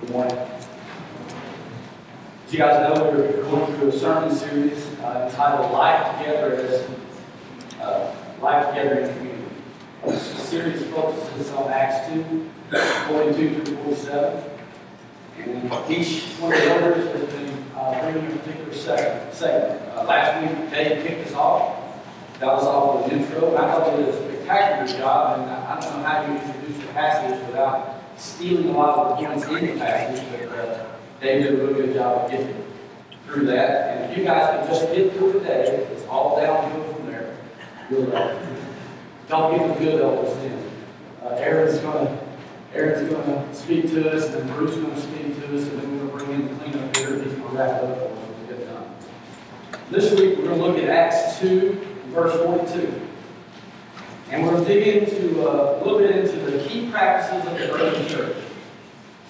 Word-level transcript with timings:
Good 0.00 0.10
morning. 0.10 0.36
As 0.36 0.68
you 2.52 2.58
guys 2.58 2.94
know, 2.96 3.04
we're 3.10 3.42
going 3.44 3.74
through 3.76 3.88
a 3.88 3.92
sermon 3.92 4.34
series 4.34 4.86
uh, 5.00 5.28
entitled 5.30 5.72
Life 5.72 6.18
Together 6.18 6.56
as 6.56 6.86
uh, 7.80 8.14
Life 8.42 8.68
Together 8.68 9.00
in 9.00 9.16
Community. 9.16 9.44
This 10.04 10.22
series 10.22 10.84
focuses 10.88 11.50
on 11.52 11.72
Acts 11.72 12.12
2, 12.12 12.50
42 13.08 13.64
through 13.64 13.76
47. 13.84 14.44
And 15.38 15.90
each 15.90 16.24
one 16.40 16.52
of 16.52 16.58
the 16.58 16.66
elders 16.66 17.18
has 17.18 17.32
been 17.32 17.64
uh, 17.74 17.98
bringing 18.02 18.32
a 18.32 18.36
particular 18.36 18.74
segment. 18.74 19.82
Uh, 19.94 20.04
last 20.04 20.42
week, 20.42 20.70
Dave 20.70 21.06
kicked 21.06 21.28
us 21.28 21.34
off. 21.34 21.74
That 22.40 22.52
was 22.52 22.64
all 22.64 23.02
with 23.02 23.12
an 23.12 23.22
intro. 23.22 23.56
I 23.56 23.60
thought 23.62 23.96
they 23.96 24.04
did 24.04 24.14
a 24.14 24.16
spectacular 24.16 24.98
job. 25.00 25.40
And 25.40 25.50
I 25.50 25.80
don't 25.80 25.96
know 25.96 26.02
how 26.06 26.26
you 26.26 26.38
introduce 26.38 26.84
the 26.84 26.92
passage 26.92 27.40
without 27.46 27.95
stealing 28.16 28.68
a 28.70 28.72
lot 28.72 28.98
of 28.98 29.18
the 29.18 29.26
points 29.26 29.46
in 29.46 29.66
the 29.66 29.84
passage, 29.84 30.24
but 30.30 30.58
uh, 30.58 30.86
Dave 31.20 31.42
did 31.44 31.54
a 31.54 31.56
really 31.56 31.74
good 31.86 31.94
job 31.94 32.24
of 32.24 32.30
getting 32.30 32.64
through 33.26 33.46
that. 33.46 33.96
And 33.96 34.12
if 34.12 34.18
you 34.18 34.24
guys 34.24 34.66
can 34.66 34.68
just 34.68 34.94
get 34.94 35.12
through 35.14 35.34
today, 35.34 35.86
it's 35.92 36.06
all 36.06 36.40
downhill 36.40 36.94
from 36.94 37.06
there. 37.06 37.36
You'll 37.90 38.14
uh, 38.16 38.38
don't 39.28 39.58
get 39.58 39.78
the 39.78 39.84
good 39.84 40.00
in. 40.44 40.70
Uh, 41.22 41.34
Aaron's 41.36 41.78
gonna 41.80 42.18
Aaron's 42.72 43.12
gonna 43.12 43.54
speak 43.54 43.88
to 43.90 44.10
us, 44.10 44.32
and 44.34 44.48
Bruce's 44.50 44.82
gonna 44.82 45.00
speak 45.00 45.36
to 45.40 45.56
us, 45.56 45.62
and 45.68 45.80
then 45.80 46.10
we're 46.10 46.18
gonna 46.18 46.24
bring 46.24 46.40
in 46.40 46.48
the 46.48 46.64
cleanup 46.64 46.96
here, 46.96 47.14
and 47.14 47.42
gonna 47.42 47.58
wrap 47.58 47.82
it 47.82 47.90
up 47.90 47.98
for 47.98 48.06
us. 48.06 48.16
This 49.90 50.18
week, 50.18 50.36
we're 50.38 50.48
gonna 50.48 50.62
look 50.62 50.78
at 50.78 50.88
Acts 50.88 51.38
two, 51.38 51.78
verse 52.08 52.34
forty-two. 52.44 53.05
And 54.30 54.44
we're 54.44 54.52
gonna 54.54 54.64
dig 54.64 54.86
into, 55.02 55.48
uh, 55.48 55.78
a 55.80 55.84
little 55.84 55.98
bit 56.00 56.10
into 56.16 56.36
the 56.50 56.58
key 56.68 56.90
practices 56.90 57.46
of 57.46 57.56
the 57.58 57.70
early 57.72 58.08
church. 58.08 58.36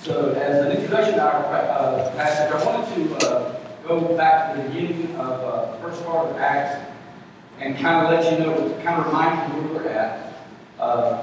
So 0.03 0.31
as 0.33 0.65
an 0.65 0.73
introduction 0.73 1.15
to 1.15 1.23
our, 1.23 1.45
uh, 1.45 2.11
passage, 2.17 2.53
I 2.53 2.65
wanted 2.65 3.19
to, 3.21 3.27
uh, 3.29 3.53
go 3.87 4.01
back 4.17 4.55
to 4.55 4.63
the 4.63 4.69
beginning 4.69 5.15
of, 5.17 5.31
uh, 5.45 5.73
the 5.73 5.79
first 5.89 6.05
part 6.07 6.29
of 6.29 6.37
Acts 6.39 6.77
and 7.61 7.77
kind 7.79 8.07
of 8.07 8.13
let 8.13 8.33
you 8.33 8.39
know, 8.39 8.55
kind 8.85 9.01
of 9.01 9.07
remind 9.07 9.53
you 9.55 9.63
where 9.63 9.83
we're 9.85 9.89
at. 9.91 10.33
Uh, 10.81 11.19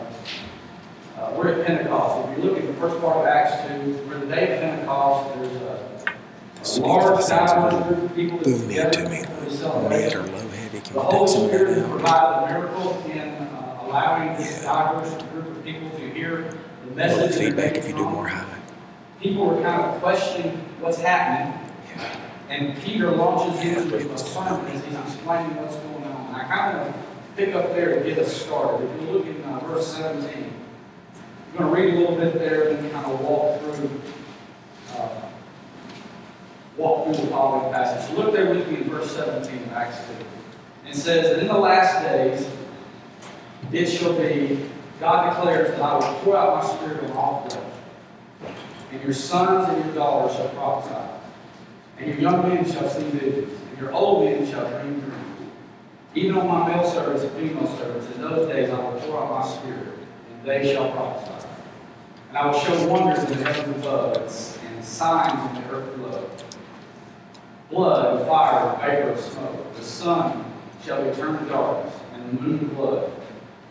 uh, 1.19 1.31
we're 1.35 1.49
at 1.59 1.65
Pentecost. 1.65 2.29
If 2.31 2.37
you 2.37 2.49
look 2.49 2.57
at 2.59 2.67
the 2.67 2.73
first 2.73 2.99
part 3.01 3.17
of 3.17 3.25
Acts 3.27 3.67
2, 3.67 4.07
we're 4.07 4.19
the 4.19 4.25
day 4.27 4.53
of 4.55 4.61
Pentecost. 4.61 5.35
There's 5.35 5.55
a, 5.61 5.79
a 6.61 6.65
Speak 6.65 6.85
large 6.85 7.23
to 7.23 7.29
the 7.29 7.35
diverse 7.37 7.83
group 7.87 8.03
of 8.03 8.15
people 8.15 8.37
that's 8.39 8.61
me 8.63 8.67
together 8.75 8.91
to 8.91 9.09
me. 9.09 9.21
the 9.21 9.89
Mid 9.89 10.15
or 10.15 10.23
low 10.23 10.47
heavy. 10.49 10.79
Can 10.79 10.93
The 10.93 10.99
Holy 11.01 11.27
Spirit 11.27 11.75
that 11.75 11.89
provided 11.89 12.43
a 12.43 12.53
miracle 12.59 13.03
in 13.11 13.47
allowing 13.93 14.35
this 14.37 14.63
diverse 14.63 15.13
group 15.31 15.47
of 15.55 15.63
people 15.63 15.87
to 15.91 16.09
hear 16.09 16.37
the 16.37 16.87
Well, 16.87 16.95
message. 16.95 17.35
the 17.35 17.43
feedback 17.43 17.75
if 17.77 17.87
you 17.87 17.93
do 17.95 18.09
more 18.09 18.27
high. 18.27 18.43
People 19.21 19.45
were 19.45 19.61
kind 19.61 19.81
of 19.83 20.01
questioning 20.01 20.57
what's 20.79 20.99
happening, 20.99 21.53
Yeah. 21.95 22.03
and 22.49 22.77
Peter 22.81 23.11
launches 23.11 23.63
Yeah, 23.63 23.79
into 23.81 23.97
a 24.11 24.17
sermon 24.17 24.65
as 24.73 24.83
he's 24.83 24.95
explaining 24.97 25.55
what's 25.57 25.75
going 25.75 26.05
on. 26.05 26.25
And 26.29 26.35
I 26.35 26.43
kind 26.45 26.77
of 26.79 26.93
pick 27.37 27.53
up 27.53 27.75
there 27.75 27.99
to 27.99 28.09
get 28.09 28.17
us 28.17 28.33
started. 28.33 28.89
If 28.95 29.01
you 29.01 29.11
look 29.11 29.27
in 29.27 29.43
uh, 29.43 29.59
verse 29.59 29.87
17, 29.95 30.51
I'm 31.53 31.57
going 31.59 31.69
to 31.75 31.81
read 31.81 31.93
a 31.93 31.97
little 31.99 32.15
bit 32.15 32.33
there 32.33 32.69
and 32.69 32.83
then 32.83 32.91
kind 32.91 33.05
of 33.05 33.21
walk 33.21 33.59
through, 33.61 33.89
uh, 34.97 35.07
walk 36.77 37.05
through 37.05 37.15
the 37.25 37.27
following 37.27 37.71
passage. 37.71 38.17
Look 38.17 38.33
there 38.33 38.49
with 38.55 38.67
me 38.67 38.77
in 38.77 38.89
verse 38.89 39.11
17 39.15 39.63
of 39.65 39.73
Acts 39.73 39.99
2. 39.99 40.03
And 40.85 40.95
it 40.95 40.97
says 40.97 41.25
that 41.29 41.39
in 41.39 41.47
the 41.47 41.57
last 41.59 42.01
days 42.01 42.47
it 43.73 43.87
shall 43.87 44.13
be, 44.13 44.59
God 44.99 45.33
declares 45.33 45.71
that 45.71 45.81
I 45.81 45.95
will 45.95 46.19
pour 46.19 46.37
out 46.37 46.63
my 46.63 46.75
spirit 46.75 47.03
on 47.09 47.11
all 47.17 47.49
flesh. 47.49 47.63
And 48.91 49.01
your 49.01 49.13
sons 49.13 49.67
and 49.69 49.85
your 49.85 49.95
daughters 49.95 50.35
shall 50.35 50.49
prophesy. 50.49 50.95
And 51.97 52.07
your 52.07 52.19
young 52.19 52.47
men 52.47 52.71
shall 52.71 52.87
see 52.89 53.03
visions. 53.09 53.59
And 53.71 53.79
your 53.79 53.91
old 53.91 54.25
men 54.25 54.45
shall 54.47 54.69
dream 54.69 54.99
dreams. 54.99 55.51
Even 56.15 56.37
on 56.37 56.47
my 56.47 56.67
male 56.67 56.87
servants 56.89 57.23
and 57.23 57.31
female 57.31 57.67
servants, 57.77 58.15
in 58.15 58.21
those 58.21 58.47
days 58.47 58.69
I 58.69 58.77
will 58.79 58.99
pour 58.99 59.23
out 59.23 59.31
my 59.31 59.47
spirit, 59.47 59.97
and 60.29 60.45
they 60.45 60.71
shall 60.71 60.91
prophesy. 60.91 61.47
And 62.29 62.37
I 62.37 62.45
will 62.45 62.59
show 62.59 62.87
wonders 62.87 63.23
in 63.23 63.37
the 63.37 63.51
heaven 63.51 63.73
above, 63.73 64.17
and 64.17 64.85
signs 64.85 65.57
in 65.57 65.63
the 65.63 65.75
earth 65.75 65.95
below. 65.95 66.29
Blood 67.71 68.27
fire 68.27 68.77
vapor 68.79 69.19
smoke. 69.19 69.75
The 69.75 69.83
sun 69.83 70.45
shall 70.85 71.03
be 71.03 71.15
turned 71.15 71.39
to 71.39 71.45
darkness, 71.45 71.95
and 72.13 72.37
the 72.37 72.41
moon 72.41 72.59
to 72.59 72.65
blood, 72.65 73.11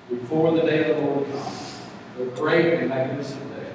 before 0.08 0.52
the 0.52 0.62
day 0.62 0.90
of 0.90 0.96
the 0.96 1.02
Lord 1.02 1.30
comes, 1.30 1.80
the 2.18 2.24
great 2.26 2.74
and 2.74 2.88
magnificent 2.88 3.56
day. 3.56 3.72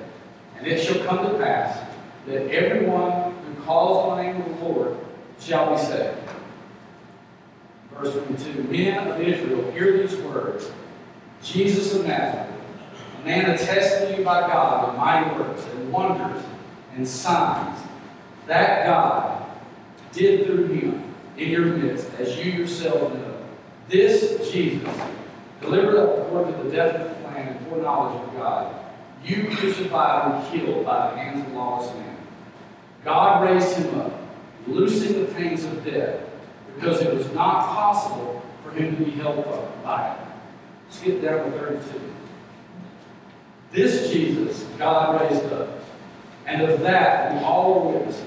And 0.57 0.67
it 0.67 0.83
shall 0.83 1.03
come 1.05 1.31
to 1.31 1.37
pass 1.37 1.79
that 2.27 2.49
everyone 2.51 3.33
who 3.33 3.63
calls 3.63 4.09
on 4.09 4.17
the 4.17 4.23
name 4.23 4.41
of 4.41 4.59
the 4.59 4.65
Lord 4.65 4.97
shall 5.39 5.75
be 5.75 5.81
saved. 5.81 6.17
Verse 7.93 8.13
22 8.13 8.63
Men 8.63 9.07
of 9.07 9.21
Israel, 9.21 9.71
hear 9.71 9.97
these 9.97 10.15
words 10.21 10.71
Jesus 11.41 11.93
of 11.95 12.05
Nazareth, 12.05 12.53
a 13.21 13.25
man 13.25 13.49
attested 13.51 14.09
to 14.09 14.17
you 14.17 14.25
by 14.25 14.41
God 14.41 14.87
with 14.87 14.97
mighty 14.97 15.39
works 15.39 15.65
and 15.65 15.91
wonders 15.91 16.43
and 16.95 17.07
signs, 17.07 17.79
that 18.47 18.85
God 18.85 19.45
did 20.11 20.45
through 20.45 20.67
him 20.67 21.03
in 21.37 21.49
your 21.49 21.65
midst, 21.65 22.09
as 22.19 22.37
you 22.37 22.51
yourselves 22.51 23.15
know. 23.15 23.37
This 23.87 24.51
Jesus, 24.51 24.89
delivered 25.61 25.97
up 25.97 26.19
according 26.19 26.55
to 26.55 26.63
the 26.63 26.75
definite 26.75 27.23
plan 27.23 27.47
and 27.47 27.67
foreknowledge 27.67 28.27
of 28.27 28.33
God, 28.35 28.75
you 29.23 29.49
crucified 29.55 30.33
and 30.33 30.51
killed 30.51 30.85
by 30.85 31.11
the 31.11 31.17
hands 31.17 31.45
of 31.45 31.53
lawless 31.53 31.93
men. 31.95 32.17
God 33.03 33.43
raised 33.43 33.77
him 33.77 33.99
up, 33.99 34.13
loosing 34.67 35.25
the 35.25 35.33
pains 35.33 35.63
of 35.63 35.83
death, 35.83 36.21
because 36.75 37.01
it 37.01 37.13
was 37.13 37.31
not 37.33 37.67
possible 37.67 38.43
for 38.63 38.71
him 38.71 38.95
to 38.95 39.03
be 39.03 39.11
held 39.11 39.39
up 39.39 39.83
by 39.83 40.13
it. 40.13 40.19
Skip 40.89 41.21
down 41.21 41.51
to 41.51 41.57
32. 41.57 42.01
This 43.71 44.11
Jesus 44.11 44.63
God 44.77 45.21
raised 45.21 45.45
up, 45.51 45.81
and 46.45 46.61
of 46.61 46.79
that 46.81 47.33
we 47.33 47.39
all 47.39 47.89
are 47.89 47.93
witnesses, 47.93 48.23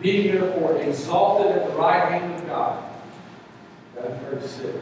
being 0.00 0.34
therefore 0.34 0.80
exalted 0.80 1.56
at 1.56 1.68
the 1.68 1.74
right 1.74 2.10
hand 2.10 2.34
of 2.34 2.46
God. 2.46 2.88
To 3.96 4.02
36. 4.30 4.78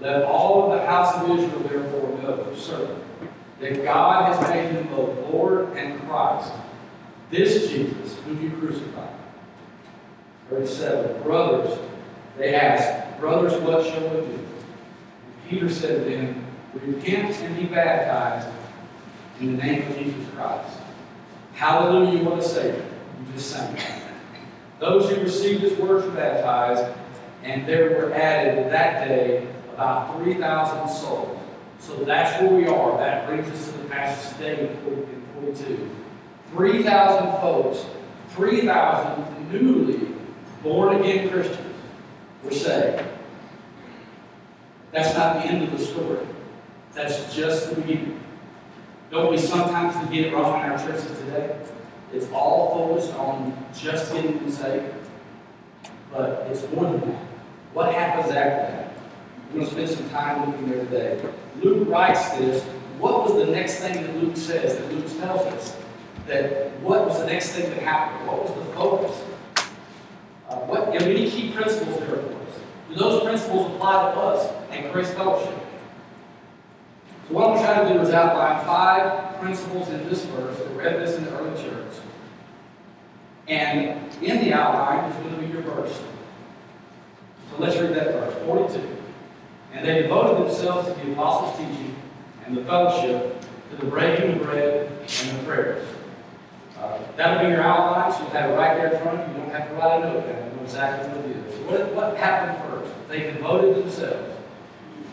Let 0.00 0.22
all 0.22 0.70
of 0.70 0.78
the 0.78 0.86
house 0.86 1.16
of 1.16 1.30
Israel 1.30 1.60
therefore 1.60 2.18
know 2.22 2.44
for 2.44 2.56
certain 2.56 3.02
that 3.60 3.82
God 3.82 4.32
has 4.32 4.48
made 4.50 4.70
him 4.70 4.86
both 4.88 5.18
Lord 5.32 5.76
and 5.76 6.00
Christ, 6.06 6.52
this 7.30 7.68
Jesus 7.68 8.16
whom 8.20 8.40
you 8.42 8.50
crucified. 8.58 9.14
37. 10.50 11.22
Brothers, 11.22 11.78
they 12.36 12.54
asked, 12.54 13.20
Brothers, 13.20 13.54
what 13.62 13.84
shall 13.84 14.08
we 14.10 14.20
do? 14.20 14.32
And 14.32 15.48
Peter 15.48 15.68
said 15.68 16.04
to 16.04 16.10
them, 16.10 16.44
Repent 16.74 17.34
and 17.40 17.56
be 17.56 17.64
baptized 17.64 18.48
in 19.40 19.56
the 19.56 19.62
name 19.62 19.90
of 19.90 19.98
Jesus 19.98 20.26
Christ. 20.34 20.78
Hallelujah, 21.54 22.22
what 22.22 22.38
a 22.38 22.42
Savior. 22.42 22.84
You 23.18 23.32
just 23.34 23.50
sang 23.50 23.74
that. 23.74 24.02
Those 24.78 25.10
who 25.10 25.20
received 25.20 25.62
his 25.62 25.76
words 25.76 26.06
were 26.06 26.12
baptized, 26.12 26.94
and 27.42 27.66
there 27.66 27.90
were 27.90 28.12
added 28.14 28.70
that 28.70 29.08
day 29.08 29.48
about 29.78 30.16
3,000 30.16 30.88
souls. 30.88 31.38
So 31.78 31.94
that's 31.98 32.42
where 32.42 32.50
we 32.50 32.66
are. 32.66 32.98
That 32.98 33.28
brings 33.28 33.48
us 33.48 33.66
to 33.66 33.78
the 33.78 33.84
passage 33.84 34.36
today 34.36 34.70
in 34.70 34.76
40 34.78 34.96
in 35.02 35.22
42. 35.54 35.90
3,000 36.50 37.40
folks, 37.40 37.86
3,000 38.30 39.52
newly 39.52 40.08
born 40.64 40.96
again 40.96 41.30
Christians 41.30 41.76
were 42.42 42.50
saved. 42.50 43.04
That's 44.90 45.16
not 45.16 45.36
the 45.36 45.48
end 45.48 45.62
of 45.62 45.78
the 45.78 45.84
story. 45.84 46.26
That's 46.92 47.32
just 47.32 47.70
the 47.70 47.80
beginning. 47.80 48.20
Don't 49.12 49.30
we 49.30 49.38
sometimes 49.38 49.94
get 50.10 50.26
it 50.26 50.34
wrong 50.34 50.60
in 50.60 50.72
our 50.72 50.78
churches 50.78 51.06
today? 51.18 51.56
It's 52.12 52.26
all 52.32 52.74
focused 52.74 53.14
on 53.14 53.56
just 53.72 54.12
getting 54.12 54.38
them 54.38 54.50
saved. 54.50 54.92
But 56.10 56.48
it's 56.50 56.68
more 56.72 56.90
than 56.90 57.00
that. 57.12 57.22
What 57.74 57.94
happens 57.94 58.32
after 58.32 58.72
that? 58.72 58.87
We're 59.48 59.60
going 59.60 59.66
to 59.66 59.72
spend 59.72 59.90
some 59.90 60.10
time 60.10 60.50
looking 60.50 60.68
there 60.68 60.84
today. 60.84 61.32
Luke 61.62 61.88
writes 61.88 62.30
this. 62.32 62.62
What 62.98 63.24
was 63.24 63.34
the 63.34 63.50
next 63.50 63.76
thing 63.76 63.94
that 63.94 64.16
Luke 64.16 64.36
says, 64.36 64.76
that 64.76 64.92
Luke 64.92 65.06
tells 65.20 65.40
us? 65.54 65.76
That 66.26 66.78
what 66.80 67.06
was 67.06 67.18
the 67.20 67.26
next 67.26 67.52
thing 67.52 67.70
that 67.70 67.78
happened? 67.78 68.28
What 68.28 68.42
was 68.42 68.54
the 68.54 68.72
focus? 68.74 69.16
Uh, 70.50 70.56
what, 70.66 70.90
we 70.90 70.98
need 70.98 71.32
key 71.32 71.52
principles 71.52 71.98
there 71.98 72.08
for 72.08 72.34
us. 72.34 72.60
Do 72.90 72.94
those 72.96 73.22
principles 73.24 73.72
apply 73.74 74.12
to 74.12 74.20
us 74.20 74.52
and 74.70 74.92
Grace 74.92 75.12
Fellowship? 75.14 75.58
So 77.28 77.34
what 77.34 77.44
I'm 77.44 77.54
going 77.54 77.58
to 77.58 77.72
try 77.72 77.88
to 77.88 77.94
do 77.94 78.00
is 78.00 78.10
outline 78.10 78.64
five 78.66 79.40
principles 79.40 79.88
in 79.88 80.08
this 80.08 80.24
verse 80.26 80.58
that 80.58 80.68
read 80.76 81.00
this 81.00 81.16
in 81.16 81.24
the 81.24 81.38
early 81.38 81.62
church. 81.62 81.94
And 83.46 84.12
in 84.22 84.44
the 84.44 84.52
outline 84.52 85.10
is 85.10 85.16
going 85.16 85.36
to 85.36 85.40
be 85.40 85.52
your 85.52 85.62
verse. 85.62 85.94
So 87.50 87.58
let's 87.58 87.78
read 87.78 87.94
that 87.94 88.12
verse, 88.12 88.34
42. 88.44 88.97
And 89.78 89.86
they 89.86 90.02
devoted 90.02 90.44
themselves 90.44 90.88
to 90.88 90.94
the 91.06 91.12
apostles' 91.12 91.56
teaching 91.56 91.94
and 92.44 92.56
the 92.56 92.64
fellowship, 92.64 93.40
to 93.70 93.76
the 93.76 93.86
breaking 93.86 94.32
of 94.32 94.42
bread 94.42 94.90
and 94.90 95.38
the 95.38 95.44
prayers. 95.44 95.86
Uh, 96.76 96.98
That'll 97.16 97.44
be 97.44 97.52
your 97.52 97.62
outline, 97.62 98.12
so 98.12 98.18
you'll 98.18 98.30
have 98.30 98.50
it 98.50 98.54
right 98.54 98.76
there 98.76 98.92
in 98.92 99.02
front 99.02 99.20
of 99.20 99.28
you. 99.28 99.34
You 99.34 99.40
don't 99.40 99.52
have 99.52 99.68
to 99.68 99.74
write 99.76 100.02
a 100.02 100.12
note 100.12 100.26
down. 100.26 100.50
You 100.50 100.56
know 100.56 100.62
exactly 100.64 101.08
what 101.08 101.30
it 101.30 101.36
is. 101.36 101.54
What, 101.60 101.94
what 101.94 102.16
happened 102.16 102.58
first? 102.68 102.92
They 103.08 103.20
devoted 103.20 103.76
themselves. 103.76 104.36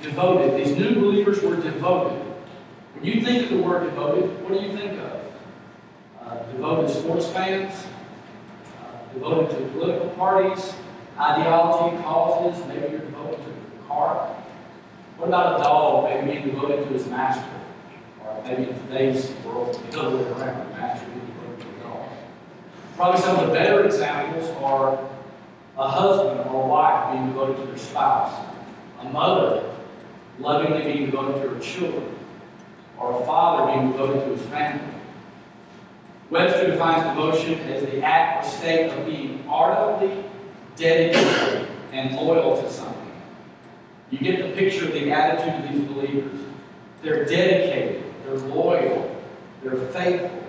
Devoted. 0.01 0.65
These 0.65 0.75
new 0.77 0.95
believers 0.95 1.43
were 1.43 1.57
devoted. 1.57 2.19
When 2.95 3.05
you 3.05 3.21
think 3.21 3.43
of 3.43 3.57
the 3.57 3.63
word 3.63 3.83
devoted, 3.83 4.41
what 4.41 4.59
do 4.59 4.65
you 4.65 4.75
think 4.75 4.99
of? 4.99 5.21
Uh, 6.21 6.43
devoted 6.53 6.89
sports 6.89 7.27
fans, 7.27 7.85
uh, 8.81 9.13
devoted 9.13 9.55
to 9.55 9.63
political 9.73 10.09
parties, 10.09 10.73
ideology, 11.19 12.01
causes. 12.01 12.65
Maybe 12.67 12.93
you're 12.93 12.99
devoted 13.01 13.37
to 13.37 13.49
the 13.49 13.87
car. 13.87 14.35
What 15.17 15.29
about 15.29 15.59
a 15.59 15.63
dog 15.63 16.03
maybe 16.03 16.39
being 16.39 16.49
devoted 16.49 16.87
to 16.87 16.93
his 16.93 17.07
master? 17.07 17.49
Or 18.21 18.43
maybe 18.43 18.69
in 18.69 18.79
today's 18.87 19.31
world, 19.45 19.79
the 19.89 19.99
other 19.99 20.17
way 20.17 20.23
around, 20.23 20.71
the 20.71 20.77
master 20.77 21.05
being 21.07 21.25
devoted 21.25 21.59
to 21.59 21.65
the 21.65 21.83
dog. 21.83 22.09
Probably 22.97 23.21
some 23.21 23.39
of 23.39 23.47
the 23.47 23.53
better 23.53 23.85
examples 23.85 24.49
are 24.61 24.99
a 25.77 25.87
husband 25.87 26.49
or 26.49 26.63
a 26.63 26.67
wife 26.67 27.13
being 27.13 27.27
devoted 27.27 27.57
to 27.57 27.65
their 27.67 27.77
spouse, 27.77 28.45
a 28.99 29.05
mother 29.05 29.73
lovingly 30.39 30.83
being 30.83 31.05
devoted 31.11 31.41
to 31.41 31.49
her 31.49 31.59
children, 31.61 32.13
or 32.97 33.21
a 33.21 33.25
father 33.25 33.71
being 33.71 33.93
devoted 33.93 34.25
to 34.25 34.35
his 34.35 34.41
family. 34.49 34.93
Webster 36.29 36.71
defines 36.71 37.03
devotion 37.03 37.59
as 37.69 37.83
the 37.83 38.01
act 38.01 38.45
or 38.45 38.49
state 38.49 38.89
of 38.89 39.05
being 39.05 39.45
ardently 39.47 40.25
dedicated 40.75 41.69
and 41.93 42.15
loyal 42.15 42.61
to 42.61 42.69
something. 42.69 43.04
You 44.11 44.19
get 44.19 44.41
the 44.41 44.55
picture 44.55 44.85
of 44.85 44.93
the 44.93 45.11
attitude 45.11 45.65
of 45.65 45.71
these 45.71 45.87
believers. 45.89 46.39
They're 47.01 47.25
dedicated, 47.25 48.03
they're 48.23 48.37
loyal, 48.37 49.21
they're 49.63 49.77
faithful. 49.87 50.43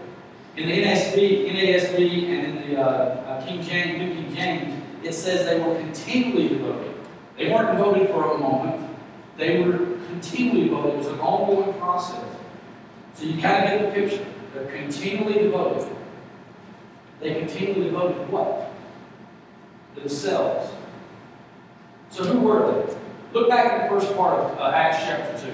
In 0.56 0.68
the 0.68 0.84
NSB, 0.84 1.50
NASB, 1.50 2.28
and 2.28 2.46
in 2.46 2.70
the 2.70 2.80
uh, 2.80 2.84
uh, 2.84 3.46
King 3.46 3.62
James, 3.62 3.98
New 3.98 4.14
King 4.14 4.34
James, 4.34 4.82
it 5.02 5.12
says 5.12 5.46
they 5.46 5.60
were 5.60 5.74
continually 5.76 6.48
devoted. 6.48 6.94
They 7.36 7.52
weren't 7.52 7.76
devoted 7.76 8.08
for 8.08 8.34
a 8.34 8.38
moment. 8.38 8.90
They 9.36 9.60
were 9.60 9.76
continually 10.08 10.64
devoted. 10.64 10.94
It 10.94 10.98
was 10.98 11.06
an 11.08 11.20
ongoing 11.20 11.78
process. 11.78 12.24
So 13.14 13.24
you 13.24 13.40
kind 13.40 13.64
of 13.64 13.70
get 13.70 13.94
the 13.94 14.00
picture. 14.00 14.26
They're 14.54 14.72
continually 14.72 15.42
devoted. 15.42 15.94
They 17.20 17.34
continually 17.34 17.84
devoted 17.84 18.28
what? 18.30 18.72
Themselves. 19.94 20.72
So 22.10 22.24
who 22.24 22.40
were 22.40 22.86
they? 22.86 22.96
Look 23.36 23.50
back 23.50 23.70
at 23.70 23.82
the 23.82 23.88
first 23.90 24.16
part 24.16 24.40
of 24.40 24.58
uh, 24.58 24.72
Acts 24.74 25.04
chapter 25.04 25.46
2. 25.46 25.52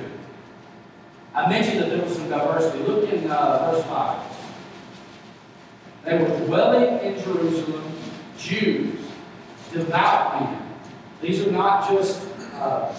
I 1.34 1.48
mentioned 1.48 1.80
that 1.80 1.90
there 1.90 2.00
was 2.00 2.14
some 2.14 2.28
diversity. 2.28 2.84
Look 2.84 3.12
in 3.12 3.28
uh, 3.28 3.72
verse 3.72 3.84
5. 3.86 4.36
They 6.04 6.18
were 6.18 6.46
dwelling 6.46 7.00
in 7.00 7.20
Jerusalem, 7.20 7.92
Jews, 8.38 9.00
devout 9.72 10.40
men. 10.40 10.62
These 11.20 11.44
are 11.44 11.50
not 11.50 11.90
just 11.90 12.24
uh, 12.54 12.94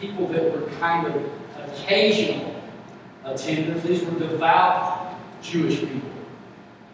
people 0.00 0.28
that 0.28 0.52
were 0.52 0.70
kind 0.78 1.08
of 1.08 1.28
occasional 1.66 2.54
attenders. 3.24 3.82
These 3.82 4.04
were 4.04 4.16
devout 4.16 5.12
Jewish 5.42 5.80
people. 5.80 6.10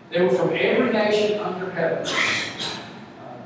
They 0.09 0.23
were 0.23 0.31
from 0.31 0.57
every 0.57 0.91
nation 0.91 1.39
under 1.39 1.71
heaven. 1.71 2.07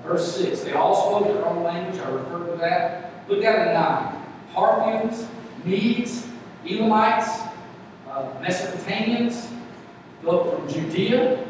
Verse 0.06 0.37
6. 0.37 0.61
They 0.61 0.73
all 0.73 0.94
spoke 0.94 1.35
their 1.35 1.44
own 1.44 1.64
language. 1.64 2.00
I 2.00 2.08
refer 2.11 2.47
to 2.50 2.56
that. 2.58 3.29
Look 3.29 3.44
at 3.44 3.69
it 3.69 3.75
9. 3.75 4.23
Parthians, 4.55 5.26
Medes, 5.64 6.26
Elamites, 6.64 7.41
uh, 8.08 8.23
Mesopotamians, 8.41 9.49
both 10.23 10.55
from 10.55 10.69
Judea, 10.69 11.44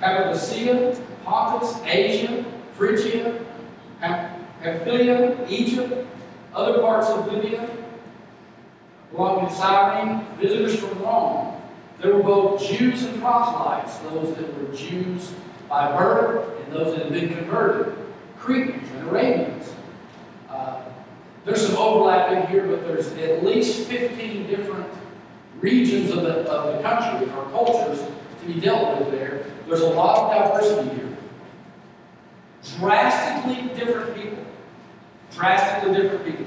Cappadocia, 0.00 1.00
Pontus, 1.24 1.80
Asia, 1.84 2.44
Phrygia, 2.74 3.40
Pamphylia, 4.00 5.46
Egypt, 5.48 6.06
other 6.54 6.80
parts 6.80 7.08
of 7.08 7.32
Libya, 7.32 7.68
along 9.14 9.44
with 9.44 9.54
Cyrene, 9.54 10.24
visitors 10.38 10.78
from 10.78 11.02
Rome. 11.02 11.60
There 12.00 12.14
were 12.14 12.22
both 12.22 12.62
Jews 12.62 13.02
and 13.04 13.20
proselytes, 13.20 13.98
those 13.98 14.36
that 14.36 14.56
were 14.56 14.76
Jews 14.76 15.32
by 15.68 15.96
birth 15.96 16.58
and 16.60 16.72
those 16.72 16.94
that 16.96 17.04
have 17.04 17.12
been 17.12 17.34
converted, 17.34 17.94
Cretans 18.38 18.90
and 18.92 19.08
Arabians. 19.08 19.72
Uh, 20.48 20.82
there's 21.44 21.66
some 21.66 21.76
overlap 21.76 22.32
in 22.32 22.46
here, 22.50 22.66
but 22.66 22.82
there's 22.86 23.12
at 23.12 23.44
least 23.44 23.88
15 23.88 24.46
different 24.46 24.86
regions 25.60 26.10
of 26.10 26.22
the, 26.22 26.50
of 26.50 26.76
the 26.76 26.82
country 26.82 27.28
or 27.30 27.42
cultures 27.50 28.04
to 28.40 28.46
be 28.46 28.60
dealt 28.60 28.98
with 28.98 29.10
there. 29.10 29.46
There's 29.66 29.80
a 29.80 29.90
lot 29.90 30.36
of 30.36 30.52
diversity 30.52 30.96
here. 30.96 31.16
Drastically 32.78 33.74
different 33.74 34.16
people. 34.16 34.44
Drastically 35.34 35.94
different 35.94 36.24
people. 36.24 36.46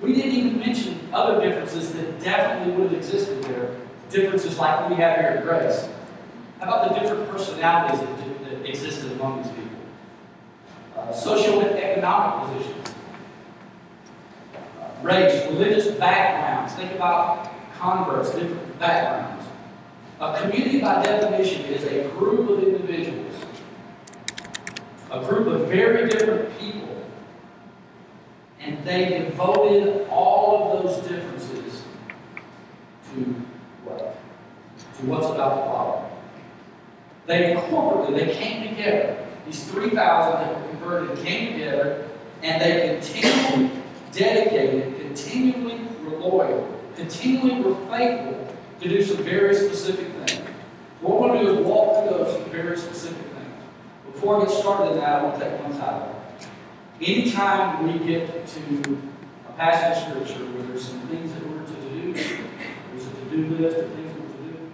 We 0.00 0.14
didn't 0.14 0.32
even 0.32 0.58
mention 0.60 1.08
other 1.12 1.40
differences 1.40 1.92
that 1.94 2.20
definitely 2.20 2.74
would 2.74 2.92
have 2.92 2.98
existed 2.98 3.42
there. 3.44 3.74
Differences 4.10 4.58
like 4.58 4.88
we 4.88 4.96
have 4.96 5.18
here 5.18 5.28
at 5.28 5.42
Grace. 5.42 5.88
How 6.60 6.66
about 6.66 6.88
the 6.88 7.00
different 7.00 7.28
personalities 7.30 8.00
that, 8.00 8.17
that 8.48 8.68
existed 8.68 9.12
among 9.12 9.42
these 9.42 9.52
people? 9.52 9.78
Uh, 10.96 11.12
socioeconomic 11.12 12.46
positions, 12.46 12.94
uh, 14.80 15.02
race, 15.02 15.46
religious 15.46 15.88
backgrounds. 15.94 16.74
Think 16.74 16.92
about 16.92 17.50
converts, 17.78 18.30
different 18.30 18.78
backgrounds. 18.78 19.46
A 20.20 20.40
community, 20.40 20.80
by 20.80 21.00
definition, 21.02 21.64
is 21.66 21.84
a 21.84 22.08
group 22.16 22.50
of 22.50 22.62
individuals, 22.64 23.36
a 25.12 25.24
group 25.24 25.46
of 25.46 25.68
very 25.68 26.08
different 26.08 26.58
people, 26.58 27.06
and 28.60 28.84
they 28.84 29.20
devoted 29.20 30.08
all 30.10 30.76
of 30.76 30.82
those 30.82 31.06
differences 31.06 31.84
to 33.12 33.20
what? 33.84 34.16
To 34.98 35.06
what's 35.06 35.26
about 35.26 35.50
to 35.50 35.62
follow. 35.62 36.07
They 37.28 37.54
corporately, 37.54 38.18
they 38.18 38.34
came 38.34 38.70
together. 38.70 39.26
These 39.44 39.70
3,000 39.70 39.92
that 40.40 40.56
were 40.56 40.68
converted 40.70 41.24
came 41.24 41.52
together, 41.52 42.08
and 42.42 42.62
they 42.62 42.96
continually 42.96 43.70
dedicated, 44.12 44.98
continually 44.98 45.78
were 46.04 46.16
loyal, 46.16 46.80
continually 46.96 47.60
were 47.60 47.76
faithful 47.90 48.56
to 48.80 48.88
do 48.88 49.02
some 49.02 49.18
very 49.18 49.54
specific 49.54 50.06
things. 50.26 50.48
What 51.02 51.20
we're 51.20 51.28
going 51.28 51.44
to 51.44 51.52
do 51.52 51.58
is 51.60 51.66
walk 51.66 52.08
through 52.08 52.18
those 52.18 52.48
very 52.48 52.78
specific 52.78 53.18
things. 53.18 53.62
Before 54.10 54.40
I 54.40 54.46
get 54.46 54.50
started 54.50 54.92
in 54.92 54.98
that, 55.00 55.20
I 55.20 55.22
want 55.24 55.38
to 55.38 55.44
take 55.44 55.60
one 55.62 55.78
time. 55.78 56.14
Anytime 56.98 57.86
we 57.86 58.06
get 58.06 58.46
to 58.46 58.98
a 59.48 59.52
passage 59.52 60.16
of 60.16 60.26
Scripture 60.26 60.46
where 60.46 60.62
there's 60.62 60.88
some 60.88 61.00
things 61.08 61.32
that 61.34 61.46
we're 61.46 61.62
to 61.62 61.72
do, 61.72 62.12
there's 62.14 63.06
a 63.06 63.10
to-do 63.10 63.54
list 63.56 63.76
of 63.76 63.92
things 63.92 64.12
we're 64.18 64.26
to 64.26 64.50
do, 64.50 64.70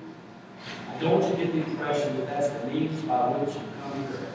I 0.89 0.94
don't 1.05 1.23
you 1.31 1.45
get 1.45 1.53
the 1.53 1.71
impression 1.71 2.17
that 2.17 2.27
that's 2.27 2.49
the 2.49 2.67
means 2.69 3.03
by 3.03 3.29
which 3.29 3.55
you 3.55 3.61
come 3.81 4.03
to 4.03 4.09
grace. 4.09 4.29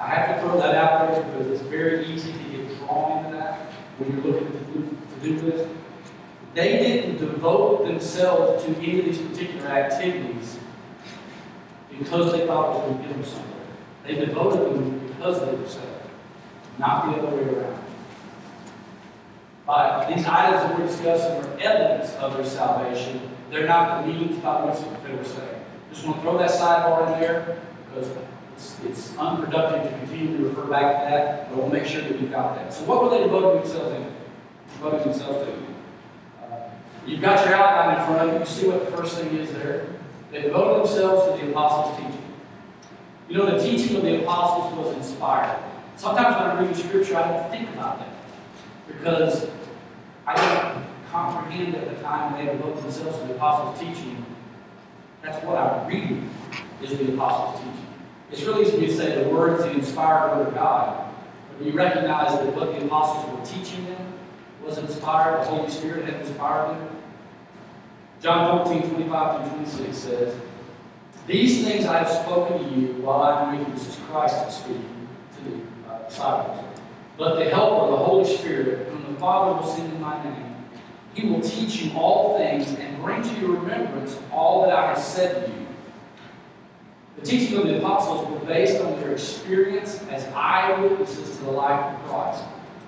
I 0.00 0.06
have 0.06 0.36
to 0.36 0.42
throw 0.42 0.58
that 0.60 0.74
out 0.74 1.12
there 1.12 1.22
because 1.24 1.46
it's 1.48 1.62
very 1.62 2.06
easy 2.06 2.32
to 2.32 2.38
get 2.38 2.78
drawn 2.78 3.24
into 3.24 3.36
that 3.36 3.60
when 3.98 4.12
you're 4.12 4.32
looking 4.32 4.46
at 4.46 4.52
the 4.52 5.28
to-do 5.28 5.50
this. 5.50 5.68
They 6.54 6.78
didn't 6.78 7.18
devote 7.18 7.86
themselves 7.86 8.64
to 8.64 8.76
any 8.78 9.00
of 9.00 9.04
these 9.06 9.18
particular 9.18 9.68
activities 9.68 10.58
because 11.90 12.32
they 12.32 12.46
thought 12.46 12.76
it 12.76 12.78
was 12.78 12.82
going 12.88 12.98
to 12.98 13.08
give 13.08 13.16
them 13.16 13.24
something. 13.24 13.54
They 14.04 14.14
devoted 14.14 14.74
them 14.74 15.08
because 15.08 15.40
they 15.40 15.54
were 15.54 15.68
saved, 15.68 15.84
not 16.78 17.06
the 17.06 17.22
other 17.22 17.36
way 17.36 17.54
around. 17.54 17.84
But 19.66 20.08
these 20.08 20.24
items 20.24 20.62
that 20.62 20.78
we're 20.78 20.86
discussing 20.86 21.44
are 21.44 21.60
evidence 21.60 22.14
of 22.14 22.34
their 22.34 22.46
salvation. 22.46 23.20
They're 23.50 23.66
not 23.66 24.06
means 24.06 24.36
by 24.42 24.64
which 24.64 24.78
they 25.04 25.14
were 25.14 25.24
saved. 25.24 25.64
Just 25.92 26.04
want 26.04 26.16
to 26.16 26.22
throw 26.22 26.38
that 26.38 26.50
sidebar 26.50 27.14
in 27.14 27.20
there 27.20 27.58
because 27.88 28.10
it's, 28.54 28.76
it's 28.84 29.16
unproductive 29.16 29.90
to 29.90 29.98
continue 29.98 30.36
to 30.36 30.44
refer 30.48 30.66
back 30.66 31.04
to 31.04 31.10
that, 31.10 31.48
but 31.48 31.58
we'll 31.58 31.70
make 31.70 31.86
sure 31.86 32.02
that 32.02 32.20
we've 32.20 32.30
got 32.30 32.56
that. 32.56 32.74
So 32.74 32.84
what 32.84 33.02
were 33.02 33.10
they 33.10 33.22
devoting 33.24 33.62
themselves 33.62 33.96
in? 33.96 34.12
Devoting 34.74 35.10
themselves 35.10 35.46
to? 35.46 36.44
Uh, 36.44 36.70
you've 37.06 37.22
got 37.22 37.44
your 37.46 37.54
outline 37.54 37.98
in 37.98 38.06
front 38.06 38.28
of 38.28 38.34
you. 38.34 38.40
You 38.40 38.46
see 38.46 38.68
what 38.68 38.84
the 38.84 38.96
first 38.96 39.16
thing 39.16 39.34
is 39.38 39.50
there. 39.52 39.86
They 40.30 40.42
devoted 40.42 40.86
themselves 40.86 41.40
to 41.40 41.44
the 41.44 41.50
apostles' 41.50 41.96
teaching. 41.96 42.22
You 43.30 43.38
know, 43.38 43.58
the 43.58 43.62
teaching 43.62 43.96
of 43.96 44.02
the 44.02 44.22
apostles 44.22 44.74
was 44.74 44.96
inspired. 44.96 45.58
Sometimes 45.96 46.36
when 46.36 46.44
I 46.44 46.60
read 46.60 46.74
the 46.74 46.78
Scripture, 46.78 47.16
I 47.16 47.28
don't 47.28 47.50
think 47.50 47.68
about 47.70 47.98
that 47.98 48.08
because 48.86 49.46
I 50.26 50.34
don't 50.36 50.87
comprehend 51.10 51.74
at 51.74 51.96
the 51.96 52.02
time 52.02 52.34
they 52.34 52.50
devoted 52.50 52.82
themselves 52.82 53.18
to 53.18 53.26
the 53.26 53.34
apostles' 53.34 53.78
teaching. 53.80 54.24
That's 55.22 55.44
what 55.44 55.56
I'm 55.56 55.86
reading 55.86 56.30
is 56.82 56.96
the 56.98 57.12
apostles' 57.14 57.60
teaching. 57.62 57.86
It's 58.30 58.42
really 58.42 58.66
easy 58.66 58.86
to 58.86 58.96
say 58.96 59.24
the 59.24 59.30
words 59.30 59.64
the 59.64 59.70
inspired 59.72 60.36
word 60.36 60.48
of 60.48 60.54
God. 60.54 61.14
But 61.56 61.66
you 61.66 61.72
recognize 61.72 62.32
that 62.32 62.54
what 62.54 62.72
the 62.72 62.84
apostles 62.84 63.38
were 63.38 63.44
teaching 63.44 63.84
them 63.86 64.12
was 64.64 64.78
inspired, 64.78 65.40
the 65.40 65.44
Holy 65.46 65.70
Spirit 65.70 66.04
had 66.04 66.20
inspired 66.20 66.78
them. 66.78 66.96
John 68.20 68.66
14, 68.66 68.90
25 68.90 69.48
through 69.48 69.56
26 69.56 69.96
says, 69.96 70.34
These 71.26 71.64
things 71.64 71.86
I 71.86 71.98
have 71.98 72.08
spoken 72.08 72.58
to 72.58 72.74
you 72.74 72.94
while 72.94 73.22
I 73.22 73.42
am 73.44 73.58
with 73.58 73.68
you. 73.68 73.74
This 73.74 73.88
is 73.88 73.96
Christ 74.10 74.60
speaking 74.60 75.08
to 75.36 75.50
the 75.50 75.90
uh, 75.90 76.08
disciples. 76.08 76.64
But 77.16 77.36
the 77.36 77.44
Helper, 77.50 77.86
of 77.86 77.90
the 77.90 77.96
Holy 77.96 78.36
Spirit, 78.36 78.88
whom 78.88 79.14
the 79.14 79.20
Father 79.20 79.60
will 79.60 79.68
send 79.68 79.92
in 79.92 80.00
my 80.00 80.22
name, 80.22 80.47
he 81.14 81.28
will 81.28 81.40
teach 81.40 81.82
you 81.82 81.96
all 81.98 82.38
things 82.38 82.68
and 82.68 83.02
bring 83.02 83.22
to 83.22 83.40
your 83.40 83.52
remembrance 83.52 84.18
all 84.32 84.62
that 84.62 84.74
I 84.74 84.88
have 84.88 84.98
said 84.98 85.46
to 85.46 85.52
you. 85.52 85.66
The 87.16 87.26
teaching 87.26 87.58
of 87.58 87.66
the 87.66 87.78
apostles 87.78 88.28
were 88.30 88.46
based 88.46 88.80
on 88.80 89.00
their 89.00 89.12
experience 89.12 90.00
as 90.10 90.24
eyewitnesses 90.34 91.36
to 91.38 91.44
the 91.44 91.50
life 91.50 91.94
of 91.94 92.08
Christ. 92.08 92.44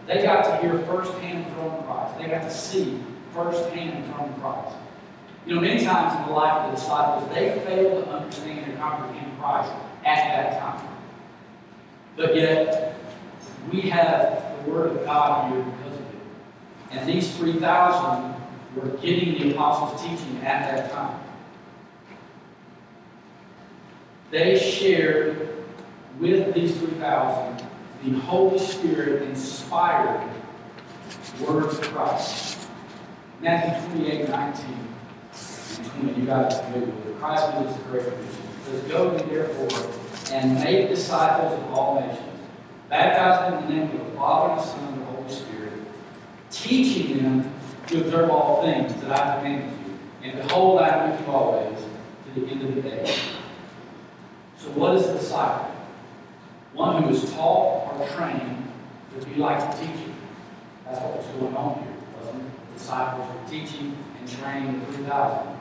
They 0.07 0.23
got 0.23 0.45
to 0.45 0.57
hear 0.59 0.79
firsthand 0.87 1.47
from 1.55 1.83
Christ. 1.85 2.19
They 2.19 2.29
got 2.29 2.43
to 2.43 2.50
see 2.50 3.00
firsthand 3.33 4.05
from 4.15 4.33
Christ. 4.41 4.77
You 5.47 5.55
know, 5.55 5.61
many 5.61 5.85
times 5.85 6.21
in 6.21 6.29
the 6.29 6.39
life 6.39 6.65
of 6.65 6.71
the 6.71 6.77
disciples, 6.77 7.29
they 7.35 7.61
failed 7.65 8.05
to 8.05 8.11
understand 8.11 8.71
and 8.71 8.79
comprehend 8.79 9.39
Christ 9.41 9.73
at 10.05 10.17
that 10.29 10.61
time. 10.61 10.89
But 12.17 12.37
yet, 12.37 12.97
we 13.73 13.83
have 13.83 14.65
the 14.65 14.71
Word 14.71 14.97
of 14.97 15.05
God 15.05 15.53
here. 15.53 15.65
And 16.91 17.09
these 17.09 17.37
3,000 17.37 18.35
were 18.77 18.89
getting 18.99 19.41
the 19.41 19.55
apostles' 19.55 20.03
teaching 20.03 20.39
at 20.39 20.75
that 20.75 20.93
time. 20.93 21.21
They 24.31 24.59
shared 24.59 25.49
with 26.19 26.55
these 26.55 26.77
3,000 26.77 27.67
the 28.05 28.13
Holy 28.21 28.59
Spirit 28.59 29.23
inspired 29.23 30.27
words 31.41 31.79
of 31.79 31.85
Christ. 31.93 32.69
Matthew 33.41 33.99
28 34.01 34.29
19 34.29 34.65
and 35.79 35.87
20, 35.87 36.21
you 36.21 36.27
guys 36.27 36.55
are 36.55 36.63
familiar 36.65 36.87
with 36.87 37.07
it. 37.09 37.19
Christ 37.19 37.53
gives 37.53 37.77
a 37.77 37.79
great 37.91 38.05
commission. 38.05 38.43
Says, 38.65 38.83
Go 38.85 39.19
therefore 39.19 39.93
and 40.33 40.55
make 40.55 40.89
disciples 40.89 41.53
of 41.53 41.75
all 41.75 42.01
nations, 42.01 42.41
baptizing 42.89 43.55
them 43.55 43.65
in 43.65 43.69
the 43.69 43.87
name 43.87 44.01
of 44.01 44.07
the 44.07 44.17
Father 44.17 44.53
and 44.53 44.61
the 44.61 44.65
Son 44.65 44.95
and 44.95 45.03
the 45.03 45.10
teaching 46.50 47.23
them 47.23 47.52
to 47.87 48.00
observe 48.00 48.30
all 48.30 48.62
things 48.62 48.95
that 49.02 49.11
I 49.11 49.38
commanded 49.38 49.71
you. 49.87 49.99
And 50.23 50.42
behold, 50.42 50.80
I 50.80 50.88
am 50.88 51.11
with 51.11 51.21
you 51.21 51.26
always 51.33 51.78
to 52.35 52.40
the 52.40 52.47
end 52.47 52.62
of 52.62 52.75
the 52.75 52.83
day. 52.83 53.19
So, 54.59 54.71
what 54.71 54.97
is 54.97 55.07
a 55.07 55.14
disciple? 55.14 55.75
One 56.75 57.02
who 57.02 57.11
is 57.11 57.33
taught 57.33 57.99
or 57.99 58.09
trained 58.09 58.69
to 59.19 59.26
be 59.26 59.37
like 59.37 59.59
the 59.59 59.87
teacher. 59.87 60.12
That's 60.85 61.00
what 61.00 61.16
was 61.16 61.26
going 61.26 61.57
on 61.57 61.83
here, 61.83 61.92
wasn't 62.19 62.42
it? 62.42 62.75
Disciples 62.76 63.28
were 63.28 63.50
teaching 63.50 63.97
and 64.19 64.28
training 64.28 64.80
the 64.80 64.87
3,000. 64.92 65.61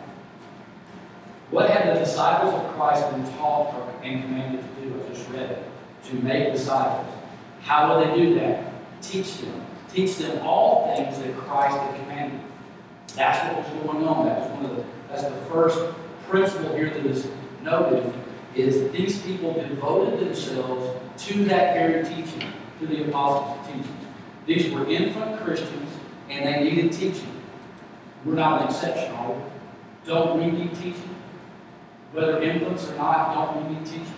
What 1.51 1.69
had 1.69 1.95
the 1.95 1.99
disciples 1.99 2.53
of 2.53 2.71
Christ 2.73 3.09
been 3.11 3.25
taught 3.37 3.73
and 4.03 4.23
commanded 4.23 4.61
to 4.61 4.81
do? 4.81 5.01
I 5.03 5.13
just 5.13 5.29
read 5.29 5.49
it. 5.49 5.63
To 6.05 6.15
make 6.15 6.53
disciples. 6.53 7.13
How 7.61 7.89
will 7.89 8.05
they 8.05 8.23
do 8.23 8.35
that? 8.35 8.71
Teach 9.01 9.39
them. 9.39 9.65
Teach 9.93 10.17
them 10.17 10.45
all 10.45 10.95
things 10.95 11.19
that 11.19 11.35
Christ 11.37 11.77
had 11.77 11.99
commanded. 12.01 12.39
That's 13.15 13.55
what 13.55 13.73
was 13.73 13.83
going 13.83 14.07
on. 14.07 14.25
That 14.27 14.39
was 14.39 14.49
one 14.51 14.65
of 14.65 14.75
the, 14.75 14.83
that's 15.09 15.23
the 15.23 15.45
first 15.51 15.79
principle 16.27 16.75
here 16.75 16.89
that 16.89 17.05
is 17.05 17.27
noted 17.63 18.13
is 18.55 18.91
these 18.91 19.21
people 19.21 19.53
devoted 19.53 20.19
themselves 20.19 20.97
to 21.25 21.45
that 21.45 21.75
very 21.75 22.03
teaching, 22.03 22.51
to 22.79 22.87
the 22.87 23.07
apostles' 23.07 23.67
teaching. 23.67 23.97
These 24.45 24.71
were 24.71 24.87
infant 24.87 25.39
Christians, 25.41 25.91
and 26.29 26.45
they 26.45 26.63
needed 26.63 26.91
teaching. 26.91 27.31
We're 28.25 28.35
not 28.35 28.61
an 28.61 28.67
exception, 28.67 29.13
are 29.15 29.33
we? 29.33 29.41
Don't 30.05 30.39
we 30.39 30.51
need 30.51 30.73
teaching? 30.75 31.15
Whether 32.11 32.41
infants 32.41 32.89
or 32.89 32.95
not, 32.95 33.33
don't 33.33 33.67
we 33.67 33.75
need 33.75 33.85
teaching? 33.85 34.13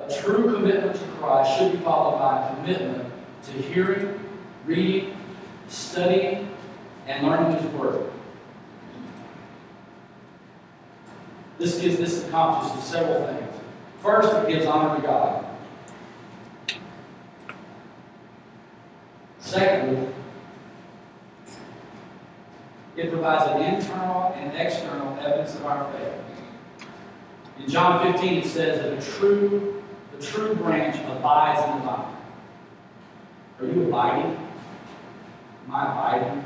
A 0.00 0.12
true 0.20 0.52
commitment 0.52 0.96
to 0.96 1.06
Christ 1.18 1.58
should 1.58 1.72
be 1.72 1.78
followed 1.78 2.18
by 2.18 2.48
a 2.48 2.56
commitment 2.56 3.09
to 3.44 3.52
hearing, 3.52 4.18
reading, 4.66 5.16
studying, 5.68 6.48
and 7.06 7.26
learning 7.26 7.56
His 7.56 7.72
Word. 7.72 8.10
This 11.58 11.80
gives 11.80 11.98
this 11.98 12.26
accomplishes 12.26 12.84
several 12.84 13.26
things. 13.26 13.54
First, 14.02 14.32
it 14.32 14.48
gives 14.48 14.66
honor 14.66 14.96
to 14.96 15.02
God. 15.02 15.44
Secondly, 19.40 20.08
it 22.96 23.10
provides 23.10 23.50
an 23.50 23.74
internal 23.74 24.32
and 24.36 24.56
external 24.56 25.18
evidence 25.18 25.54
of 25.54 25.66
our 25.66 25.92
faith. 25.92 26.88
In 27.58 27.68
John 27.68 28.12
15, 28.12 28.38
it 28.38 28.46
says 28.46 28.80
that 28.80 28.92
a 28.92 29.18
true, 29.18 29.82
the 30.16 30.24
true 30.24 30.54
branch 30.54 30.96
abides 31.10 31.62
in 31.68 31.78
the 31.78 31.84
vine. 31.84 32.16
Are 33.60 33.66
you 33.66 33.88
abiding? 33.88 34.36
Am 35.66 35.74
I 35.74 35.82
abiding? 35.92 36.44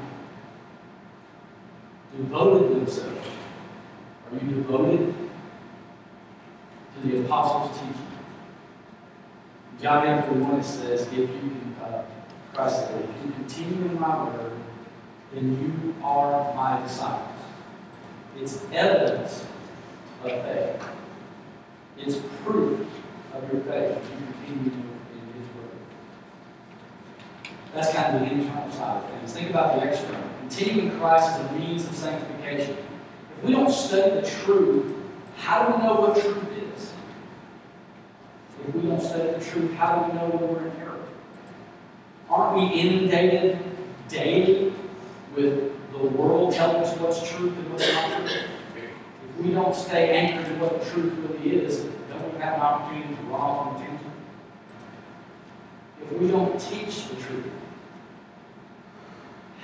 Devoted 2.16 2.76
themselves 2.76 3.28
are 4.35 4.44
you 4.44 4.54
devoted 4.54 5.14
to 6.94 7.09
the 7.09 7.25
apostles' 7.25 7.78
teaching? 7.78 8.06
John 9.80 10.04
chapter 10.04 10.33
1 10.33 10.61
it 10.61 10.64
says, 10.64 11.02
if 11.02 11.12
you 11.12 11.26
can, 11.26 11.76
uh, 11.83 12.04
Christ 12.52 12.87
said, 12.87 13.04
if 13.04 13.26
you 13.26 13.33
continue 13.33 13.90
in 13.90 14.00
my 14.00 14.25
word, 14.25 14.52
then 15.33 15.61
you 15.61 15.94
are 16.02 16.54
my 16.54 16.80
disciples. 16.83 17.28
It's 18.38 18.64
evidence 18.73 19.44
of 20.25 20.30
faith. 20.30 20.83
It's 21.99 22.16
proof 22.44 22.87
of 23.35 23.52
your 23.52 23.62
faith 23.62 23.99
if 23.99 24.11
you 24.11 24.62
continue. 24.62 24.93
That's 27.75 27.93
kind 27.93 28.14
of 28.14 28.21
the 28.21 28.35
internal 28.35 28.71
side 28.71 29.02
of 29.02 29.11
things. 29.11 29.33
Think 29.33 29.50
about 29.50 29.75
the 29.75 29.88
external. 29.88 30.23
Continuing 30.40 30.97
Christ 30.99 31.40
is 31.40 31.47
a 31.47 31.52
means 31.54 31.88
of 31.88 31.95
sanctification 31.95 32.76
If 33.38 33.45
we 33.45 33.52
don't 33.52 33.71
study 33.71 34.21
the 34.21 34.31
truth, 34.31 34.95
how 35.37 35.66
do 35.66 35.76
we 35.76 35.83
know 35.83 36.00
what 36.00 36.21
truth 36.21 36.37
is? 36.76 36.93
If 38.69 38.75
we 38.76 38.83
don't 38.83 39.00
study 39.00 39.33
the 39.33 39.45
truth, 39.45 39.73
how 39.75 39.97
do 39.97 40.12
we 40.12 40.19
know 40.19 40.28
when 40.28 40.54
we're 40.54 40.69
in 40.69 40.76
error? 40.76 41.00
Aren't 42.31 42.57
we 42.57 42.81
inundated 42.81 43.59
daily 44.09 44.73
with 45.35 45.73
the 45.90 45.99
world 45.99 46.54
telling 46.54 46.76
us 46.76 46.97
what's 46.99 47.28
truth 47.28 47.57
and 47.57 47.73
what's 47.73 47.93
not 47.93 48.21
truth? 48.21 48.50
If 48.76 49.45
we 49.45 49.50
don't 49.50 49.75
stay 49.75 50.16
anchored 50.16 50.47
to 50.47 50.61
what 50.61 50.81
the 50.81 50.90
truth 50.90 51.12
really 51.14 51.57
is, 51.57 51.81
don't 52.09 52.33
we 52.33 52.40
have 52.40 52.54
an 52.54 52.61
opportunity 52.61 53.14
to 53.16 53.23
run 53.23 53.40
off 53.40 53.66
on 53.66 53.81
tangent? 53.81 54.00
If 56.02 56.19
we 56.19 56.28
don't 56.28 56.61
teach 56.61 57.09
the 57.09 57.16
truth, 57.16 57.47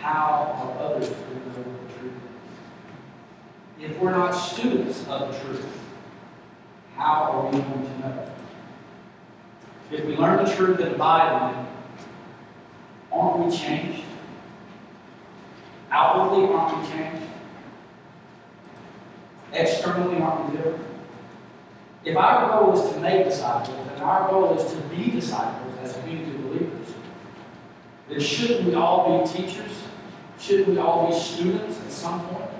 how 0.00 0.57
are 0.57 0.85
others 0.85 1.09
going 1.11 1.40
to 1.40 1.49
know 1.49 1.64
the 1.87 1.99
truth 1.99 2.12
if 3.80 3.99
we're 3.99 4.12
not 4.12 4.33
students 4.33 5.07
of 5.09 5.33
the 5.33 5.38
truth? 5.40 5.66
How 6.97 7.33
are 7.33 7.47
we 7.47 7.59
going 7.59 7.83
to 7.85 7.99
know? 7.99 8.30
If 9.90 10.04
we 10.04 10.16
learn 10.16 10.45
the 10.45 10.54
truth 10.54 10.80
and 10.80 10.95
abide 10.95 11.52
in 11.52 11.59
it, 11.59 11.66
aren't 13.12 13.47
we 13.47 13.57
changed? 13.57 14.04
Outwardly, 15.90 16.54
aren't 16.54 16.80
we 16.80 16.88
changed? 16.92 17.26
Externally, 19.52 20.21
aren't 20.21 20.50
we 20.50 20.57
different? 20.57 20.87
If 22.04 22.16
our 22.16 22.49
goal 22.49 22.78
is 22.78 22.92
to 22.92 23.00
make 23.00 23.25
disciples, 23.25 23.88
and 23.92 24.02
our 24.02 24.30
goal 24.30 24.57
is 24.57 24.73
to 24.73 24.78
be 24.88 25.11
disciples 25.11 25.75
as 25.83 25.95
community 25.99 26.38
believers, 26.38 26.95
then 28.09 28.21
shouldn't 28.21 28.66
we 28.66 28.75
all 28.75 29.25
be 29.25 29.33
teachers? 29.33 29.85
Shouldn't 30.40 30.68
we 30.68 30.78
all 30.78 31.09
be 31.09 31.18
students 31.18 31.78
at 31.78 31.92
some 31.92 32.26
point? 32.26 32.50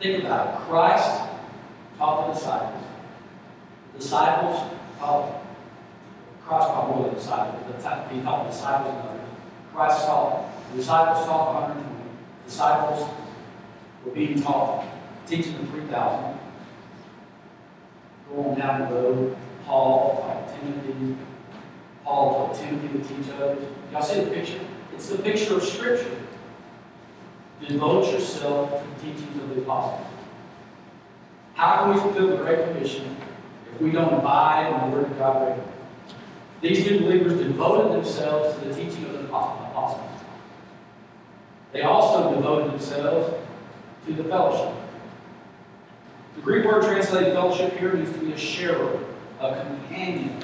Think 0.00 0.24
about 0.24 0.54
it. 0.54 0.60
Christ 0.66 1.20
taught 1.98 2.28
the 2.28 2.32
disciples. 2.32 2.84
The 3.92 3.98
disciples 3.98 4.72
taught, 4.98 5.42
Christ 6.42 6.68
taught 6.68 6.88
more 6.88 7.04
than 7.06 7.14
disciples. 7.14 7.62
He 8.10 8.22
taught 8.22 8.44
the 8.44 8.50
disciples 8.50 8.94
and 8.94 9.08
others. 9.08 9.20
Christ 9.74 10.06
taught. 10.06 10.46
The 10.70 10.76
disciples 10.78 11.26
taught 11.26 11.54
120. 11.54 12.04
The 12.44 12.50
disciples 12.50 13.10
were 14.04 14.12
being 14.12 14.42
taught, 14.42 14.86
teaching 15.26 15.58
the 15.58 15.66
3,000. 15.66 16.38
Going 18.34 18.58
down 18.58 18.80
the 18.80 18.94
road, 18.94 19.36
Paul 19.66 20.22
taught 20.22 20.58
Timothy. 20.58 21.16
Paul 22.04 22.46
taught 22.46 22.58
Timothy 22.58 22.88
to 22.98 23.04
teach 23.04 23.34
others. 23.34 23.68
Y'all 23.92 24.02
see 24.02 24.24
the 24.24 24.30
picture? 24.30 24.60
It's 24.94 25.08
the 25.08 25.18
picture 25.18 25.56
of 25.56 25.62
Scripture. 25.62 26.16
Devote 27.66 28.12
yourself 28.12 28.82
to 28.82 28.88
the 28.88 29.12
teachings 29.12 29.36
of 29.42 29.54
the 29.54 29.62
apostles. 29.62 30.06
How 31.54 31.84
can 31.84 31.94
we 31.94 32.00
fulfill 32.00 32.28
the 32.28 32.36
Great 32.36 32.64
Commission 32.68 33.16
if 33.74 33.80
we 33.80 33.90
don't 33.90 34.14
abide 34.14 34.72
in 34.72 34.90
the 34.90 34.96
Word 34.96 35.10
of 35.10 35.18
God 35.18 35.48
regularly? 35.48 35.72
These 36.62 36.86
new 36.86 37.00
believers 37.00 37.38
devoted 37.38 37.92
themselves 37.92 38.58
to 38.58 38.68
the 38.68 38.74
teaching 38.74 39.04
of 39.06 39.12
the 39.12 39.24
apostles. 39.24 40.10
They 41.72 41.82
also 41.82 42.34
devoted 42.34 42.72
themselves 42.72 43.34
to 44.06 44.12
the 44.12 44.24
fellowship. 44.24 44.74
The 46.36 46.40
Greek 46.42 46.64
word 46.64 46.82
translated 46.82 47.32
fellowship 47.32 47.76
here 47.78 47.92
means 47.92 48.12
to 48.12 48.18
be 48.18 48.32
a 48.32 48.38
sharer, 48.38 48.98
a 49.40 49.62
companion, 49.62 50.42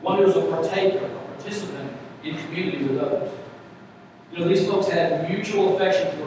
one 0.00 0.18
who 0.18 0.28
is 0.28 0.36
a 0.36 0.42
partaker, 0.42 1.04
a 1.04 1.32
participant 1.36 1.92
in 2.22 2.36
community 2.38 2.84
with 2.84 2.98
others. 2.98 3.30
You 4.32 4.40
know, 4.40 4.48
these 4.48 4.66
folks 4.66 4.88
had 4.88 5.28
mutual 5.28 5.76
affection 5.76 6.10
for 6.18 6.24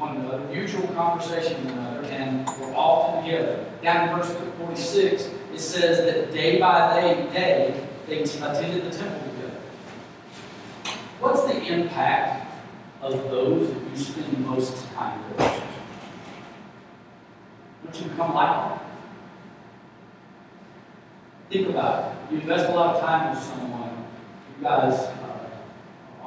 one 0.00 0.16
another, 0.16 0.38
mutual 0.52 0.86
conversation 0.88 1.64
with 1.64 1.74
one 1.74 1.84
another, 1.86 2.06
and 2.08 2.46
were 2.58 2.74
often 2.74 3.24
together. 3.24 3.66
Down 3.82 4.08
in 4.08 4.16
verse 4.16 4.34
46, 4.58 5.30
it 5.52 5.58
says 5.60 5.98
that 5.98 6.32
day 6.32 6.58
by 6.58 7.00
day, 7.00 7.28
day 7.32 7.86
they 8.06 8.22
attended 8.22 8.84
the 8.84 8.96
temple 8.96 9.20
together. 9.30 9.60
What's 11.20 11.42
the 11.42 11.62
impact 11.62 12.52
of 13.02 13.12
those 13.30 13.72
that 13.72 13.90
you 13.90 13.96
spend 13.96 14.46
most 14.46 14.86
time 14.94 15.22
with? 15.28 15.62
Don't 17.84 18.02
you 18.02 18.10
become 18.10 18.34
like 18.34 18.68
them? 18.70 18.86
Think 21.50 21.68
about 21.70 22.12
it. 22.12 22.32
You 22.32 22.40
invest 22.40 22.70
a 22.70 22.72
lot 22.74 22.96
of 22.96 23.02
time 23.02 23.34
with 23.34 23.42
someone. 23.42 24.04
You 24.56 24.64
guys 24.64 24.94
uh, 24.94 25.29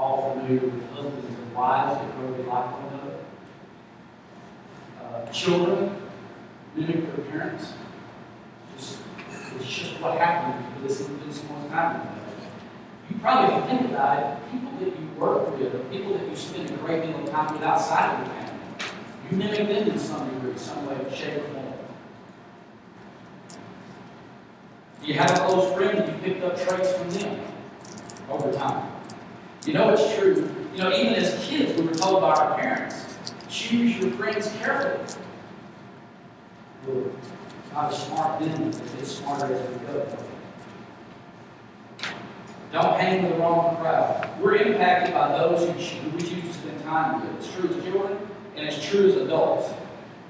all 0.03 0.33
familiar 0.33 0.59
with 0.59 0.91
husbands 0.91 1.39
and 1.39 1.55
wives 1.55 1.95
that 1.95 2.17
really 2.19 2.43
like 2.43 2.65
one 2.71 2.93
another. 2.93 3.19
Uh, 5.01 5.31
children 5.31 5.95
mimic 6.75 7.15
their 7.15 7.25
parents. 7.25 7.73
Just, 8.75 8.99
it's 9.55 9.65
just 9.65 10.01
what 10.01 10.17
because 10.17 10.97
they 10.97 11.03
spend 11.03 11.33
so 11.33 11.69
time. 11.69 12.07
You 13.09 13.17
probably, 13.19 13.67
think 13.67 13.91
about 13.91 14.19
it, 14.19 14.51
people 14.51 14.71
that 14.79 14.87
you 14.87 15.07
work 15.17 15.57
with, 15.57 15.91
people 15.91 16.17
that 16.17 16.29
you 16.29 16.35
spend 16.35 16.69
a 16.69 16.73
great 16.77 17.05
deal 17.05 17.19
of 17.19 17.29
time 17.29 17.53
with 17.53 17.63
outside 17.63 18.13
of 18.13 18.27
your 18.27 18.35
family, 18.35 18.59
you 19.29 19.37
mimic 19.37 19.67
them 19.67 19.91
in 19.91 19.99
some 19.99 20.29
degree, 20.33 20.57
some 20.57 20.85
way, 20.85 20.97
shape, 21.15 21.37
or 21.37 21.47
form. 21.53 21.73
You 25.03 25.13
have 25.15 25.31
a 25.31 25.45
close 25.45 25.73
friend 25.73 25.97
that 25.97 26.07
you 26.07 26.13
picked 26.21 26.43
up 26.43 26.57
traits 26.57 26.91
from 26.93 27.09
them 27.11 27.39
over 28.29 28.51
time? 28.51 28.92
You 29.65 29.73
know 29.73 29.89
it's 29.91 30.15
true. 30.15 30.49
You 30.73 30.79
know, 30.79 30.91
even 30.91 31.13
as 31.13 31.45
kids, 31.45 31.79
we 31.79 31.87
were 31.87 31.93
told 31.93 32.21
by 32.21 32.33
our 32.33 32.59
parents, 32.59 33.17
choose 33.47 33.97
your 33.97 34.11
friends 34.11 34.51
carefully. 34.59 35.21
We're 36.85 37.11
not 37.71 37.93
as 37.93 38.03
smart 38.03 38.41
then, 38.41 38.71
but 38.71 38.97
get 38.97 39.07
smarter 39.07 39.53
as 39.53 39.69
we 39.69 39.85
go. 39.85 40.17
Don't 42.73 42.99
hang 42.99 43.23
with 43.23 43.33
the 43.33 43.37
wrong 43.37 43.77
crowd. 43.77 44.27
We're 44.41 44.55
impacted 44.55 45.13
by 45.13 45.29
those 45.37 45.61
who, 45.61 46.09
we 46.09 46.21
choose 46.21 46.43
to 46.43 46.53
spend 46.53 46.83
time 46.83 47.21
with. 47.21 47.37
It's 47.37 47.53
true 47.53 47.69
as 47.69 47.83
children, 47.85 48.17
and 48.57 48.67
it's 48.67 48.83
true 48.83 49.07
as 49.07 49.15
adults. 49.15 49.71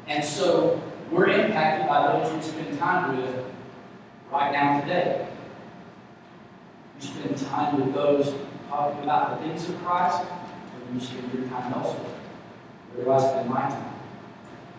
And 0.07 0.23
so 0.23 0.79
we're 1.09 1.29
impacted 1.29 1.87
by 1.87 2.19
those 2.19 2.33
we 2.33 2.41
spend 2.41 2.77
time 2.77 3.17
with 3.17 3.45
right 4.31 4.51
now 4.51 4.81
today. 4.81 5.27
You 6.99 7.07
spend 7.07 7.37
time 7.37 7.79
with 7.79 7.95
those 7.95 8.35
talking 8.73 9.03
about 9.03 9.39
the 9.39 9.47
things 9.47 9.69
of 9.69 9.77
Christ, 9.83 10.21
or 10.21 10.93
you 10.93 10.99
spend 10.99 11.31
your 11.31 11.47
time 11.47 11.73
elsewhere. 11.73 12.15
Where 12.95 13.15
I 13.15 13.19
spend 13.19 13.49
my 13.49 13.61
time? 13.61 13.93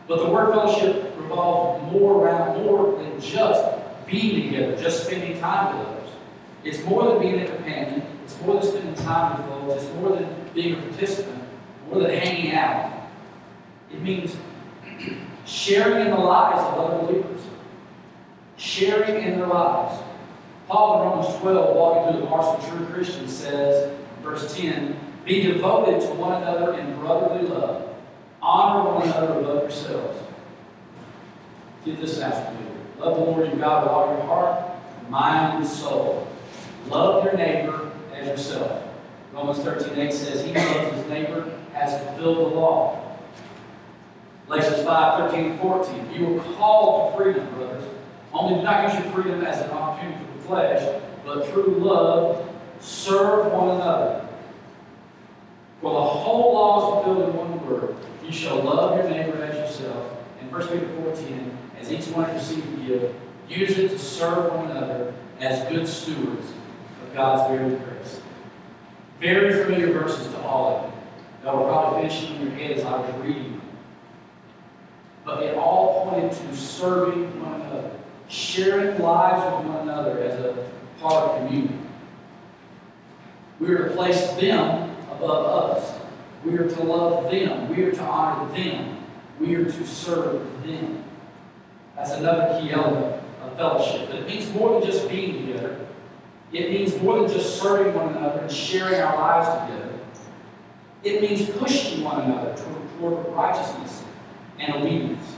But 0.08 0.18
the 0.18 0.30
word 0.30 0.52
fellowship 0.52 1.14
revolved 1.16 1.92
more 1.92 2.24
around 2.24 2.64
more 2.64 2.98
than 2.98 3.20
just 3.20 3.64
being 4.06 4.50
together, 4.50 4.76
just 4.76 5.06
spending 5.06 5.38
time 5.40 5.78
with 5.78 5.86
others. 5.86 6.10
It's 6.64 6.82
more 6.84 7.04
than 7.04 7.20
being 7.20 7.40
a 7.40 7.46
companion. 7.46 8.02
It's 8.24 8.40
more 8.40 8.60
than 8.60 8.70
spending 8.70 8.94
time 8.94 9.36
with 9.36 9.46
folks. 9.48 9.84
It's 9.84 9.94
more 9.94 10.16
than 10.16 10.28
being 10.54 10.74
a 10.74 10.82
participant, 10.82 11.42
more 11.88 12.02
than 12.02 12.10
hanging 12.10 12.52
out. 12.52 13.08
It 13.92 14.02
means 14.02 14.36
sharing 15.46 16.06
in 16.06 16.10
the 16.10 16.20
lives 16.20 16.62
of 16.62 16.74
other 16.78 17.06
believers. 17.06 17.42
Sharing 18.56 19.24
in 19.24 19.38
their 19.38 19.46
lives. 19.46 20.02
Paul 20.68 21.02
in 21.02 21.08
Romans 21.08 21.40
12, 21.40 21.76
walking 21.76 22.12
through 22.12 22.22
the 22.22 22.30
marks 22.30 22.64
of 22.64 22.70
true 22.70 22.86
Christians, 22.86 23.36
says, 23.36 23.92
verse 24.22 24.56
10, 24.56 24.98
Be 25.24 25.42
devoted 25.42 26.00
to 26.00 26.14
one 26.14 26.42
another 26.42 26.78
in 26.78 26.96
brotherly 26.96 27.46
love. 27.46 27.94
Honor 28.40 28.94
one 28.94 29.02
another 29.02 29.40
above 29.40 29.62
yourselves. 29.62 30.20
Get 31.84 32.00
this 32.00 32.20
out. 32.20 32.54
Love 32.98 33.16
the 33.16 33.24
Lord 33.24 33.46
your 33.46 33.56
God 33.56 33.82
with 33.82 33.92
all 33.92 34.16
your 34.16 34.26
heart, 34.26 35.10
mind, 35.10 35.58
and 35.58 35.66
soul. 35.66 36.26
Love 36.88 37.24
your 37.24 37.36
neighbor 37.36 37.90
as 38.14 38.26
yourself. 38.26 38.82
Romans 39.34 39.58
13, 39.60 39.98
8 39.98 40.12
says, 40.12 40.44
He 40.44 40.54
loves 40.54 40.96
his 40.96 41.06
neighbor 41.08 41.50
has 41.74 42.00
fulfilled 42.04 42.52
the 42.52 42.56
law. 42.56 43.18
Galatians 44.46 44.82
5, 44.82 45.30
13, 45.30 45.50
and 45.50 45.60
14. 45.60 46.12
You 46.14 46.26
were 46.26 46.40
called 46.54 47.12
to 47.12 47.16
freedom, 47.16 47.48
brothers. 47.54 47.84
Only 48.32 48.56
do 48.56 48.62
not 48.62 48.84
use 48.84 49.02
your 49.02 49.12
freedom 49.12 49.44
as 49.44 49.60
an 49.60 49.70
opportunity 49.70 50.23
flesh, 50.46 51.02
but 51.24 51.46
through 51.48 51.76
love 51.78 52.48
serve 52.80 53.52
one 53.52 53.76
another. 53.76 54.28
For 55.80 55.92
the 55.92 56.02
whole 56.02 56.54
law 56.54 56.78
is 56.78 57.04
fulfilled 57.04 57.28
in 57.28 57.36
one 57.36 57.66
word. 57.66 57.96
You 58.24 58.32
shall 58.32 58.62
love 58.62 58.96
your 58.96 59.08
neighbor 59.08 59.42
as 59.42 59.54
yourself. 59.54 60.12
And 60.40 60.50
1 60.50 60.68
Peter 60.68 60.86
4.10, 60.86 61.50
as 61.78 61.92
each 61.92 62.06
one 62.08 62.24
has 62.24 62.48
received 62.48 62.66
a 62.80 62.86
gift, 62.86 63.14
use 63.48 63.78
it 63.78 63.90
to 63.90 63.98
serve 63.98 64.54
one 64.54 64.70
another 64.70 65.12
as 65.40 65.68
good 65.68 65.86
stewards 65.86 66.46
of 67.02 67.14
God's 67.14 67.50
very 67.50 67.76
grace. 67.76 68.20
Very 69.20 69.62
familiar 69.62 69.92
verses 69.92 70.28
to 70.28 70.40
all 70.42 70.76
of 70.76 70.84
you. 70.84 70.92
That 71.42 71.54
were 71.54 71.64
probably 71.64 72.08
finishing 72.08 72.36
in 72.36 72.42
your 72.42 72.50
head 72.52 72.70
as 72.72 72.84
I 72.84 72.98
was 72.98 73.14
reading 73.22 73.52
them. 73.52 73.60
But 75.24 75.42
it 75.42 75.56
all 75.56 76.10
pointed 76.10 76.32
to 76.32 76.56
serving 76.56 77.40
one 77.42 77.60
another, 77.60 77.90
sharing 78.28 78.98
lives 79.00 79.56
with 79.56 79.66
one 79.74 79.88
another 79.88 80.22
as 80.22 80.38
a 80.40 80.68
part 81.00 81.30
of 81.30 81.46
community. 81.46 81.78
We 83.60 83.68
are 83.68 83.88
to 83.88 83.94
place 83.94 84.32
them 84.32 84.96
above 85.10 85.46
us. 85.46 86.00
We 86.44 86.56
are 86.58 86.68
to 86.68 86.82
love 86.82 87.30
them. 87.30 87.74
We 87.74 87.84
are 87.84 87.92
to 87.92 88.02
honor 88.02 88.52
them. 88.54 88.98
We 89.40 89.54
are 89.54 89.64
to 89.64 89.86
serve 89.86 90.42
them. 90.66 91.04
That's 91.96 92.12
another 92.12 92.60
key 92.60 92.72
element 92.72 93.22
of 93.42 93.56
fellowship. 93.56 94.08
But 94.10 94.20
it 94.20 94.26
means 94.26 94.52
more 94.52 94.80
than 94.80 94.90
just 94.90 95.08
being 95.08 95.46
together. 95.46 95.86
It 96.52 96.70
means 96.70 97.00
more 97.00 97.20
than 97.20 97.28
just 97.28 97.60
serving 97.60 97.94
one 97.94 98.16
another 98.16 98.40
and 98.40 98.52
sharing 98.52 99.00
our 99.00 99.16
lives 99.16 99.70
together. 99.72 99.92
It 101.02 101.20
means 101.22 101.48
pushing 101.50 102.02
one 102.02 102.22
another 102.22 102.54
toward, 102.56 102.98
toward 102.98 103.34
righteousness 103.34 104.04
and 104.58 104.74
obedience. 104.74 105.33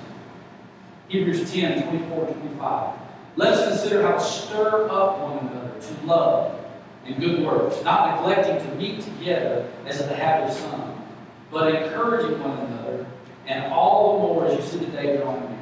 Hebrews 1.09 1.53
10, 1.53 1.85
24 1.89 2.27
25. 2.27 2.99
Let 3.37 3.53
us 3.53 3.69
consider 3.69 4.03
how 4.03 4.13
to 4.13 4.21
stir 4.21 4.89
up 4.91 5.21
one 5.21 5.39
another 5.39 5.81
to 5.81 6.07
love 6.07 6.67
and 7.05 7.21
good 7.21 7.45
works, 7.45 7.83
not 7.85 8.17
neglecting 8.17 8.67
to 8.67 8.77
meet 8.77 9.03
together 9.03 9.71
as 9.87 10.01
is 10.01 10.09
the 10.09 10.17
habit 10.17 10.51
of 10.51 10.57
some, 10.57 11.05
but 11.51 11.75
encouraging 11.75 12.41
one 12.41 12.59
another, 12.59 13.07
and 13.47 13.73
all 13.73 14.13
the 14.13 14.35
more 14.35 14.47
as 14.47 14.57
you 14.57 14.63
see 14.63 14.85
the 14.85 14.91
day 14.91 15.17
drawing 15.19 15.41
near. 15.43 15.59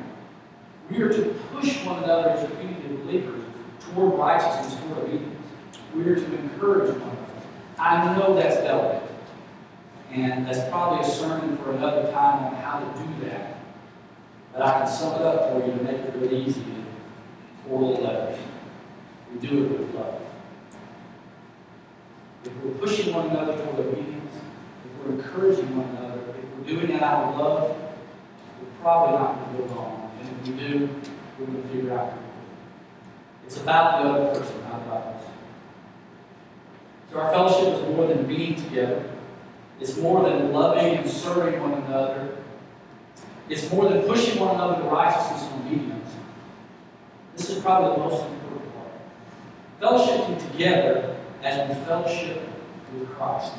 We 0.91 1.03
are 1.03 1.13
to 1.13 1.35
push 1.53 1.85
one 1.85 2.03
another 2.03 2.31
as 2.31 2.45
a 2.45 2.47
community 2.55 2.95
of 2.95 3.05
believers 3.05 3.43
toward 3.81 4.19
righteousness, 4.19 4.81
toward 4.81 4.99
obedience. 4.99 5.47
We 5.95 6.05
are 6.09 6.15
to 6.15 6.39
encourage 6.39 6.91
one 6.91 7.03
another. 7.03 7.25
I 7.79 8.17
know 8.17 8.35
that's 8.35 8.57
delicate, 8.57 9.11
and 10.11 10.47
that's 10.47 10.67
probably 10.71 11.07
a 11.07 11.11
sermon 11.11 11.59
for 11.59 11.73
another 11.73 12.11
time 12.13 12.45
on 12.45 12.55
how 12.63 12.81
to 12.81 13.03
do 13.03 13.27
that. 13.27 13.54
But 14.55 14.63
I 14.63 14.79
can 14.79 14.89
sum 14.89 15.21
it 15.21 15.23
up 15.23 15.51
for 15.51 15.67
you 15.67 15.73
to 15.73 15.83
make 15.83 15.97
it 15.97 16.15
really 16.15 16.45
easy 16.45 16.61
in 16.61 16.87
four 17.67 17.81
little 17.81 18.05
letters. 18.05 18.39
We 19.33 19.47
do 19.47 19.65
it 19.65 19.71
with 19.71 19.95
love. 19.95 20.21
If 22.45 22.53
we're 22.63 22.75
pushing 22.75 23.13
one 23.13 23.31
another 23.31 23.57
toward 23.57 23.81
obedience, 23.81 24.35
if 24.85 25.05
we're 25.07 25.15
encouraging 25.15 25.77
one 25.77 25.89
another, 25.97 26.21
if 26.39 26.57
we're 26.57 26.77
doing 26.81 26.91
it 26.97 27.03
out 27.03 27.25
of 27.25 27.41
love, 27.41 27.77
we're 28.61 28.83
probably 28.83 29.19
not 29.19 29.45
going 29.45 29.57
to 29.57 29.63
go 29.63 29.75
wrong. 29.75 30.13
And 30.21 30.29
if 30.29 30.49
we 30.49 30.69
do, 30.69 30.89
we're 31.39 31.47
going 31.47 31.63
to 31.63 31.69
figure 31.69 31.99
out. 31.99 32.13
It's 33.45 33.57
about 33.57 34.03
the 34.03 34.09
other 34.11 34.39
person, 34.39 34.63
not 34.63 34.83
about 34.83 35.07
us. 35.07 35.25
So 37.11 37.19
our 37.19 37.33
fellowship 37.33 37.75
is 37.75 37.97
more 37.97 38.07
than 38.07 38.27
being 38.27 38.55
together. 38.55 39.11
It's 39.81 39.97
more 39.97 40.29
than 40.29 40.53
loving 40.53 40.99
and 40.99 41.11
serving 41.11 41.61
one 41.61 41.73
another. 41.73 42.34
It's 43.49 43.71
more 43.71 43.89
than 43.89 44.03
pushing 44.03 44.41
one 44.41 44.55
another 44.55 44.83
to 44.83 44.89
righteousness 44.89 45.51
and 45.51 45.67
obedience. 45.67 46.11
This 47.37 47.51
is 47.51 47.63
probably 47.63 47.97
the 47.97 48.09
most 48.09 48.25
important 48.25 48.73
part. 48.75 48.91
Fellowshipping 49.81 50.53
together 50.53 51.17
as 51.43 51.69
we 51.69 51.85
fellowship 51.85 52.49
with 52.95 53.09
Christ. 53.11 53.53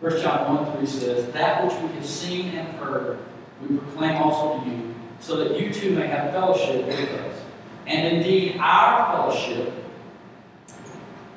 1 0.00 0.20
John 0.20 0.64
1 0.66 0.76
3 0.78 0.86
says, 0.86 1.32
That 1.32 1.64
which 1.64 1.74
we 1.82 1.88
have 1.96 2.06
seen 2.06 2.48
and 2.54 2.68
heard, 2.78 3.18
we 3.60 3.76
proclaim 3.76 4.16
also 4.16 4.60
to 4.60 4.70
you, 4.70 4.94
so 5.20 5.36
that 5.36 5.60
you 5.60 5.72
too 5.72 5.90
may 5.90 6.06
have 6.06 6.32
fellowship 6.32 6.86
with 6.86 7.10
us. 7.10 7.40
And 7.86 8.16
indeed, 8.16 8.56
our 8.58 9.12
fellowship 9.12 9.72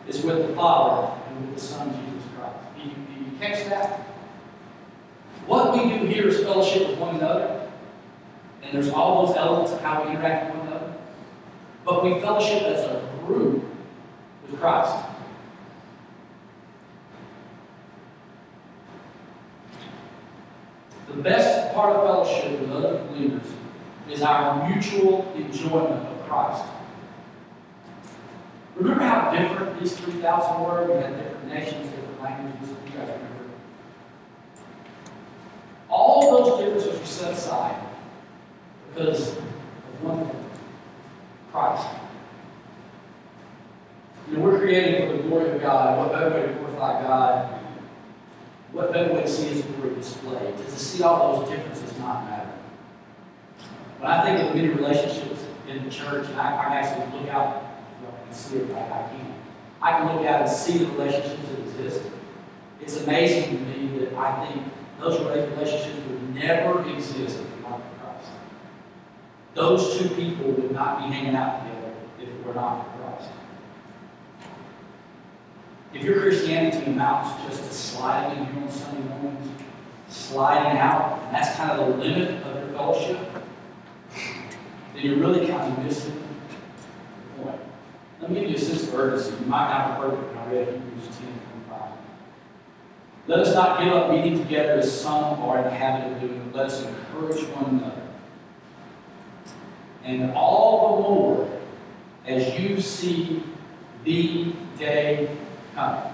is 0.08 0.22
with 0.22 0.48
the 0.48 0.54
Father 0.56 1.14
and 1.30 1.48
with 1.48 1.56
the 1.56 1.62
Son, 1.62 1.90
Jesus 1.90 2.30
Christ. 2.38 2.56
Do 2.76 2.84
you, 2.84 2.96
do 2.96 3.26
you 3.26 3.38
catch 3.40 3.68
that? 3.68 4.07
What 5.48 5.74
we 5.74 5.90
do 5.90 6.06
here 6.06 6.28
is 6.28 6.42
fellowship 6.42 6.90
with 6.90 7.00
one 7.00 7.16
another, 7.16 7.70
and 8.62 8.74
there's 8.74 8.90
all 8.90 9.26
those 9.26 9.38
elements 9.38 9.72
of 9.72 9.80
how 9.82 10.04
we 10.04 10.12
interact 10.12 10.48
with 10.48 10.58
one 10.58 10.68
another. 10.68 10.94
But 11.86 12.04
we 12.04 12.20
fellowship 12.20 12.64
as 12.64 12.84
a 12.84 13.10
group 13.26 13.64
with 14.46 14.60
Christ. 14.60 15.06
The 21.08 21.24
best 21.24 21.74
part 21.74 21.96
of 21.96 22.04
fellowship 22.04 22.60
with 22.60 22.70
other 22.72 23.04
believers 23.06 23.48
is 24.12 24.22
our 24.22 24.70
mutual 24.70 25.32
enjoyment 25.36 26.06
of 26.06 26.28
Christ. 26.28 26.64
Remember 28.76 29.04
how 29.04 29.32
different 29.32 29.80
these 29.80 29.96
3,000 29.96 30.62
were? 30.62 30.86
We 30.86 31.02
had 31.02 31.18
different 31.18 31.48
nations, 31.48 31.88
different 31.88 32.22
languages. 32.22 32.70
You 32.70 33.00
remember? 33.00 33.28
All 35.90 36.38
those 36.38 36.60
differences 36.60 37.00
were 37.00 37.06
set 37.06 37.34
aside 37.34 37.82
because 38.90 39.38
of 39.38 40.04
one 40.04 40.26
thing 40.26 40.44
Christ. 41.52 41.88
You 44.30 44.38
know, 44.38 44.44
we're 44.44 44.60
created 44.60 45.10
for 45.10 45.18
the 45.18 45.24
glory 45.24 45.50
of 45.52 45.62
God. 45.62 45.98
What 45.98 46.12
better 46.12 46.36
way 46.36 46.48
to 46.48 46.54
glorify 46.54 47.02
God? 47.02 47.60
What 48.74 48.92
better 48.92 49.14
way 49.14 49.22
to 49.22 49.28
see 49.28 49.48
His 49.48 49.62
glory 49.64 49.96
displayed? 49.96 50.58
To 50.58 50.72
see 50.72 51.02
all 51.04 51.40
those 51.40 51.50
differences 51.50 51.98
not 52.00 52.26
matter. 52.26 52.52
When 54.00 54.12
I 54.12 54.24
think 54.24 54.42
of 54.42 54.50
the 54.50 54.62
many 54.62 54.74
relationships 54.74 55.46
in 55.68 55.84
the 55.84 55.90
church, 56.10 56.28
and 56.30 56.40
I, 56.40 56.56
I 56.56 56.76
actually 56.76 57.20
look 57.20 57.30
out 57.30 57.64
and 58.26 58.36
see 58.36 58.58
it 58.58 58.70
like 58.72 58.92
I 58.92 59.10
can. 59.10 59.34
I 59.82 59.92
can 59.92 60.16
look 60.16 60.26
out 60.26 60.42
and 60.42 60.50
see 60.50 60.80
the 60.80 60.86
relationships 60.88 61.50
that 61.50 61.60
exist. 61.60 62.02
It's 62.82 63.02
amazing 63.02 63.58
to 63.58 63.64
me 63.66 64.00
that 64.00 64.14
I 64.14 64.46
think 64.46 64.64
those 65.00 65.20
relationships 65.20 66.00
would 66.10 66.36
never 66.36 66.88
exist 66.90 67.40
if 67.40 67.42
it 67.42 67.64
weren't 67.64 67.84
for 67.84 68.06
Christ. 68.06 68.30
Those 69.54 69.98
two 69.98 70.10
people 70.16 70.52
would 70.52 70.72
not 70.72 71.00
be 71.00 71.14
hanging 71.14 71.36
out 71.36 71.64
together 71.64 71.94
if 72.20 72.30
it 72.30 72.46
were 72.46 72.54
not 72.54 72.86
for 72.86 73.04
Christ. 73.04 73.30
If 75.94 76.04
your 76.04 76.22
Christianity 76.22 76.92
amounts 76.92 77.44
just 77.48 77.64
to 77.64 77.74
sliding 77.74 78.40
in 78.40 78.54
here 78.54 78.64
on 78.64 78.72
Sunday 78.72 79.08
mornings, 79.10 79.50
sliding 80.10 80.80
out, 80.80 81.22
and 81.26 81.36
that's 81.36 81.56
kind 81.56 81.72
of 81.72 81.88
the 81.88 82.04
limit 82.04 82.44
of 82.44 82.56
your 82.56 82.78
fellowship, 82.78 83.18
then 84.98 85.06
you're 85.06 85.18
really 85.18 85.46
kind 85.46 85.72
of 85.72 85.86
missing 85.86 86.20
the 87.38 87.44
point. 87.44 87.62
Let 88.20 88.32
me 88.32 88.40
give 88.40 88.50
you 88.50 88.56
a 88.56 88.60
sense 88.60 88.84
of 88.84 88.96
urgency. 88.96 89.32
You 89.40 89.46
might 89.46 89.70
not 89.70 89.92
have 89.92 89.98
heard 89.98 90.14
it 90.14 90.18
when 90.18 90.38
I 90.40 90.52
read 90.52 90.68
Hebrews 90.70 91.18
10 91.18 91.28
25. 91.68 91.92
Let 93.28 93.40
us 93.40 93.54
not 93.54 93.80
give 93.80 93.94
up 93.94 94.10
meeting 94.10 94.40
together 94.40 94.80
as 94.80 95.02
some 95.02 95.40
are 95.42 95.60
in 95.60 95.66
the 95.66 95.70
habit 95.70 96.12
of 96.14 96.22
doing, 96.22 96.52
let 96.52 96.66
us 96.66 96.84
encourage 96.84 97.44
one 97.50 97.76
another. 97.76 98.02
And 100.04 100.32
all 100.32 100.98
the 100.98 101.10
more 101.10 101.60
as 102.26 102.60
you 102.60 102.82
see 102.82 103.44
the 104.04 104.52
day 104.80 105.30
coming. 105.76 106.12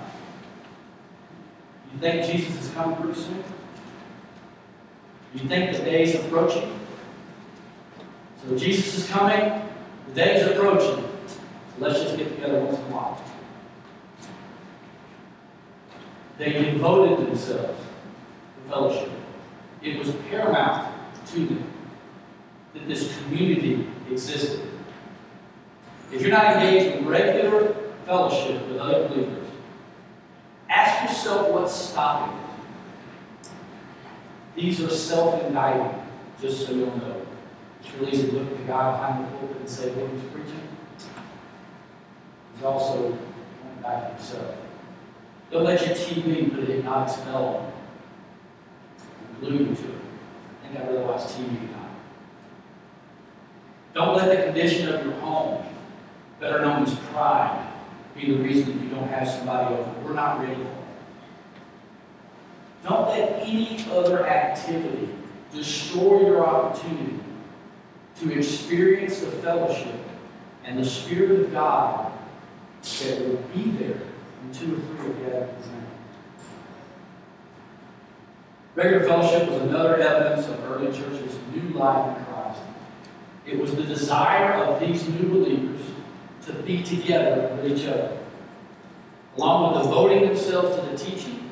You 1.94 2.00
think 2.00 2.26
Jesus 2.26 2.66
is 2.66 2.74
coming 2.74 2.98
pretty 2.98 3.20
soon? 3.20 3.44
You 5.36 5.48
think 5.48 5.78
the 5.78 5.84
day 5.84 6.04
is 6.04 6.16
approaching? 6.16 6.80
So 8.48 8.58
Jesus 8.58 8.98
is 8.98 9.10
coming, 9.10 9.62
the 10.08 10.14
day 10.14 10.36
is 10.36 10.48
approaching. 10.52 11.04
So 11.28 11.40
let's 11.80 12.00
just 12.02 12.18
get 12.18 12.30
together 12.30 12.60
once 12.60 12.78
in 12.78 12.84
a 12.84 12.88
while. 12.88 13.22
They 16.38 16.52
devoted 16.52 17.28
themselves 17.28 17.80
to 17.80 18.70
fellowship. 18.70 19.10
It 19.82 19.98
was 19.98 20.12
paramount 20.30 20.94
to 21.28 21.46
them 21.46 21.64
that 22.74 22.88
this 22.88 23.18
community 23.20 23.88
existed. 24.10 24.68
If 26.12 26.22
you're 26.22 26.32
not 26.32 26.58
engaged 26.58 26.98
in 26.98 27.08
regular 27.08 27.74
fellowship 28.06 28.68
with 28.68 28.78
other 28.78 29.08
believers, 29.08 29.48
ask 30.70 31.10
yourself 31.10 31.50
what's 31.50 31.74
stopping 31.74 32.38
it. 32.38 33.50
These 34.56 34.82
are 34.82 34.90
self-indicting, 34.90 36.02
just 36.42 36.66
so 36.66 36.74
you'll 36.74 36.98
know. 36.98 37.23
It's 37.84 37.94
really 37.96 38.12
easy 38.12 38.28
to 38.30 38.34
look 38.38 38.52
at 38.52 38.58
the 38.58 38.64
guy 38.64 38.92
behind 38.92 39.26
the 39.26 39.38
pulpit 39.38 39.58
and 39.58 39.70
say 39.70 39.90
what 39.92 40.10
he's 40.10 40.32
preaching. 40.32 40.68
He's 42.56 42.64
also 42.64 43.00
going 43.00 43.82
back 43.82 44.08
to 44.08 44.14
himself. 44.16 44.56
Don't 45.52 45.66
let 45.66 45.86
your 45.86 45.96
TV 45.96 46.50
put 46.50 46.64
a 46.64 46.66
hypnotic 46.66 47.14
spell 47.14 47.46
on 47.46 47.74
you. 49.42 49.50
Glue 49.50 49.66
to 49.66 49.72
it. 49.72 49.96
I 50.64 50.68
think 50.68 50.80
I 50.80 50.92
watch 51.02 51.22
TV 51.22 51.48
tonight. 51.48 51.84
Don't 53.94 54.16
let 54.16 54.38
the 54.38 54.46
condition 54.46 54.90
of 54.90 55.06
your 55.06 55.14
home, 55.16 55.66
better 56.40 56.62
known 56.62 56.84
as 56.84 56.96
pride, 57.12 57.68
be 58.16 58.32
the 58.32 58.42
reason 58.42 58.78
that 58.78 58.84
you 58.84 58.90
don't 58.90 59.10
have 59.10 59.28
somebody 59.28 59.76
over. 59.76 59.92
We're 60.04 60.14
not 60.14 60.40
ready 60.40 60.56
for 60.56 60.62
it. 60.62 60.68
Don't 62.84 63.10
let 63.10 63.42
any 63.42 63.86
other 63.92 64.26
activity 64.28 65.10
destroy 65.54 66.22
your 66.22 66.46
opportunity 66.46 67.20
to 68.20 68.38
experience 68.38 69.20
the 69.20 69.32
fellowship 69.32 69.96
and 70.64 70.80
the 70.80 70.86
Spirit 70.86 71.32
of 71.42 71.52
God 71.52 72.12
that 72.82 73.28
will 73.28 73.44
be 73.54 73.72
there 73.72 73.98
when 74.42 74.54
two 74.54 74.76
or 74.76 74.96
three 74.98 75.10
are 75.10 75.30
gathered 75.30 75.50
in. 75.50 75.84
Regular 78.76 79.06
fellowship 79.06 79.50
was 79.50 79.62
another 79.62 79.98
evidence 79.98 80.48
of 80.48 80.64
early 80.66 80.88
church's 80.88 81.38
new 81.54 81.70
life 81.78 82.18
in 82.18 82.26
Christ. 82.26 82.62
It 83.46 83.60
was 83.60 83.76
the 83.76 83.84
desire 83.84 84.54
of 84.54 84.80
these 84.80 85.08
new 85.08 85.30
believers 85.30 85.82
to 86.46 86.54
be 86.54 86.82
together 86.84 87.56
with 87.56 87.72
each 87.72 87.86
other, 87.88 88.18
along 89.38 89.74
with 89.74 89.84
devoting 89.84 90.28
themselves 90.28 90.76
to 90.76 90.82
the 90.82 90.98
teaching, 90.98 91.52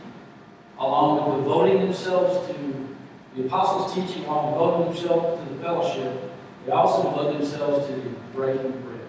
along 0.79 1.29
with 1.29 1.43
devoting 1.43 1.79
themselves 1.79 2.47
to 2.47 2.87
the 3.35 3.45
apostles' 3.45 3.93
teaching, 3.93 4.25
along 4.25 4.47
with 4.47 4.55
devoting 4.55 4.93
themselves 4.95 5.47
to 5.47 5.53
the 5.53 5.61
fellowship. 5.61 6.31
They 6.65 6.71
also 6.71 7.09
devoted 7.09 7.41
themselves 7.41 7.87
to 7.87 7.93
breaking 8.33 8.71
bread. 8.81 8.99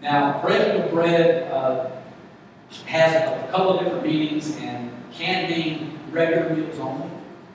Now, 0.00 0.40
breaking 0.40 0.94
bread 0.94 1.50
uh, 1.50 1.90
has 2.86 3.14
a 3.14 3.48
couple 3.50 3.78
of 3.78 3.84
different 3.84 4.06
meanings 4.06 4.56
and 4.58 4.90
can 5.12 5.50
mean 5.50 5.98
regular 6.10 6.54
meals 6.54 6.78
only. 6.78 7.08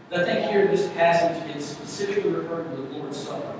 But 0.09 0.21
I 0.21 0.25
think 0.25 0.49
here 0.49 0.65
in 0.65 0.71
this 0.71 0.87
passage, 0.93 1.55
it's 1.55 1.65
specifically 1.65 2.31
referring 2.31 2.69
to 2.71 2.81
the 2.81 2.97
Lord's 2.97 3.17
Supper. 3.17 3.53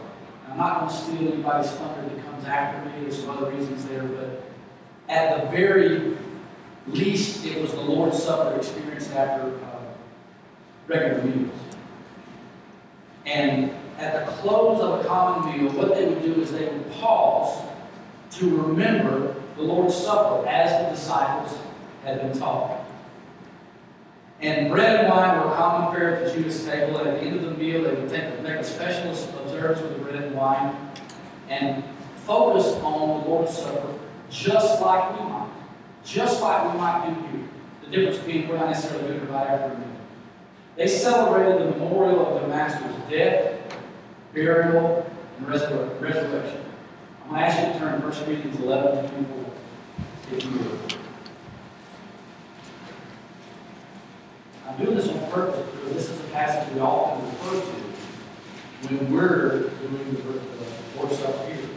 I'm 0.49 0.57
not 0.57 0.79
going 0.79 0.89
to 0.89 0.95
steal 0.95 1.33
anybody's 1.33 1.71
thunder 1.71 2.09
that 2.09 2.25
comes 2.25 2.45
after 2.45 2.89
me. 2.89 3.01
There's 3.01 3.21
some 3.21 3.29
other 3.29 3.51
reasons 3.51 3.85
there, 3.85 4.03
but 4.03 4.43
at 5.07 5.41
the 5.41 5.51
very 5.51 6.17
least, 6.87 7.45
it 7.45 7.61
was 7.61 7.71
the 7.71 7.81
Lord's 7.81 8.21
Supper 8.21 8.57
experienced 8.57 9.11
after 9.11 9.55
uh, 9.63 9.79
regular 10.87 11.23
meals. 11.23 11.53
And 13.25 13.71
at 13.99 14.25
the 14.25 14.31
close 14.33 14.79
of 14.81 15.03
a 15.03 15.07
common 15.07 15.63
meal, 15.63 15.71
what 15.73 15.93
they 15.93 16.05
would 16.05 16.21
do 16.21 16.41
is 16.41 16.51
they 16.51 16.65
would 16.65 16.91
pause 16.93 17.63
to 18.31 18.49
remember 18.61 19.35
the 19.55 19.61
Lord's 19.61 19.95
Supper 19.95 20.47
as 20.47 20.71
the 20.71 20.95
disciples 20.95 21.57
had 22.03 22.21
been 22.21 22.37
taught. 22.37 22.85
And 24.41 24.71
bread 24.71 25.01
and 25.01 25.09
wine 25.09 25.37
were 25.37 25.53
common 25.55 25.93
fare 25.93 26.15
at 26.15 26.25
the 26.25 26.41
Jewish 26.41 26.63
table. 26.63 26.97
At 26.99 27.19
the 27.19 27.19
end 27.19 27.35
of 27.37 27.43
the 27.43 27.51
meal, 27.51 27.83
they 27.83 27.93
would 27.93 28.09
take, 28.09 28.41
make 28.41 28.53
a 28.53 28.63
special 28.63 29.11
observance 29.11 29.81
with 29.81 29.97
the 29.97 30.03
bread 30.03 30.23
and 30.23 30.35
wine 30.35 30.75
and 31.49 31.83
focus 32.25 32.67
on 32.83 33.21
the 33.21 33.27
Lord's 33.27 33.57
Supper 33.57 33.99
just 34.29 34.81
like 34.81 35.19
we 35.19 35.25
might. 35.25 35.49
Just 36.05 36.41
like 36.41 36.71
we 36.71 36.79
might 36.79 37.07
do 37.07 37.37
here. 37.37 37.47
The 37.83 37.89
difference 37.89 38.25
being 38.25 38.47
we're 38.47 38.57
not 38.57 38.69
necessarily 38.69 39.07
doing 39.07 39.21
it 39.21 39.29
right 39.29 39.47
after 39.47 39.73
a 39.73 39.77
meal. 39.77 39.87
They 40.77 40.87
celebrated 40.87 41.59
the 41.59 41.77
memorial 41.77 42.25
of 42.25 42.39
their 42.39 42.49
master's 42.49 42.95
death, 43.09 43.59
burial, 44.33 45.09
and 45.37 45.47
resurrection. 45.47 46.63
I'm 47.23 47.29
going 47.29 47.41
to 47.41 47.47
ask 47.47 47.67
you 47.67 47.73
to 47.73 47.79
turn 47.79 48.01
to 48.01 48.07
1 48.07 48.25
Corinthians 48.25 48.59
11 48.59 49.03
to 49.03 49.09
24, 49.09 49.45
if 50.31 50.45
you 50.45 50.51
will. 50.51 50.79
I'm 54.67 54.85
doing 54.85 54.97
this 54.97 55.09
on 55.09 55.31
purpose 55.31 55.65
because 55.71 55.93
this 55.93 56.09
is 56.09 56.19
a 56.19 56.23
passage 56.29 56.73
we 56.73 56.79
often 56.79 57.25
refer 57.25 57.59
to 57.59 57.89
when 58.87 59.13
we're 59.13 59.69
doing 59.69 60.15
the, 60.15 60.21
the 60.21 60.97
Lord's 60.97 61.17
Supper 61.17 61.45
here. 61.45 61.69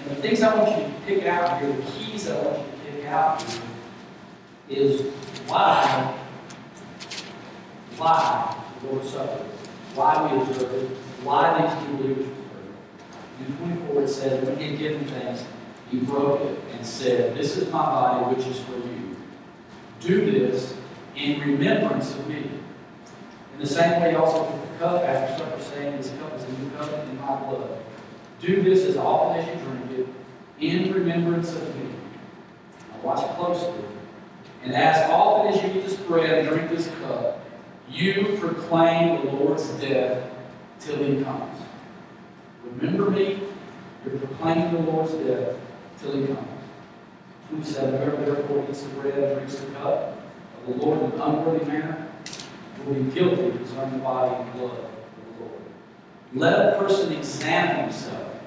And 0.00 0.10
the 0.10 0.22
things 0.22 0.42
I 0.42 0.54
want 0.54 0.76
you 0.76 0.84
to 0.84 1.00
pick 1.06 1.24
out 1.26 1.60
here, 1.60 1.72
the 1.72 1.82
keys 1.92 2.28
I 2.28 2.42
want 2.42 2.58
you 2.58 2.64
to 2.64 2.96
pick 2.96 3.06
out 3.06 3.42
here, 3.42 3.62
is 4.68 5.02
why, 5.46 6.18
why 7.96 8.56
the 8.80 8.88
Lord's 8.88 9.10
Supper, 9.10 9.44
why 9.94 10.32
we 10.34 10.40
observe 10.40 10.72
it, 10.72 10.88
why 11.22 11.60
these 11.60 11.86
two 11.86 11.94
observe 11.94 12.18
it. 12.18 13.46
In 13.46 13.56
24 13.56 14.02
it 14.02 14.08
says, 14.08 14.48
when 14.48 14.58
he 14.58 14.68
had 14.70 14.78
given 14.78 15.04
thanks, 15.06 15.44
he 15.90 15.98
broke 15.98 16.40
it 16.40 16.58
and 16.72 16.86
said, 16.86 17.36
This 17.36 17.56
is 17.56 17.70
my 17.72 17.84
body 17.84 18.34
which 18.34 18.46
is 18.46 18.60
for 18.60 18.76
you. 18.76 19.16
Do 20.00 20.30
this 20.30 20.74
in 21.16 21.40
remembrance 21.40 22.14
of 22.14 22.26
me. 22.28 22.50
In 23.54 23.58
the 23.58 23.66
same 23.66 24.00
way, 24.00 24.14
also 24.14 24.50
took 24.50 24.72
the 24.72 24.78
cup 24.78 25.04
after 25.04 25.44
supper, 25.44 25.62
saying, 25.62 25.96
This 25.98 26.10
cup 26.18 26.34
is 26.34 26.44
the 26.44 26.52
new 26.52 26.70
covenant 26.70 27.10
in 27.10 27.20
my 27.20 27.36
blood. 27.36 27.78
Do 28.40 28.62
this 28.62 28.84
as 28.86 28.96
often 28.96 29.40
as 29.40 29.46
you 29.46 29.64
drink 29.64 29.98
it, 29.98 30.06
in 30.60 30.92
remembrance 30.92 31.52
of 31.54 31.76
me. 31.76 31.90
Now 32.90 33.00
watch 33.02 33.36
closely. 33.36 33.84
And 34.64 34.74
as 34.74 35.10
often 35.10 35.52
as 35.52 35.62
you 35.62 35.80
eat 35.80 35.84
this 35.84 35.96
bread 35.96 36.38
and 36.38 36.48
drink 36.48 36.70
this 36.70 36.88
cup, 37.02 37.41
you 37.92 38.36
proclaim 38.40 39.24
the 39.24 39.32
Lord's 39.32 39.68
death 39.80 40.30
till 40.80 40.96
he 40.96 41.22
comes. 41.22 41.60
Remember 42.64 43.10
me, 43.10 43.40
you're 44.04 44.18
proclaiming 44.18 44.72
the 44.72 44.90
Lord's 44.90 45.12
death 45.12 45.56
till 46.00 46.16
he 46.16 46.26
comes. 46.26 46.48
27. 47.50 47.90
Whoever 47.92 48.24
therefore 48.24 48.66
eats 48.68 48.82
the 48.82 48.88
bread 49.00 49.34
drinks 49.34 49.56
the 49.56 49.66
cup 49.72 50.18
of 50.66 50.66
the 50.66 50.84
Lord 50.84 51.00
in 51.00 51.12
an 51.12 51.20
unworthy 51.20 51.64
manner 51.66 52.08
will 52.86 52.94
be 52.94 53.10
guilty 53.10 53.50
concerning 53.58 53.98
the 53.98 53.98
body 53.98 54.34
and 54.34 54.52
blood 54.54 54.78
of 54.78 55.38
the 55.38 55.44
Lord. 55.44 55.60
Let 56.34 56.74
a 56.74 56.78
person 56.78 57.12
examine 57.12 57.84
himself, 57.84 58.40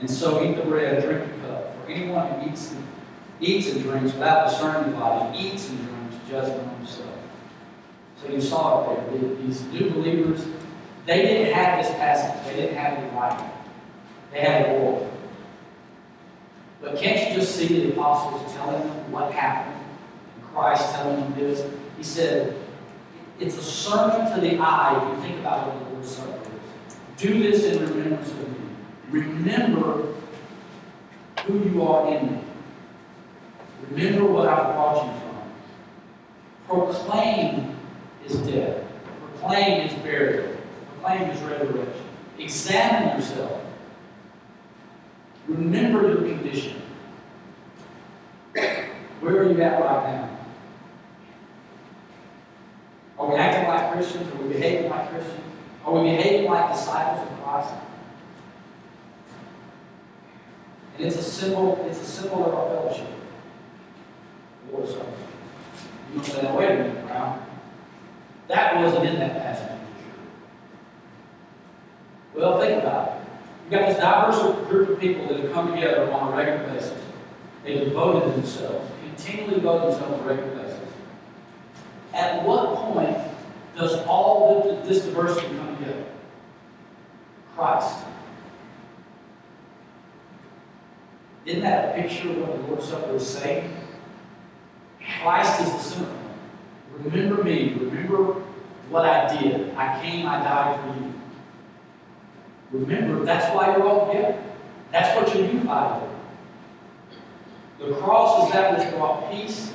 and 0.00 0.10
so 0.10 0.42
eat 0.44 0.56
the 0.56 0.62
bread 0.62 1.02
drink 1.02 1.24
the 1.32 1.48
cup. 1.48 1.84
For 1.84 1.90
anyone 1.90 2.40
who 2.40 2.50
eats 2.50 2.72
and, 2.72 2.86
eats 3.40 3.70
and 3.70 3.82
drinks 3.82 4.12
without 4.12 4.50
discerning 4.50 4.90
the 4.90 4.98
body 4.98 5.38
eats 5.38 5.68
and 5.70 5.78
drinks 5.78 6.28
judgment 6.28 6.68
on 6.68 6.76
himself. 6.78 7.19
So 8.22 8.32
you 8.32 8.40
saw 8.40 8.92
it 8.92 9.10
there. 9.12 9.34
These 9.36 9.62
new 9.64 9.90
believers, 9.90 10.46
they 11.06 11.22
didn't 11.22 11.54
have 11.54 11.82
this 11.82 11.92
passage. 11.94 12.46
They 12.46 12.60
didn't 12.60 12.76
have 12.76 13.02
in 13.02 13.16
writing. 13.16 13.50
They 14.32 14.40
had 14.40 14.62
it 14.62 14.80
oral. 14.80 15.10
But 16.80 16.96
can't 16.96 17.30
you 17.30 17.40
just 17.40 17.56
see 17.56 17.66
the 17.66 17.92
apostles 17.92 18.52
telling 18.52 18.80
them 18.80 19.12
what 19.12 19.32
happened? 19.32 19.84
And 20.36 20.54
Christ 20.54 20.94
telling 20.94 21.20
them 21.20 21.34
this. 21.34 21.64
He 21.96 22.02
said, 22.02 22.56
it's 23.38 23.56
a 23.56 23.62
sermon 23.62 24.32
to 24.34 24.40
the 24.40 24.58
eye 24.58 24.96
if 24.96 25.16
you 25.16 25.22
think 25.22 25.40
about 25.40 25.66
what 25.66 25.84
the 25.84 25.92
Lord's 25.92 26.10
Supper 26.10 26.38
is. 26.40 26.96
Do 27.16 27.42
this 27.42 27.64
in 27.64 27.86
remembrance 27.86 28.30
of 28.30 28.48
me. 28.48 28.56
Remember 29.10 30.14
who 31.46 31.58
you 31.64 31.82
are 31.82 32.14
in 32.14 32.34
me. 32.34 32.42
Remember 33.90 34.30
what 34.30 34.48
I've 34.48 34.74
brought 34.74 35.06
you 35.06 35.20
from. 35.20 36.92
Proclaim 36.92 37.76
his 38.30 38.40
death. 38.40 38.84
Proclaim 39.38 39.88
his 39.88 39.98
burial. 40.02 40.56
Proclaim 41.00 41.30
his 41.30 41.40
resurrection. 41.42 42.04
Examine 42.38 43.18
yourself. 43.18 43.62
Remember 45.48 46.08
your 46.08 46.16
condition. 46.16 46.82
Where 48.54 49.42
are 49.42 49.52
you 49.52 49.60
at 49.60 49.80
right 49.80 50.12
now? 50.12 50.38
Are 53.18 53.30
we 53.30 53.36
acting 53.36 53.68
like 53.68 53.92
Christians? 53.92 54.32
Are 54.32 54.42
we 54.42 54.54
behaving 54.54 54.90
like 54.90 55.10
Christians? 55.10 55.40
Are 55.84 55.92
we 55.92 56.10
behaving 56.10 56.50
like 56.50 56.72
disciples 56.72 57.28
of 57.30 57.42
Christ? 57.42 57.74
And 60.96 61.06
it's 61.06 61.16
a 61.16 61.22
symbol, 61.22 61.84
it's 61.88 62.00
a 62.00 62.04
symbol 62.04 62.46
of 62.46 62.54
our 62.54 62.68
fellowship. 62.68 63.08
Lord's 64.70 64.92
Supper. 64.92 65.06
You 66.12 66.16
don't 66.16 66.24
say, 66.24 66.56
wait 66.56 66.70
a 66.70 66.74
minute, 66.74 67.06
Brown. 67.06 67.49
That 68.50 68.82
wasn't 68.82 69.06
in 69.06 69.20
that 69.20 69.36
passage. 69.42 69.78
Well, 72.34 72.60
think 72.60 72.82
about 72.82 73.08
it. 73.08 73.22
You've 73.62 73.80
got 73.80 73.88
this 73.88 73.98
diverse 73.98 74.68
group 74.68 74.88
of 74.88 75.00
people 75.00 75.28
that 75.28 75.38
have 75.38 75.52
come 75.52 75.72
together 75.72 76.12
on 76.12 76.32
a 76.32 76.36
regular 76.36 76.72
basis. 76.72 77.00
They 77.62 77.74
devoted 77.74 78.34
themselves, 78.34 78.90
continually 79.04 79.54
devoted 79.54 79.92
themselves 79.92 80.14
on 80.14 80.20
a 80.20 80.22
regular 80.34 80.56
basis. 80.56 80.88
At 82.12 82.44
what 82.44 82.74
point 82.74 83.16
does 83.76 84.04
all 84.06 84.82
this 84.84 85.04
diversity 85.04 85.46
come 85.56 85.76
together? 85.76 86.04
Christ. 87.54 88.04
Isn't 91.46 91.62
that 91.62 91.90
a 91.90 92.02
picture 92.02 92.30
of 92.30 92.38
what 92.38 92.52
the 92.52 92.66
Lord's 92.66 92.88
Supper 92.88 93.14
is 93.14 93.28
saying? 93.28 93.76
Christ 95.22 95.60
is 95.60 95.72
the 95.72 95.78
center. 95.78 96.16
Remember 96.98 97.42
me. 97.42 97.74
Remember 97.74 98.39
what 98.90 99.06
I 99.06 99.40
did. 99.40 99.74
I 99.76 100.00
came, 100.02 100.26
I 100.26 100.42
died 100.42 100.80
for 100.80 101.02
you. 101.02 101.14
Remember, 102.72 103.24
that's 103.24 103.54
why 103.54 103.76
you're 103.76 103.88
all 103.88 104.08
together. 104.08 104.42
That's 104.92 105.16
what 105.16 105.34
you're 105.34 105.46
unified 105.46 106.02
with. 106.02 106.10
The 107.88 107.94
cross 107.96 108.46
is 108.46 108.52
that 108.52 108.78
which 108.78 108.90
brought 108.94 109.30
peace, 109.30 109.70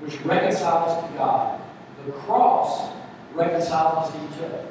which 0.00 0.20
reconciles 0.20 1.10
to 1.10 1.18
God. 1.18 1.60
The 2.06 2.12
cross 2.12 2.92
reconciles 3.34 4.08
us 4.08 4.14
to 4.14 4.24
each 4.24 4.44
other. 4.44 4.66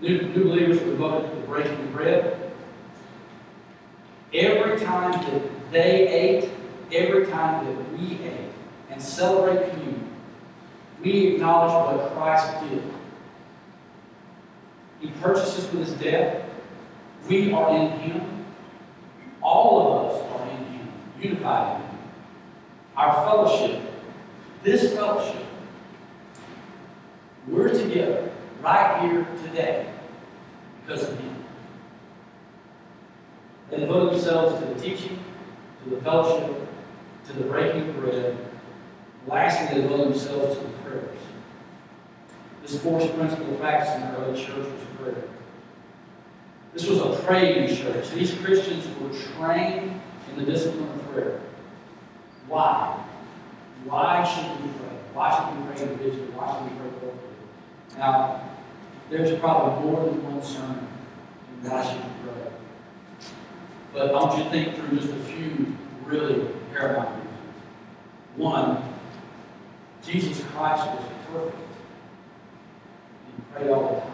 New, 0.00 0.22
new 0.22 0.44
believers 0.44 0.80
were 0.80 0.90
devoted 0.90 1.30
to 1.30 1.36
the 1.36 1.46
breaking 1.46 1.72
of 1.72 1.92
bread. 1.92 2.52
Every 4.32 4.80
time 4.80 5.12
that 5.12 5.70
they 5.70 6.08
ate, 6.08 6.50
every 6.92 7.26
time 7.26 7.64
that 7.66 7.92
we 7.98 8.18
ate, 8.24 8.50
and 8.90 9.00
celebrate 9.00 9.70
communion, 9.70 10.03
we 11.04 11.34
acknowledge 11.34 11.98
what 12.00 12.12
Christ 12.14 12.68
did. 12.68 12.82
He 15.00 15.08
purchased 15.20 15.58
us 15.58 15.72
with 15.72 15.86
his 15.86 15.92
death. 16.00 16.42
We 17.28 17.52
are 17.52 17.76
in 17.76 17.90
him. 18.00 18.46
All 19.42 19.82
of 19.86 20.12
us 20.12 20.32
are 20.32 20.50
in 20.50 20.64
him, 20.64 20.88
unified 21.20 21.76
in 21.76 21.86
him. 21.86 21.98
Our 22.96 23.14
fellowship, 23.26 23.82
this 24.62 24.94
fellowship, 24.94 25.44
we're 27.48 27.68
together 27.68 28.30
right 28.62 29.02
here 29.02 29.26
today 29.44 29.92
because 30.80 31.06
of 31.10 31.18
him. 31.18 31.44
They 33.70 33.80
devoted 33.80 34.14
themselves 34.14 34.58
to 34.60 34.74
the 34.74 34.80
teaching, 34.80 35.18
to 35.82 35.90
the 35.90 36.00
fellowship, 36.00 36.56
to 37.26 37.32
the 37.34 37.44
breaking 37.44 37.90
of 37.90 37.96
bread. 37.96 38.38
Lastly, 39.26 39.74
they 39.74 39.82
devoted 39.82 40.12
themselves 40.12 40.58
to 40.58 40.64
the 40.64 40.70
prayers. 40.84 41.18
This 42.62 42.80
fourth 42.80 43.14
principle 43.16 43.52
of 43.52 43.60
practice 43.60 43.94
in 43.94 44.00
the 44.00 44.18
early 44.18 44.42
church 44.42 44.56
was 44.56 44.84
prayer. 44.98 45.24
This 46.72 46.86
was 46.86 46.98
a 46.98 47.22
praying 47.22 47.74
church. 47.76 48.10
These 48.10 48.34
Christians 48.34 48.86
were 49.00 49.10
trained 49.36 50.00
in 50.30 50.38
the 50.38 50.50
discipline 50.50 50.88
of 50.88 51.12
prayer. 51.12 51.40
Why? 52.48 53.00
Why 53.84 54.24
should 54.24 54.62
we 54.62 54.70
pray? 54.78 54.96
Why 55.12 55.30
should 55.34 55.58
we 55.58 55.72
pray 55.72 55.82
individually? 55.82 56.30
Why 56.32 56.52
should 56.52 56.72
we 56.72 56.78
pray 56.78 56.88
corporately? 57.00 57.98
Now, 57.98 58.50
there's 59.10 59.38
probably 59.38 59.90
more 59.90 60.04
than 60.06 60.24
one 60.24 60.42
sermon 60.42 60.88
in 61.62 61.70
why 61.70 61.82
should 61.84 61.96
we 61.96 62.10
pray. 62.24 62.52
But 63.92 64.08
I 64.08 64.12
want 64.12 64.38
you 64.38 64.44
to 64.44 64.50
think 64.50 64.74
through 64.74 64.98
just 64.98 65.12
a 65.12 65.16
few 65.16 65.74
really 66.04 66.48
paramount 66.72 67.10
reasons. 67.10 67.30
One, 68.36 68.93
Jesus 70.06 70.44
Christ 70.52 70.86
was 70.86 71.04
perfect. 71.32 71.56
He 73.26 73.42
prayed 73.52 73.70
all 73.70 73.94
the 73.94 74.00
time. 74.00 74.10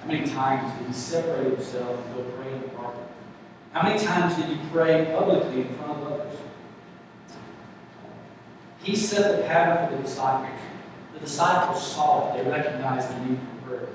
How 0.00 0.06
many 0.06 0.26
times 0.26 0.78
did 0.78 0.86
he 0.86 0.92
separate 0.92 1.54
himself 1.54 2.06
and 2.06 2.14
go 2.14 2.22
pray 2.36 2.52
in 2.52 2.60
the 2.62 2.68
garden? 2.68 3.02
How 3.72 3.82
many 3.82 3.98
times 3.98 4.36
did 4.36 4.44
he 4.46 4.58
pray 4.70 5.12
publicly 5.16 5.62
in 5.62 5.74
front 5.76 5.92
of 5.92 6.12
others? 6.12 6.38
He 8.82 8.94
set 8.94 9.36
the 9.36 9.42
pattern 9.48 9.88
for 9.88 9.96
the 9.96 10.02
disciples. 10.02 10.60
The 11.14 11.20
disciples 11.20 11.84
saw 11.84 12.34
it. 12.34 12.44
They 12.44 12.50
recognized 12.50 13.08
the 13.10 13.24
need 13.24 13.38
for 13.38 13.68
prayer. 13.68 13.88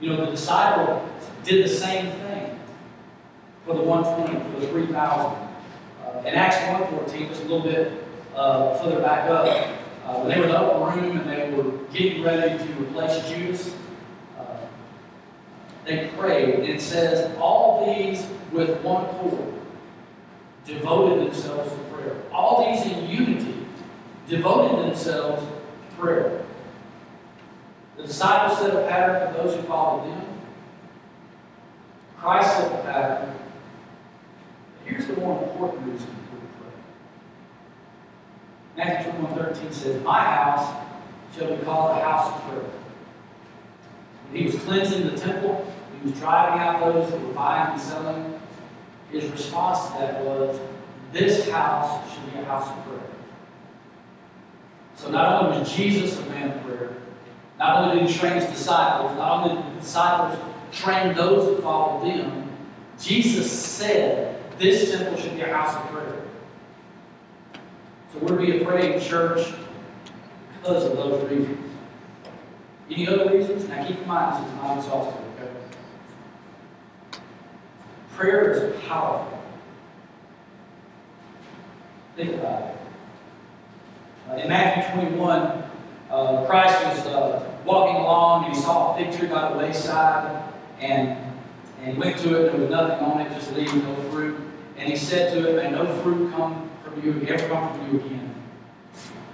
You 0.00 0.10
know, 0.10 0.24
the 0.24 0.30
disciple 0.32 1.08
did 1.42 1.64
the 1.64 1.68
same 1.68 2.12
thing 2.12 2.60
for 3.64 3.74
the 3.74 3.82
120, 3.82 4.52
for 4.52 4.60
the 4.60 4.66
3,000. 4.68 5.48
Uh, 6.04 6.18
in 6.20 6.34
Acts 6.34 6.56
1.14, 6.56 7.28
just 7.28 7.42
a 7.42 7.46
little 7.46 7.62
bit 7.62 8.03
uh, 8.34 8.76
further 8.78 9.00
back 9.00 9.30
up, 9.30 9.46
uh, 10.06 10.20
when 10.20 10.28
they 10.28 10.38
were 10.38 10.44
in 10.44 10.50
the 10.50 10.58
upper 10.58 11.00
room 11.00 11.18
and 11.18 11.30
they 11.30 11.50
were 11.54 11.70
getting 11.92 12.22
ready 12.22 12.58
to 12.58 12.72
replace 12.74 13.26
Judas, 13.28 13.74
uh, 14.38 14.56
they 15.84 16.10
prayed. 16.18 16.54
And 16.56 16.64
it 16.64 16.80
says, 16.80 17.36
all 17.38 17.86
these 17.86 18.26
with 18.52 18.80
one 18.82 19.04
accord 19.04 19.54
devoted 20.66 21.26
themselves 21.26 21.72
to 21.72 21.78
prayer. 21.94 22.16
All 22.32 22.70
these 22.70 22.86
in 22.90 23.08
unity 23.08 23.66
devoted 24.28 24.90
themselves 24.90 25.42
to 25.42 25.96
prayer. 25.96 26.44
The 27.96 28.04
disciples 28.04 28.58
set 28.58 28.74
a 28.74 28.88
pattern 28.88 29.32
for 29.32 29.42
those 29.42 29.56
who 29.56 29.62
followed 29.62 30.10
them. 30.10 30.26
Christ 32.18 32.56
set 32.56 32.70
the 32.70 32.78
pattern. 32.90 33.34
Here's 34.84 35.06
the 35.06 35.16
more 35.16 35.42
important 35.42 35.92
reason. 35.92 36.23
Matthew 38.76 39.12
21 39.12 39.54
13 39.54 39.72
says, 39.72 40.02
My 40.02 40.20
house 40.20 40.84
shall 41.36 41.56
be 41.56 41.62
called 41.64 41.98
a 41.98 42.04
house 42.04 42.34
of 42.34 42.42
prayer. 42.48 42.70
When 44.30 44.40
he 44.40 44.46
was 44.46 44.56
cleansing 44.64 45.06
the 45.06 45.16
temple, 45.16 45.72
he 46.02 46.10
was 46.10 46.18
driving 46.18 46.60
out 46.60 46.80
those 46.80 47.10
that 47.10 47.20
were 47.20 47.32
buying 47.32 47.72
and 47.72 47.80
selling. 47.80 48.40
His 49.10 49.30
response 49.30 49.86
to 49.86 49.98
that 49.98 50.24
was, 50.24 50.58
This 51.12 51.48
house 51.50 52.12
should 52.12 52.32
be 52.32 52.40
a 52.40 52.44
house 52.44 52.68
of 52.68 52.84
prayer. 52.84 53.10
So 54.96 55.10
not 55.10 55.44
only 55.44 55.60
was 55.60 55.72
Jesus 55.72 56.18
a 56.18 56.26
man 56.26 56.50
of 56.50 56.62
prayer, 56.64 56.90
not 57.58 57.84
only 57.84 58.00
did 58.00 58.10
he 58.10 58.18
train 58.18 58.34
his 58.34 58.46
disciples, 58.46 59.16
not 59.16 59.44
only 59.44 59.62
did 59.62 59.76
the 59.76 59.80
disciples 59.80 60.38
train 60.72 61.14
those 61.14 61.54
that 61.54 61.62
followed 61.62 62.08
them, 62.08 62.50
Jesus 63.00 63.50
said 63.50 64.40
this 64.58 64.90
temple 64.90 65.16
should 65.20 65.34
be 65.34 65.42
a 65.42 65.54
house 65.54 65.76
of 65.76 65.90
prayer. 65.92 66.23
So 68.14 68.20
we're 68.20 68.28
to 68.28 68.36
be 68.36 68.60
a 68.60 68.64
praying 68.64 69.00
church 69.00 69.52
because 70.56 70.84
of 70.84 70.96
those 70.96 71.28
reasons. 71.28 71.58
Any 72.88 73.08
other 73.08 73.30
reasons? 73.30 73.68
Now 73.68 73.84
keep 73.84 73.98
in 73.98 74.06
mind, 74.06 74.44
this 74.44 74.52
is 74.52 74.56
not 74.58 74.78
exhaustive, 74.78 75.24
okay? 75.36 75.50
Prayer 78.14 78.52
is 78.52 78.82
powerful. 78.84 79.42
Think 82.14 82.34
about 82.34 82.62
it. 82.62 82.76
Uh, 84.30 84.34
in 84.36 84.48
Matthew 84.48 84.94
21, 84.94 85.64
uh, 86.10 86.46
Christ 86.46 86.84
was 86.84 87.06
uh, 87.06 87.50
walking 87.64 87.96
along 87.96 88.44
and 88.44 88.54
he 88.54 88.60
saw 88.60 88.94
a 88.94 88.96
fig 88.96 89.18
tree 89.18 89.28
by 89.28 89.50
the 89.50 89.58
wayside 89.58 90.52
and, 90.78 91.18
and 91.82 91.98
went 91.98 92.18
to 92.18 92.40
it 92.40 92.52
and 92.52 92.54
there 92.54 92.60
was 92.60 92.70
nothing 92.70 93.04
on 93.04 93.20
it, 93.22 93.32
just 93.34 93.52
leaves, 93.54 93.74
no 93.74 93.96
fruit. 94.12 94.38
And 94.76 94.88
he 94.88 94.96
said 94.96 95.32
to 95.32 95.48
it, 95.48 95.56
May 95.56 95.70
no 95.76 95.86
fruit 96.02 96.30
come 96.32 96.63
you, 97.02 97.26
ever 97.28 97.48
come 97.48 97.72
from 97.72 97.92
you 97.92 98.00
again. 98.04 98.34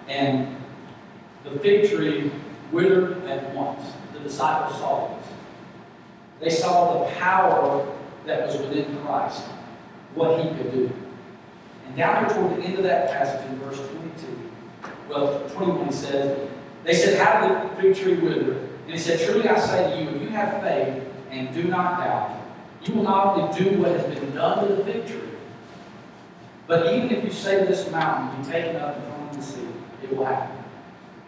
And 0.09 0.57
the 1.45 1.59
fig 1.59 1.91
tree 1.91 2.31
withered 2.73 3.25
at 3.25 3.55
once. 3.55 3.93
The 4.13 4.21
disciples 4.21 4.79
saw 4.79 5.17
this. 5.17 5.27
They 6.41 6.51
saw 6.51 7.05
the 7.05 7.11
power 7.17 7.87
that 8.27 8.47
was 8.47 8.57
within 8.59 8.97
Christ, 8.99 9.43
what 10.15 10.41
he 10.41 10.49
could 10.57 10.73
do. 10.73 10.91
And 11.87 11.97
down 11.97 12.25
here 12.25 12.35
toward 12.35 12.57
the 12.57 12.65
end 12.65 12.79
of 12.79 12.85
that 12.85 13.11
passage 13.11 13.49
in 13.51 13.59
verse 13.59 13.79
22, 13.79 14.51
well, 15.09 15.49
21 15.51 15.87
he 15.87 15.93
says, 15.93 16.49
they 16.85 16.95
said, 16.95 17.19
How 17.19 17.47
did 17.47 17.71
the 17.71 17.83
fig 17.83 17.97
tree 17.97 18.15
wither? 18.15 18.53
And 18.53 18.93
he 18.93 18.99
said, 18.99 19.21
Truly 19.21 19.49
I 19.49 19.59
say 19.59 19.91
to 19.91 20.03
you, 20.03 20.17
if 20.17 20.23
you 20.23 20.29
have 20.29 20.63
faith 20.63 21.03
and 21.31 21.53
do 21.55 21.65
not 21.65 21.99
doubt, 22.01 22.41
you 22.85 22.95
will 22.95 23.03
not 23.03 23.37
only 23.37 23.59
do 23.59 23.79
what 23.79 23.93
has 23.93 24.19
been 24.19 24.35
done 24.35 24.67
to 24.67 24.75
the 24.75 24.85
fig 24.85 25.07
tree, 25.07 25.30
but 26.71 26.95
even 26.95 27.11
if 27.11 27.25
you 27.25 27.33
say 27.33 27.67
this 27.67 27.91
mountain, 27.91 28.41
be 28.41 28.49
taken 28.49 28.77
up 28.77 28.97
and 28.97 29.33
in 29.33 29.37
the 29.37 29.45
sea, 29.45 29.67
it 30.05 30.17
will 30.17 30.25
happen. 30.25 30.57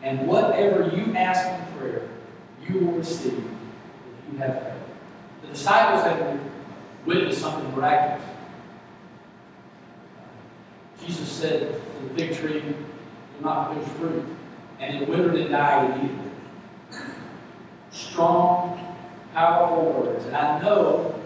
And 0.00 0.28
whatever 0.28 0.88
you 0.94 1.16
ask 1.16 1.44
in 1.44 1.76
prayer, 1.76 2.09
you 2.64 2.78
will 2.78 2.92
receive 2.92 3.33
if 3.33 4.33
you 4.33 4.38
have 4.38 4.62
faith. 4.62 4.72
The 5.42 5.48
disciples 5.48 6.05
had 6.05 6.38
witnessed 7.05 7.40
something 7.40 7.74
miraculous. 7.74 8.24
Jesus 11.05 11.28
said 11.28 11.74
the 11.74 12.14
fig 12.14 12.37
tree, 12.37 12.61
do 12.61 12.76
not 13.40 13.72
produce 13.72 13.92
fruit. 13.94 14.24
And 14.78 15.02
it 15.02 15.09
withered 15.09 15.35
and 15.35 15.50
died 15.50 15.90
immediately. 15.90 16.31
Strong, 17.90 18.96
powerful 19.35 20.05
words. 20.05 20.24
And 20.24 20.37
I 20.37 20.61
know 20.61 21.20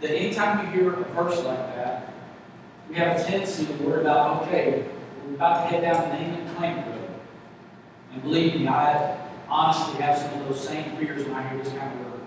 that 0.00 0.10
anytime 0.10 0.66
you 0.66 0.72
hear 0.72 0.92
a 0.92 1.04
verse 1.14 1.36
like 1.44 1.76
that, 1.76 2.09
we 2.90 2.96
have 2.96 3.20
a 3.20 3.24
tendency 3.24 3.66
to 3.66 3.72
worry 3.84 4.00
about, 4.00 4.42
okay, 4.42 4.84
we're 5.24 5.36
about 5.36 5.62
to 5.62 5.68
head 5.68 5.82
down 5.82 6.08
the 6.08 6.14
name 6.16 6.34
and 6.34 6.56
claim 6.56 6.76
road. 6.76 7.08
And 8.12 8.22
believe 8.22 8.56
me, 8.56 8.66
I 8.66 9.16
honestly 9.48 10.02
have 10.02 10.18
some 10.18 10.40
of 10.40 10.48
those 10.48 10.66
same 10.66 10.96
fears 10.96 11.24
when 11.24 11.34
I 11.34 11.48
hear 11.48 11.62
this 11.62 11.72
kind 11.72 11.92
of 12.00 12.06
word. 12.06 12.20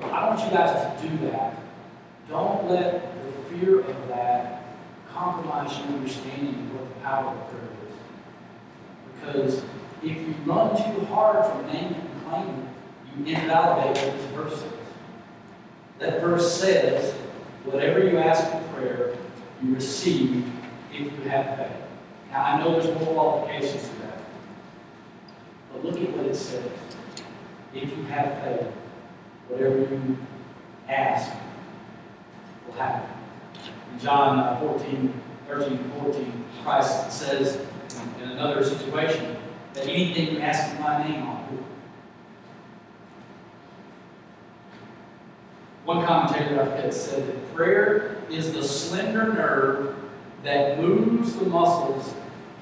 But 0.00 0.12
I 0.12 0.28
want 0.28 0.44
you 0.44 0.56
guys 0.56 1.02
to 1.02 1.08
do 1.08 1.26
that. 1.26 1.58
Don't 2.28 2.70
let 2.70 3.02
the 3.24 3.56
fear 3.56 3.80
of 3.80 4.08
that 4.08 4.62
compromise 5.12 5.76
your 5.78 5.88
understanding 5.88 6.54
of 6.54 6.74
what 6.74 6.88
the 6.94 7.00
power 7.00 7.34
of 7.34 7.50
prayer 7.50 7.68
is. 7.88 7.94
Because 9.20 9.64
if 10.04 10.16
you 10.16 10.34
run 10.46 10.76
too 10.76 11.04
hard 11.06 11.44
from 11.46 11.66
naming 11.66 11.94
and 11.94 12.26
claiming, 12.28 12.68
you 13.18 13.34
invalidate 13.34 14.04
what 14.04 14.16
this 14.16 14.30
verse 14.30 14.60
says. 14.60 14.72
That 15.98 16.20
verse 16.20 16.60
says, 16.60 17.12
whatever 17.64 18.04
you 18.08 18.18
ask 18.18 18.52
in 18.54 18.74
prayer, 18.74 19.16
you 19.64 19.74
receive 19.74 20.44
if 20.92 21.00
you 21.00 21.28
have 21.28 21.56
faith. 21.56 21.76
Now, 22.30 22.44
I 22.44 22.58
know 22.58 22.72
there's 22.72 22.98
more 23.00 23.14
qualifications 23.14 23.88
to 23.88 23.94
that. 24.02 24.18
But 25.72 25.84
look 25.84 26.00
at 26.00 26.16
what 26.16 26.26
it 26.26 26.34
says. 26.34 26.70
If 27.72 27.96
you 27.96 28.04
have 28.04 28.42
faith, 28.42 28.66
whatever 29.48 29.78
you 29.78 30.16
ask 30.88 31.32
will 32.66 32.74
happen. 32.74 33.08
In 33.92 33.98
John 33.98 34.38
uh, 34.38 34.60
14, 34.60 35.12
13, 35.48 35.90
14, 36.00 36.44
Christ 36.62 37.12
says 37.12 37.58
in 38.22 38.30
another 38.30 38.64
situation 38.64 39.36
that 39.74 39.84
anything 39.86 40.34
you 40.34 40.40
ask 40.40 40.74
in 40.74 40.82
my 40.82 41.06
name, 41.06 41.22
I'll 41.24 41.46
do. 41.50 41.64
One 45.84 46.04
commentator 46.06 46.62
I've 46.62 46.68
read 46.68 46.94
said 46.94 47.26
that 47.26 47.54
prayer 47.54 48.16
is 48.30 48.52
the 48.54 48.62
slender 48.64 49.32
nerve 49.32 49.94
that 50.42 50.80
moves 50.80 51.34
the 51.36 51.44
muscles 51.44 52.14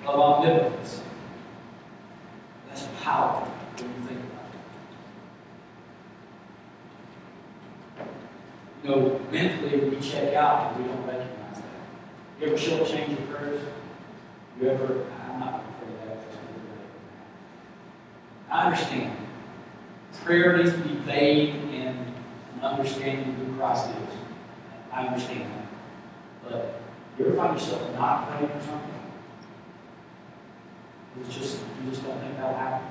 of 0.07 0.19
omnipotence. 0.19 1.03
That's 2.69 2.89
powerful 3.01 3.47
when 3.77 3.89
you 3.89 4.09
think 4.09 4.21
about 4.25 4.47
it. 7.99 8.09
You 8.83 8.91
know, 8.91 9.21
mentally 9.31 9.89
we 9.89 10.01
check 10.01 10.35
out 10.35 10.73
and 10.73 10.83
we 10.83 10.93
don't 10.93 11.07
recognize 11.07 11.57
that. 11.57 12.41
You 12.41 12.47
ever 12.49 12.57
shortchange 12.57 13.11
your 13.11 13.27
prayers? 13.29 13.63
You 14.61 14.71
ever, 14.71 15.07
I'm 15.31 15.39
not 15.39 15.53
going 15.53 15.65
to 15.65 15.73
pray 15.79 15.95
that. 16.09 16.19
I 18.51 18.65
understand. 18.65 19.17
Prayer 20.25 20.57
needs 20.57 20.73
to 20.73 20.79
be 20.79 20.95
vague 20.95 21.55
in 21.73 21.83
an 21.83 22.02
understanding 22.63 23.35
who 23.35 23.57
Christ 23.57 23.91
is. 23.91 24.17
I 24.93 25.07
understand 25.07 25.51
that. 25.51 25.67
But 26.45 26.81
you 27.19 27.27
ever 27.27 27.37
find 27.37 27.59
yourself 27.59 27.93
not 27.95 28.31
praying 28.31 28.49
for 28.49 28.61
something? 28.61 28.91
It's 31.21 31.35
just, 31.35 31.59
you 31.85 31.91
just 31.91 32.05
don't 32.05 32.19
think 32.21 32.37
that'll 32.37 32.57
happen. 32.57 32.89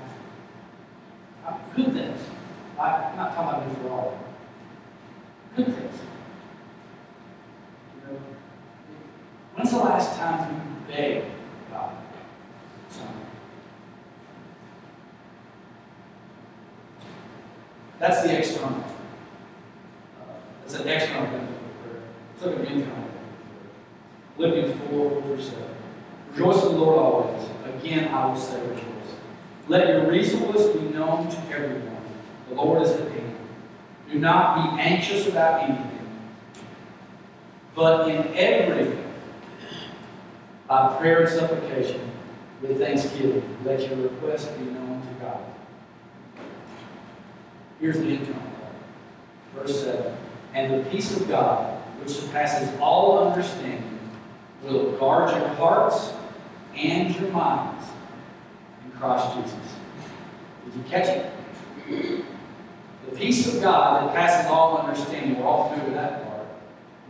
Good 1.76 1.94
things. 1.94 2.20
I'm 2.80 3.16
not 3.16 3.36
talking 3.36 3.50
about 3.50 3.70
this 3.70 3.78
for 3.82 3.90
all. 3.90 4.20
Good 5.56 5.66
things. 5.66 6.00
You 7.96 8.14
know, 8.14 8.20
when's 9.56 9.72
the 9.72 9.78
last 9.78 10.18
time 10.18 10.54
you 10.54 10.94
begged 10.94 11.26
God 11.72 11.92
something? 12.90 13.26
That's 18.00 18.24
the 18.24 18.38
external. 18.38 18.91
An 20.82 20.88
external 20.88 21.26
benefit 21.26 21.50
of 21.50 21.84
prayer. 21.84 22.02
Let's 22.42 22.58
look 22.58 22.68
the 22.68 22.82
prayer. 22.82 23.02
Philippians 24.36 24.90
4, 24.90 25.10
4 25.12 25.22
through 25.22 25.42
7. 25.42 25.64
Rejoice 26.32 26.64
in 26.64 26.72
the 26.74 26.78
Lord 26.80 26.98
always. 26.98 27.50
Again, 27.76 28.08
I 28.14 28.26
will 28.26 28.36
say 28.36 28.60
rejoice. 28.62 28.86
Let 29.68 29.88
your 29.88 30.10
reasonableness 30.10 30.76
be 30.76 30.82
known 30.90 31.30
to 31.30 31.38
everyone. 31.54 32.02
The 32.50 32.56
Lord 32.56 32.82
is 32.82 32.90
at 32.90 33.12
hand. 33.12 33.38
Do 34.10 34.20
not 34.20 34.56
be 34.76 34.82
anxious 34.82 35.28
about 35.28 35.64
anything, 35.64 36.10
but 37.76 38.10
in 38.10 38.34
everything, 38.36 39.04
by 40.68 40.98
prayer 40.98 41.22
and 41.22 41.30
supplication, 41.30 42.12
with 42.62 42.80
thanksgiving, 42.80 43.58
let 43.64 43.80
your 43.88 43.98
request 43.98 44.58
be 44.58 44.66
known 44.66 45.02
to 45.02 45.24
God. 45.24 45.44
Here's 47.80 48.00
the 48.00 48.18
part. 48.18 48.42
Verse 49.56 49.84
7. 49.84 50.18
And 50.54 50.74
the 50.74 50.90
peace 50.90 51.16
of 51.16 51.28
God, 51.28 51.82
which 52.00 52.10
surpasses 52.10 52.78
all 52.80 53.28
understanding, 53.28 54.00
will 54.64 54.92
guard 54.98 55.30
your 55.32 55.48
hearts 55.50 56.14
and 56.76 57.16
your 57.16 57.32
minds 57.32 57.86
in 58.86 58.92
Christ 58.92 59.36
Jesus. 59.36 59.76
Did 60.66 60.76
you 60.76 60.84
catch 60.90 61.08
it? 61.08 62.26
The 63.10 63.16
peace 63.16 63.54
of 63.54 63.62
God 63.62 64.08
that 64.08 64.16
passes 64.16 64.50
all 64.52 64.78
understanding, 64.78 65.40
we're 65.40 65.46
all 65.46 65.74
through 65.74 65.84
with 65.86 65.94
that 65.94 66.26
part, 66.26 66.48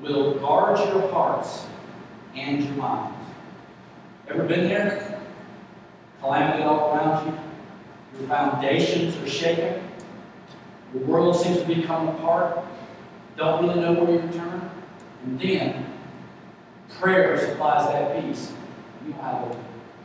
will 0.01 0.36
guard 0.36 0.80
your 0.80 1.11
hearts 1.11 1.65
and 2.36 2.63
your 2.63 2.74
minds. 2.74 3.18
Ever 4.30 4.43
been 4.43 4.68
there? 4.70 5.20
Calamity 6.22 6.63
all 6.63 6.95
around 6.95 7.28
you? 7.28 8.20
Your 8.20 8.30
foundations 8.30 9.18
are 9.18 9.28
shaken? 9.28 9.84
Your 10.93 11.03
world 11.03 11.36
seems 11.36 11.59
to 11.59 11.65
be 11.65 11.84
coming 11.84 12.13
apart? 12.15 12.59
Don't 13.38 13.63
really 13.63 13.79
know 13.79 13.93
where 13.93 14.11
you're 14.11 14.32
turn? 14.34 14.69
And 15.23 15.39
then, 15.39 15.86
prayer 16.99 17.38
supplies 17.38 17.88
that 17.88 18.21
peace. 18.21 18.53
You 19.05 19.13
have 19.13 19.51
an 19.51 19.57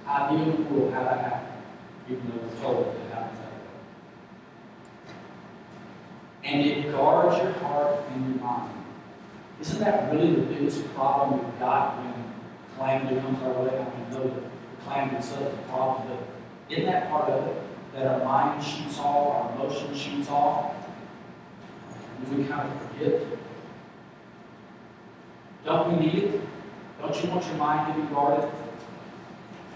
idea 0.07 0.57
the 0.57 0.63
world 0.63 0.95
how 0.95 1.05
that 1.05 1.21
happened, 1.21 1.63
even 2.09 2.23
though 2.29 2.47
we're 2.47 2.63
told 2.63 2.87
that 2.87 3.01
it 3.01 3.13
happens 3.13 3.39
that 3.41 3.53
way. 3.53 5.19
And 6.45 6.67
it 6.67 6.93
guards 6.93 7.43
your 7.43 7.53
heart 7.53 8.05
and 8.11 8.35
your 8.35 8.45
mind. 8.45 8.73
Isn't 9.61 9.81
that 9.81 10.13
really 10.13 10.35
the 10.35 10.43
biggest 10.43 10.95
problem 10.95 11.45
we've 11.45 11.59
got 11.59 11.99
when 11.99 12.15
calamity 12.77 13.21
comes 13.21 13.43
our 13.43 13.63
way? 13.63 13.71
I 13.71 13.85
mean, 13.85 14.11
no, 14.11 14.25
the 14.25 14.43
calamity 14.85 15.17
itself 15.17 15.53
is 15.53 15.59
a 15.59 15.63
problem, 15.63 16.09
but 16.09 16.77
in 16.77 16.87
that 16.87 17.11
part 17.11 17.31
of 17.31 17.49
it 17.49 17.63
that 17.95 18.07
our 18.07 18.25
mind 18.25 18.63
shoots 18.63 18.99
off, 18.99 19.35
our 19.35 19.53
emotion 19.55 19.95
shoots 19.95 20.29
off, 20.29 20.75
and 22.19 22.39
we 22.39 22.45
kind 22.45 22.71
of 22.71 22.91
forget. 22.91 23.23
Don't 25.65 25.93
we 25.93 26.07
need 26.07 26.25
it? 26.25 26.41
Don't 27.01 27.23
you 27.23 27.31
want 27.31 27.45
your 27.47 27.57
mind 27.57 27.95
to 27.95 28.01
be 28.01 28.15
guarded? 28.15 28.51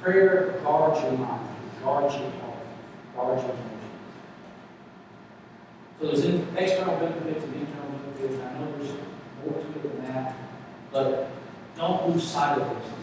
Prayer 0.00 0.60
guards 0.62 1.02
your 1.02 1.12
mind, 1.12 1.46
guards 1.82 2.14
your 2.14 2.30
heart, 2.30 2.56
guards 3.14 3.42
your 3.42 3.52
emotions. 3.52 3.70
So 5.98 6.06
there's 6.06 6.24
external 6.56 6.96
benefits 6.96 7.44
and 7.44 7.54
internal 7.54 7.90
benefits, 7.90 8.42
I 8.42 8.58
know 8.58 8.72
there's 8.78 8.92
more 9.44 9.60
to 9.60 9.68
it 9.78 9.82
than 9.82 10.12
that, 10.12 10.36
but 10.90 11.30
don't 11.76 12.08
lose 12.08 12.24
sight 12.24 12.58
of 12.58 12.66
things. 12.66 12.94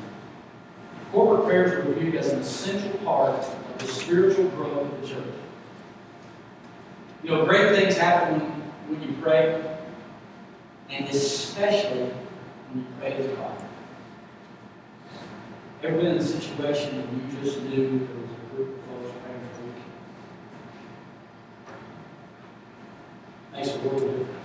Corporate 1.11 1.45
prayers 1.45 1.71
are 1.73 1.93
viewed 1.93 2.15
as 2.15 2.33
an 2.33 2.39
essential 2.39 2.97
part 2.99 3.29
of 3.29 3.79
the 3.79 3.87
spiritual 3.87 4.49
growth 4.49 4.91
of 4.91 5.01
the 5.01 5.07
church. 5.07 5.23
You 7.23 7.29
know, 7.31 7.45
great 7.45 7.75
things 7.75 7.95
happen 7.95 8.56
when, 8.87 9.01
you 9.01 9.15
pray, 9.21 9.77
and 10.89 11.07
especially 11.09 12.09
when 12.69 12.79
you 12.79 12.85
pray 12.99 13.13
as 13.13 13.27
God. 13.37 13.51
Ever 15.83 15.97
been 15.97 16.07
in 16.07 16.17
a 16.17 16.23
situation 16.23 16.97
when 16.97 17.07
you 17.21 17.43
just 17.43 17.61
knew 17.61 17.99
there 17.99 18.17
was 18.17 18.31
a 18.31 18.55
group 18.55 18.69
of 18.77 18.83
folks 18.85 19.13
praying 19.23 19.45
for 19.53 19.61
you? 19.63 19.73
Makes 23.53 23.75
a 23.75 23.79
world 23.79 24.03
of 24.03 24.09
difference. 24.17 24.37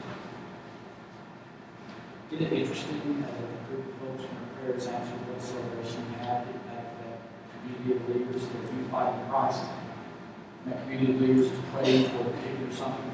Isn't 2.32 2.46
it 2.46 2.52
interesting 2.52 3.24
as 3.24 3.32
a 3.32 3.48
group 3.68 3.84
of 3.88 3.94
folks 4.00 4.24
when 4.24 4.44
prayer 4.56 4.76
is 4.76 4.86
answered, 4.86 5.20
what 5.28 5.40
celebration 5.40 6.04
you 6.12 6.18
have, 6.18 6.44
back 6.68 6.84
to 6.84 6.96
that 7.04 7.18
community 7.60 7.96
of 7.96 8.06
believers 8.06 8.42
that 8.48 8.56
are 8.56 8.72
unified 8.76 9.12
in 9.20 9.30
Christ? 9.30 9.64
And 10.64 10.72
that 10.72 10.82
community 10.82 11.12
of 11.12 11.18
believers 11.18 11.46
is 11.52 11.58
praying 11.72 12.10
for 12.10 12.20
a 12.20 12.30
particular 12.30 12.72
something. 12.72 13.12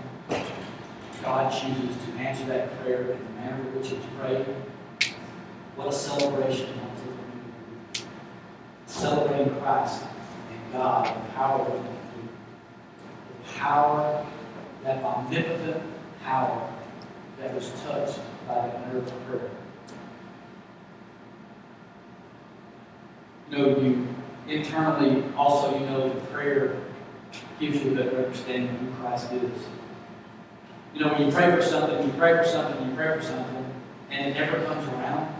God 1.28 1.52
chooses 1.52 1.94
to 2.06 2.12
answer 2.12 2.46
that 2.46 2.80
prayer 2.80 3.02
in 3.02 3.22
the 3.22 3.30
manner 3.38 3.60
in 3.60 3.78
which 3.78 3.92
it's 3.92 4.06
prayed. 4.18 4.46
What 5.76 5.88
a 5.88 5.92
celebration. 5.92 6.70
Celebrating 8.86 9.54
Christ 9.60 10.04
and 10.50 10.72
God, 10.72 11.04
the 11.04 11.32
power 11.34 11.66
of 11.66 11.84
the 11.84 11.88
the 13.42 13.58
power, 13.58 14.26
that 14.84 15.04
omnipotent 15.04 15.82
power 16.24 16.70
that 17.38 17.54
was 17.54 17.72
touched 17.82 18.20
by 18.46 18.54
that 18.54 18.90
nerve 18.90 19.06
of 19.06 19.26
prayer. 19.26 19.50
Know, 23.50 23.78
you 23.78 24.08
internally 24.46 25.24
also 25.36 25.78
you 25.78 25.84
know 25.84 26.08
that 26.08 26.32
prayer 26.32 26.80
gives 27.60 27.84
you 27.84 27.92
a 27.92 27.96
better 27.96 28.24
understanding 28.24 28.70
of 28.70 28.80
who 28.80 29.02
Christ 29.02 29.32
is. 29.32 29.77
You 30.98 31.04
know, 31.04 31.12
when 31.12 31.26
you 31.26 31.32
pray 31.32 31.54
for 31.54 31.62
something, 31.62 32.04
you 32.04 32.12
pray 32.14 32.36
for 32.36 32.44
something, 32.44 32.88
you 32.88 32.96
pray 32.96 33.16
for 33.16 33.22
something, 33.22 33.72
and 34.10 34.26
it 34.26 34.34
never 34.34 34.64
comes 34.64 34.84
around. 34.88 35.32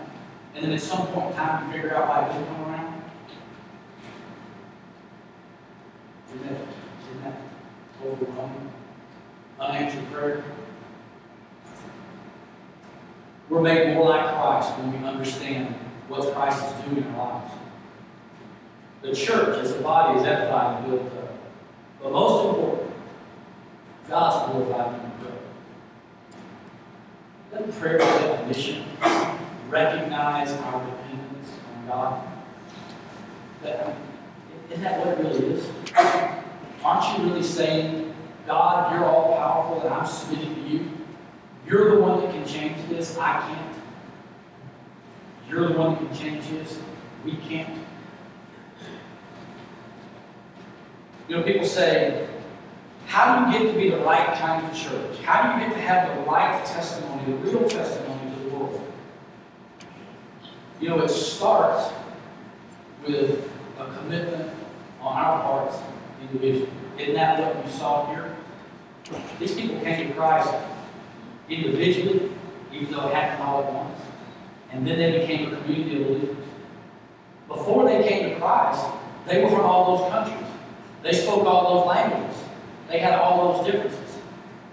And 0.55 0.65
then 0.65 0.71
at 0.71 0.81
some 0.81 1.09
point 1.09 1.31
in 1.31 1.37
time, 1.37 1.67
you 1.67 1.73
figure 1.73 1.97
out 1.97 2.09
why 2.09 2.29
it 2.29 2.33
didn't 2.33 2.47
come 2.47 2.61
around. 2.63 3.03
Isn't 6.29 6.43
that, 6.47 6.61
isn't 7.03 7.25
that 7.25 7.41
overwhelming? 8.07 8.73
Unanswered 9.59 10.13
prayer. 10.13 10.45
We're 13.49 13.61
made 13.61 13.95
more 13.95 14.11
like 14.11 14.37
Christ 14.37 14.79
when 14.79 14.93
we 14.93 15.09
understand 15.09 15.75
what 16.07 16.33
Christ 16.35 16.65
is 16.65 16.85
doing 16.85 16.99
in 16.99 17.15
our 17.15 17.41
lives. 17.41 17.55
The 19.03 19.13
church 19.13 19.59
as 19.65 19.73
a 19.73 19.81
body 19.81 20.21
is 20.21 20.25
edified 20.25 20.85
and 20.85 20.93
built 20.93 21.13
up. 21.15 21.37
But 22.01 22.13
most 22.13 22.55
important, 22.55 22.93
God's 24.09 24.53
glorified 24.53 25.08
the 27.67 27.73
prayer. 27.73 27.99
By 27.99 28.05
definition 28.05 28.85
recognize 29.69 30.51
our 30.53 30.85
dependence 30.85 31.51
on 31.77 31.87
God? 31.87 32.29
That, 33.63 33.97
isn't 34.71 34.83
that 34.83 34.99
what 34.99 35.09
it 35.09 35.19
really 35.19 35.55
is? 35.55 35.69
Aren't 36.85 37.19
you 37.19 37.25
really 37.25 37.43
saying, 37.43 38.15
God, 38.47 38.93
you're 38.93 39.05
all 39.05 39.37
powerful 39.37 39.83
and 39.83 39.95
I'm 39.95 40.07
submitting 40.07 40.55
to 40.55 40.61
you? 40.63 40.91
You're 41.67 41.97
the 41.97 42.01
one 42.01 42.21
that 42.21 42.33
can 42.33 42.47
change 42.47 42.77
this. 42.89 43.19
I 43.19 43.41
can't. 43.41 43.75
You're 45.51 45.69
the 45.69 45.79
one 45.79 45.93
that 45.93 46.09
can 46.09 46.19
change 46.19 46.49
this. 46.49 46.79
We 47.25 47.37
can't. 47.37 47.79
You 51.29 51.37
know, 51.37 51.43
people 51.43 51.67
say, 51.67 52.28
how 53.09 53.51
do 53.51 53.51
you 53.51 53.59
get 53.59 53.73
to 53.73 53.79
be 53.81 53.89
the 53.89 54.05
right 54.05 54.37
kind 54.37 54.65
of 54.65 54.77
church? 54.77 55.19
How 55.23 55.43
do 55.43 55.55
you 55.55 55.67
get 55.67 55.75
to 55.75 55.81
have 55.81 56.15
the 56.15 56.31
right 56.31 56.63
testimony, 56.67 57.25
the 57.25 57.39
real 57.39 57.67
testimony 57.67 58.35
to 58.35 58.41
the 58.43 58.49
world? 58.51 58.93
You 60.79 60.91
know, 60.91 61.01
it 61.01 61.09
starts 61.09 61.91
with 63.07 63.51
a 63.79 63.87
commitment 63.95 64.53
on 65.01 65.17
our 65.17 65.41
parts 65.43 65.79
individually. 66.21 66.69
Isn't 66.99 67.15
that 67.15 67.57
what 67.57 67.65
you 67.65 67.73
saw 67.73 68.07
here? 68.13 68.37
These 69.39 69.55
people 69.55 69.81
came 69.81 70.09
to 70.09 70.15
Christ 70.15 70.53
individually, 71.49 72.31
even 72.75 72.93
though 72.93 73.09
it 73.09 73.15
happened 73.15 73.43
all 73.43 73.65
at 73.65 73.73
once. 73.73 74.01
And 74.71 74.87
then 74.87 74.99
they 74.99 75.19
became 75.19 75.55
a 75.55 75.57
community 75.63 76.03
of 76.03 76.09
believers. 76.09 76.37
Before 77.49 77.89
they 77.89 78.07
came 78.07 78.29
to 78.29 78.37
Christ, 78.39 78.85
they 79.27 79.43
were 79.43 79.49
from 79.49 79.63
all 79.63 79.97
those 79.97 80.11
countries. 80.13 80.47
They 81.03 81.13
spoke 81.13 81.47
all 81.47 81.79
those 81.79 81.87
languages. 81.87 82.37
They 82.89 82.99
had 82.99 83.15
all 83.15 83.53
those 83.53 83.67
differences. 83.67 84.19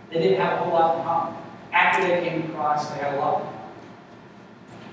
They 0.09 0.19
didn't 0.19 0.39
have 0.39 0.53
a 0.53 0.63
whole 0.63 0.73
lot 0.73 0.97
in 0.97 1.03
common. 1.03 1.41
After 1.73 2.07
they 2.07 2.27
came 2.27 2.43
to 2.43 2.47
Christ, 2.53 2.93
they 2.93 2.99
had 2.99 3.15
a 3.15 3.17
lot. 3.19 3.43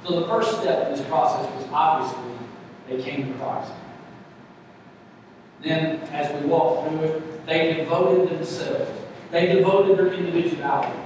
So 0.04 0.20
the 0.20 0.26
first 0.26 0.60
step 0.60 0.88
in 0.88 0.96
this 0.96 1.06
process 1.06 1.48
was 1.54 1.68
obviously 1.72 2.32
they 2.88 3.02
came 3.02 3.32
to 3.32 3.38
Christ. 3.38 3.72
Then, 5.62 6.00
as 6.10 6.42
we 6.42 6.48
walk 6.48 6.88
through 6.88 7.02
it, 7.04 7.46
they 7.46 7.74
devoted 7.74 8.30
themselves. 8.30 8.90
They 9.30 9.46
devoted 9.46 9.96
their 9.96 10.12
individuality. 10.12 10.98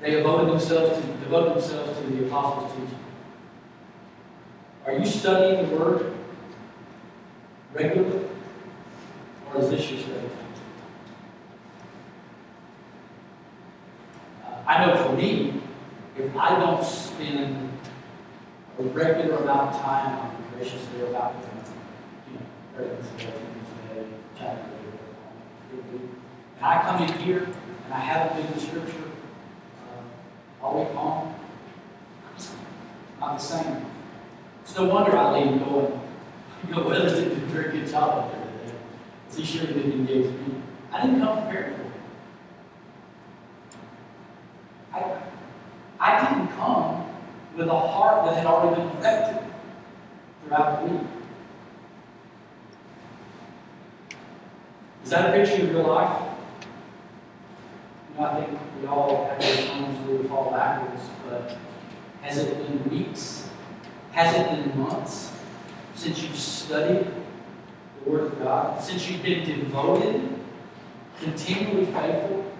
They 0.00 0.10
devoted 0.10 0.48
themselves 0.48 1.00
to 1.00 1.12
devoted 1.32 1.54
themselves 1.54 1.98
to 1.98 2.06
the 2.08 2.26
apostles' 2.26 2.72
teaching. 2.72 2.98
Are 4.84 4.92
you 4.92 5.06
studying 5.06 5.70
the 5.70 5.76
Word 5.76 6.14
regularly, 7.72 8.26
or 9.54 9.60
is 9.60 9.70
this 9.70 9.90
your 9.90 10.00
study? 10.00 10.28
Uh, 14.44 14.54
I 14.66 14.86
know 14.86 14.96
for 15.04 15.12
me, 15.12 15.60
if 16.18 16.36
I 16.36 16.58
don't 16.58 16.84
spend 16.84 17.70
a 18.78 18.82
regular 18.82 19.36
amount 19.36 19.74
of 19.74 19.82
time 19.82 20.18
on 20.18 20.36
the 20.36 20.56
gracious 20.56 20.84
day 20.86 21.02
about 21.02 21.34
the, 21.42 21.48
you 22.32 22.38
know, 22.86 22.96
chapter, 24.38 24.70
and 26.56 26.66
I 26.66 26.82
come 26.82 27.02
in 27.02 27.12
here 27.18 27.44
and 27.84 27.94
I 27.94 27.98
haven't 27.98 28.42
been 28.42 28.52
in 28.52 28.58
Scripture 28.60 29.10
uh, 29.88 30.64
all 30.64 30.84
week 30.84 30.94
long, 30.94 31.34
not 33.20 33.38
the 33.38 33.44
same. 33.44 33.84
It's 34.62 34.76
no 34.76 34.84
wonder 34.84 35.16
I 35.16 35.40
leave 35.40 35.64
going, 35.64 36.00
you 36.68 36.74
know, 36.74 36.86
Weathers 36.86 37.14
did 37.14 37.32
a 37.32 37.34
very 37.46 37.72
good 37.72 37.88
He 39.34 39.44
sure 39.44 39.66
didn't 39.66 39.92
engage 39.92 40.26
me? 40.26 40.62
I 40.92 41.06
didn't 41.06 41.20
come 41.20 41.42
prepared 41.42 41.76
for 41.76 41.82
it. 41.82 41.88
I, 44.92 45.22
I 45.98 46.28
didn't 46.28 46.48
come 46.48 47.06
with 47.56 47.68
a 47.68 47.78
heart 47.78 48.26
that 48.26 48.36
had 48.36 48.46
already 48.46 48.76
been 48.82 48.90
affected 48.98 49.42
throughout 50.44 50.84
the 50.84 50.92
week. 50.92 51.06
Is 55.04 55.10
that 55.10 55.30
a 55.30 55.32
picture 55.32 55.64
of 55.64 55.72
your 55.72 55.84
life? 55.84 56.28
You 58.14 58.20
know, 58.20 58.26
I 58.26 58.40
think 58.44 58.60
we 58.80 58.86
all 58.86 59.26
have 59.26 59.40
those 59.40 59.66
times 59.66 60.06
where 60.06 60.16
we 60.18 60.28
fall 60.28 60.50
backwards, 60.50 61.02
but 61.26 61.56
has 62.20 62.36
it 62.38 62.58
been 62.58 62.90
weeks? 62.90 63.48
Has 64.12 64.36
it 64.36 64.50
been 64.50 64.78
months 64.78 65.32
since 65.94 66.22
you've 66.22 66.36
studied 66.36 67.06
Word 68.10 68.32
of 68.32 68.38
God? 68.38 68.82
Since 68.82 69.10
you've 69.10 69.22
been 69.22 69.44
devoted, 69.44 70.28
continually 71.20 71.86
faithful 71.86 72.52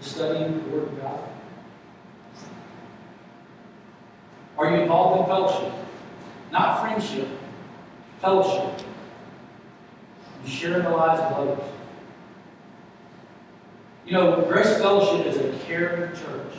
to 0.00 0.08
studying 0.08 0.52
the 0.52 0.70
Word 0.70 0.88
of 0.88 1.00
God? 1.00 1.20
Are 4.58 4.70
you 4.70 4.82
involved 4.82 5.20
in 5.20 5.26
fellowship? 5.26 5.72
Not 6.52 6.80
friendship, 6.80 7.28
fellowship. 8.20 8.86
You 10.44 10.50
share 10.50 10.82
the 10.82 10.90
lives 10.90 11.20
of 11.20 11.32
others. 11.32 11.64
You 14.04 14.12
know, 14.12 14.42
Grace 14.42 14.76
Fellowship 14.78 15.26
is 15.26 15.36
a 15.36 15.64
caring 15.66 16.10
church. 16.16 16.52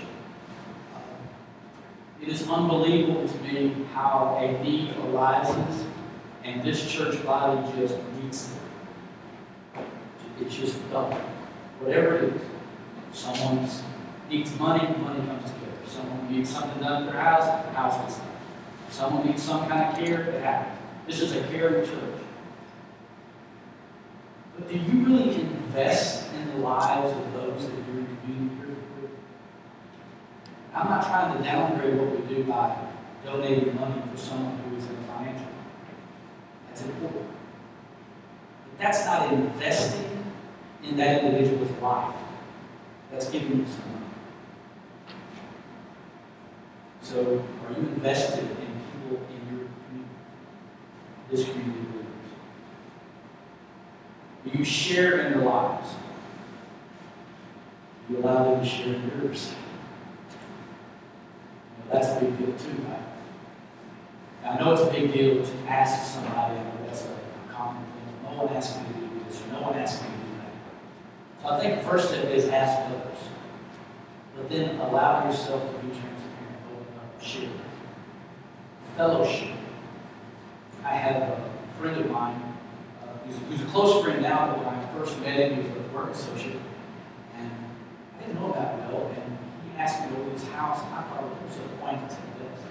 It 2.22 2.30
is 2.30 2.48
unbelievable 2.48 3.28
to 3.28 3.38
me 3.39 3.76
how 3.94 4.38
a 4.39 4.64
need 4.64 4.96
arises 4.98 5.86
And 6.44 6.64
this 6.64 6.92
church 6.92 7.24
body 7.26 7.62
just 7.78 7.96
needs 8.22 8.50
them. 8.50 9.86
It's 10.39 10.56
just 10.56 10.92
done. 10.92 11.12
Whatever 11.80 12.16
it 12.16 12.34
is. 12.34 12.42
Someone 13.14 13.70
needs 14.30 14.58
money, 14.58 14.88
money 14.98 15.26
comes 15.28 15.44
together. 15.44 15.72
Someone 15.86 16.32
needs 16.32 16.50
something 16.50 16.82
done 16.82 17.04
in 17.04 17.08
their 17.08 17.22
house, 17.22 17.46
the 17.66 17.72
house 17.74 17.98
gets 18.02 18.18
done. 18.18 18.28
Someone 18.89 19.28
needs 19.28 19.44
some 19.44 19.68
kind 19.68 19.84
of 19.84 20.04
care, 20.04 20.22
it 20.22 20.44
happens. 20.44 20.80
This 21.08 21.22
is 21.22 21.34
a 21.34 21.44
caring 21.50 21.86
church. 21.86 22.22
But 24.56 24.70
do 24.70 24.78
you 24.78 25.06
really 25.06 25.42
invest 25.42 26.32
in 26.34 26.48
the 26.50 26.58
lives 26.58 27.12
of 27.12 27.34
those 27.34 27.66
that 27.66 27.76
you're 27.88 28.00
in 28.00 28.18
community 28.24 28.74
with? 29.02 29.12
I'm 30.74 30.89
not 30.89 31.06
trying 31.06 31.38
to 31.38 31.44
downgrade 31.44 31.98
what 31.98 32.20
we 32.20 32.36
do 32.36 32.44
by 32.46 32.76
donating 33.26 33.76
money 33.76 34.02
for 34.12 34.18
someone 34.18 34.58
who 34.58 34.78
is 34.78 34.86
in 34.86 34.96
a 34.96 35.08
important. 36.84 37.28
But 38.66 38.84
that's 38.84 39.06
not 39.06 39.32
investing 39.34 40.26
in 40.84 40.98
that 40.98 41.24
individual's 41.24 41.72
life. 41.82 42.16
That's 43.12 43.30
giving 43.30 43.60
you 43.60 43.66
some 43.66 43.92
money. 43.94 44.06
So, 47.02 47.44
are 47.68 47.74
you 47.74 47.88
invested 47.90 48.44
in 48.44 48.56
people 48.56 49.26
in 49.30 49.58
your 49.58 49.68
community? 49.88 50.10
This 51.30 51.44
community 51.44 51.80
of 51.80 51.92
believers? 51.92 52.32
Do 54.46 54.58
you 54.58 54.64
share 54.64 55.28
in 55.28 55.34
their 55.34 55.42
lives? 55.42 55.90
Do 58.08 58.14
you 58.14 58.24
allow 58.24 58.52
them 58.52 58.64
to 58.64 58.70
share 58.70 58.96
in 58.96 59.12
yours? 59.22 59.54
You 61.78 61.92
that's 61.92 62.08
a 62.08 62.20
big 62.22 62.38
deal 62.38 62.56
too, 62.58 62.82
right? 62.84 63.11
I 64.46 64.58
know 64.58 64.74
it's 64.74 64.82
a 64.82 64.92
big 64.92 65.14
deal 65.14 65.46
to 65.46 65.52
ask 65.68 66.14
somebody, 66.14 66.36
I 66.36 66.64
know 66.64 66.72
that's 66.86 67.04
a 67.04 67.54
common 67.54 67.84
thing. 67.84 68.36
No 68.36 68.44
one 68.44 68.56
asks 68.56 68.78
me 68.78 68.88
to 68.88 69.00
do 69.00 69.24
this, 69.26 69.42
or 69.42 69.48
no 69.54 69.62
one 69.62 69.76
asks 69.76 70.02
me 70.02 70.08
to 70.10 70.16
do 70.16 70.22
that. 70.39 71.42
So 71.42 71.50
I 71.50 71.60
think 71.60 71.82
the 71.82 71.88
first 71.88 72.10
step 72.10 72.26
is 72.26 72.48
ask 72.50 72.80
others. 72.89 73.18
But 74.36 74.50
then 74.50 74.80
allow 74.80 75.28
yourself 75.28 75.62
to 75.62 75.78
be 75.86 75.89
transparent, 75.89 76.58
open 76.72 77.00
up, 77.00 77.22
share. 77.22 77.50
Fellowship. 78.98 79.56
I 80.84 80.96
have 80.96 81.22
a 81.22 81.52
friend 81.80 82.02
of 82.02 82.10
mine 82.10 82.42
uh, 83.04 83.08
who's, 83.26 83.38
who's 83.48 83.62
a 83.62 83.72
close 83.72 84.04
friend 84.04 84.22
now, 84.22 84.48
but 84.48 84.66
when 84.66 84.74
I 84.74 84.94
first 84.98 85.20
met 85.20 85.39
him, 85.39 85.56
he 85.56 85.70
was 85.70 85.78
a 85.78 85.96
work 85.96 86.10
associate. 86.12 86.60
And 87.38 87.52
I 88.18 88.22
didn't 88.22 88.42
know 88.42 88.52
that 88.54 88.92
well, 88.92 89.12
and 89.16 89.38
he 89.64 89.80
asked 89.80 90.02
me 90.04 90.16
to 90.16 90.22
over 90.22 90.32
his 90.32 90.48
house, 90.50 90.84
and 90.84 90.94
I 90.96 91.04
thought 91.04 91.24
it 91.24 91.48
was 91.48 91.58
an 91.58 91.64
acquaintance 91.76 92.14
at 92.14 92.39
best. 92.39 92.64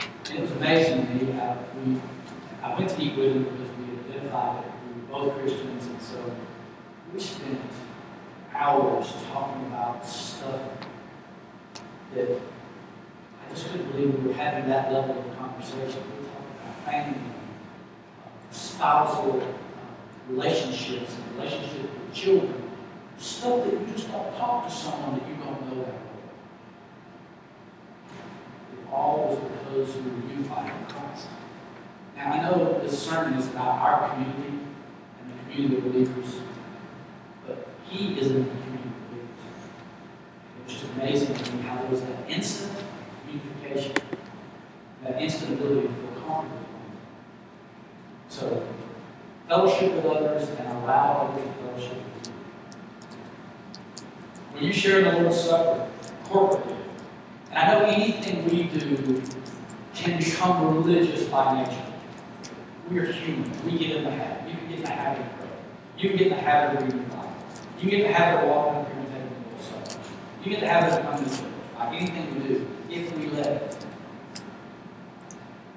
And 0.00 0.08
it 0.08 0.08
was 0.08 0.08
amazing 0.08 0.19
to 0.19 0.19
me. 0.32 1.32
Uh, 1.40 1.56
we, 1.84 2.00
I 2.62 2.78
went 2.78 2.90
to 2.90 3.02
eat 3.02 3.16
with 3.16 3.32
him 3.34 3.44
because 3.44 3.68
we 3.78 4.14
identified 4.14 4.64
that 4.64 4.72
we 4.86 5.00
were 5.00 5.08
both 5.08 5.38
Christians, 5.38 5.86
and 5.86 6.00
so 6.00 6.36
we 7.12 7.20
spent 7.20 7.60
hours 8.54 9.12
talking 9.32 9.66
about 9.66 10.06
stuff 10.06 10.60
that 12.14 12.28
I 12.30 13.54
just 13.54 13.70
couldn't 13.70 13.90
believe 13.92 14.14
we 14.22 14.28
were 14.28 14.34
having 14.34 14.68
that 14.68 14.92
level 14.92 15.18
of 15.18 15.38
conversation. 15.38 16.02
We 16.18 16.26
talked 16.26 16.50
about 16.62 16.92
family, 16.92 17.18
uh, 17.18 18.52
spousal 18.52 19.40
uh, 19.40 20.32
relationships, 20.32 21.14
and 21.14 21.36
relationships 21.36 21.82
with 21.82 22.14
children, 22.14 22.70
stuff 23.18 23.64
that 23.64 23.72
you 23.72 23.86
just 23.94 24.10
don't 24.10 24.36
talk 24.36 24.68
to 24.68 24.74
someone 24.74 25.18
that 25.18 25.28
you 25.28 25.34
don't 25.36 25.68
know 25.68 25.84
that 25.84 25.94
well. 25.94 26.20
It 28.72 28.92
all 28.92 29.28
was 29.28 29.59
because 29.70 29.94
who 29.94 30.02
were 30.02 30.28
unified 30.28 30.70
in 30.70 30.86
Christ. 30.86 31.28
Now 32.16 32.32
I 32.32 32.42
know 32.42 32.80
this 32.80 32.98
sermon 32.98 33.34
is 33.34 33.48
about 33.48 33.78
our 33.78 34.10
community 34.10 34.58
and 35.20 35.30
the 35.30 35.52
community 35.52 35.76
of 35.76 35.92
believers, 35.92 36.34
but 37.46 37.68
he 37.88 38.18
is 38.18 38.28
in 38.28 38.44
the 38.44 38.50
community 38.50 38.88
of 38.88 39.10
believers. 39.10 39.28
Was 40.64 40.74
just 40.74 40.84
amazing 40.94 41.34
to 41.34 41.52
me 41.52 41.62
how 41.62 41.80
there 41.80 41.90
was 41.90 42.00
that 42.02 42.28
instant 42.28 42.72
unification, 43.28 43.94
that 45.04 45.20
instant 45.20 45.54
ability 45.54 45.88
to 45.88 45.94
feel 45.94 46.22
comfortable. 46.26 46.66
So, 48.28 48.66
fellowship 49.48 49.94
with 49.94 50.04
others 50.04 50.48
and 50.48 50.68
allow 50.68 51.32
others 51.32 51.44
to 51.44 51.52
fellowship 51.62 51.96
with 52.14 52.26
you. 52.26 52.32
When 54.52 54.64
you 54.64 54.72
share 54.72 55.02
the 55.04 55.20
Lord's 55.20 55.40
Supper 55.40 55.88
corporately, 56.24 56.76
and 57.50 57.58
I 57.58 57.72
know 57.72 57.84
anything 57.86 58.44
we 58.44 58.64
do 58.64 59.20
can 60.00 60.18
become 60.18 60.76
religious 60.76 61.24
by 61.24 61.62
nature. 61.62 61.84
We 62.90 62.98
are 62.98 63.12
human. 63.12 63.50
We 63.64 63.78
get 63.78 63.96
in 63.96 64.04
the 64.04 64.10
habit. 64.10 64.50
You 64.50 64.56
can 64.56 64.68
get 64.68 64.78
in 64.78 64.82
the 64.84 64.90
habit 64.90 65.26
of 65.26 65.36
praying. 65.36 65.52
You 65.98 66.08
can 66.08 66.18
get 66.18 66.26
in 66.28 66.32
the 66.32 66.42
habit 66.42 66.76
of 66.76 66.84
reading 66.84 67.08
the 67.08 67.14
Bible. 67.14 67.32
You 67.80 67.90
get 67.90 68.00
in 68.00 68.06
the 68.06 68.12
habit 68.12 68.42
of 68.42 68.48
walking 68.48 68.80
up 68.80 68.88
here 68.88 68.98
and 68.98 69.08
taking 69.12 69.28
the 69.28 69.48
Lord's 69.48 69.66
Supper. 69.66 70.10
You 70.42 70.50
get 70.50 70.54
in 70.54 70.60
the 70.60 70.72
habit 70.72 70.92
of 70.92 71.02
coming 71.04 71.24
to 71.24 71.30
church. 71.30 71.44
Like 71.78 72.00
anything 72.00 72.42
we 72.42 72.48
do, 72.48 72.68
if 72.90 73.16
we 73.16 73.26
let 73.28 73.46
it. 73.46 73.86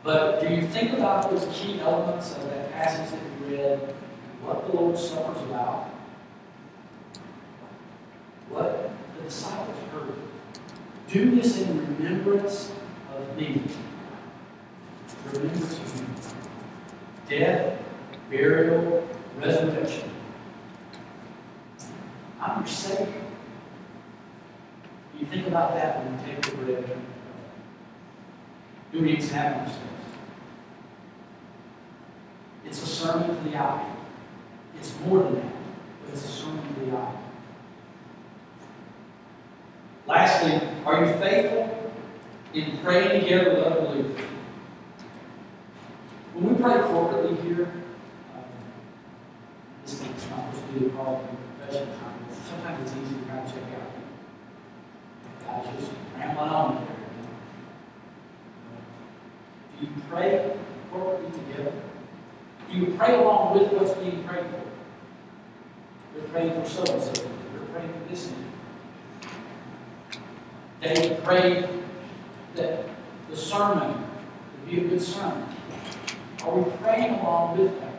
But 0.04 0.42
do 0.42 0.54
you 0.54 0.68
think 0.68 0.94
about 0.94 1.30
those 1.30 1.48
key 1.54 1.80
elements 1.80 2.36
of 2.36 2.44
that 2.50 2.72
passage 2.74 3.12
that 3.12 3.48
we 3.48 3.56
read, 3.56 3.80
what 4.42 4.66
the 4.68 4.76
Lord's 4.76 5.08
Supper 5.08 5.38
is 5.38 5.44
about? 5.44 5.90
What 8.50 8.92
the 9.16 9.24
disciples 9.24 9.78
heard. 9.92 10.14
Do 11.08 11.36
this 11.36 11.62
in 11.62 11.78
remembrance 11.78 12.72
of 13.16 13.38
me. 13.38 13.62
Of 15.36 15.44
me. 15.44 16.06
Death, 17.28 17.80
burial, 18.30 19.08
resurrection. 19.40 20.12
I'm 22.40 22.60
your 22.60 22.68
Savior. 22.68 23.22
You 25.20 25.26
think 25.26 25.48
about 25.48 25.74
that 25.74 26.04
when 26.04 26.14
you 26.14 26.26
take 26.26 26.46
the 26.46 26.58
bread. 26.58 26.98
Do 28.92 29.02
we 29.02 29.14
examine 29.14 29.62
ourselves? 29.62 29.80
It's 32.66 32.84
a 32.84 32.86
sermon 32.86 33.36
to 33.36 33.50
the 33.50 33.58
eye. 33.58 33.92
It's 34.78 34.94
more 35.00 35.24
than 35.24 35.36
that, 35.36 35.54
but 36.04 36.14
it's 36.14 36.26
a 36.26 36.28
sermon 36.28 36.76
to 36.76 36.86
the 36.86 36.96
eye. 36.96 37.16
Lastly, 40.06 40.62
are 40.86 41.06
you 41.06 41.14
faithful 41.14 41.92
in 42.54 42.78
praying 42.80 43.22
together 43.22 43.56
with 43.56 43.64
other 43.64 43.82
believers? 43.82 44.33
When 46.34 46.56
we 46.56 46.62
pray 46.62 46.74
corporately 46.74 47.40
here, 47.44 47.66
um, 48.34 48.44
this 49.86 49.94
is 49.94 50.02
not 50.02 50.20
supposed 50.20 50.66
to 50.66 50.74
be 50.74 50.86
the 50.86 50.92
call 50.92 51.22
of 51.22 51.30
confession 51.60 51.88
time, 52.00 52.26
sometimes 52.50 52.82
it's 52.82 52.98
easy 52.98 53.20
to 53.20 53.26
kind 53.30 53.48
of 53.48 53.54
check 53.54 53.64
out. 53.78 55.64
Guys 55.64 55.76
just 55.78 55.92
rambling 56.18 56.50
on 56.50 56.76
there. 56.76 56.96
Do 59.80 59.86
you 59.86 59.92
pray 60.10 60.58
corporately 60.92 61.32
together? 61.34 61.74
Do 62.72 62.78
you 62.78 62.96
pray 62.98 63.14
along 63.14 63.60
with 63.60 63.72
what's 63.74 63.94
being 64.00 64.24
prayed 64.24 64.46
for? 64.48 64.62
We're 66.16 66.28
praying 66.30 66.64
for 66.64 66.68
so 66.68 66.94
and 66.94 67.04
so. 67.04 67.30
We're 67.54 67.66
praying 67.68 67.94
for 67.94 68.10
this 68.10 68.32
need. 68.32 68.48
David 70.82 71.24
prayed 71.24 71.70
that 72.56 72.86
the 73.30 73.38
sermon 73.38 73.98
would 74.02 74.72
be 74.72 74.80
a 74.80 74.90
good 74.90 75.02
sermon. 75.02 75.53
Are 76.46 76.60
we 76.60 76.70
praying 76.78 77.20
along 77.20 77.58
with 77.58 77.80
that? 77.80 77.94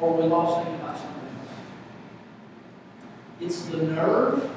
Or 0.00 0.14
are 0.14 0.20
we 0.22 0.26
lost 0.28 0.64
thinking 0.64 0.80
about 0.80 0.96
something 0.98 1.22
else? 1.38 1.48
It's 3.40 3.62
the 3.66 3.76
nerve 3.78 4.50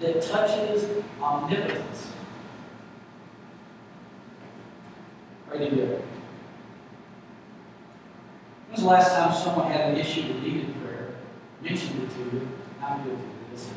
that 0.00 0.22
touches 0.22 0.88
omnipotence. 1.20 2.10
Pray 5.48 5.68
together. 5.68 6.02
When's 8.68 8.82
the 8.82 8.88
last 8.88 9.12
time 9.14 9.32
someone 9.32 9.70
had 9.70 9.92
an 9.92 9.96
issue 9.96 10.22
that 10.22 10.42
needed 10.42 10.74
prayer, 10.82 11.10
mentioned 11.62 12.02
it 12.02 12.10
to 12.10 12.36
you, 12.36 12.48
I'm 12.82 13.04
guilty 13.04 13.22
of 13.22 13.50
this? 13.52 13.70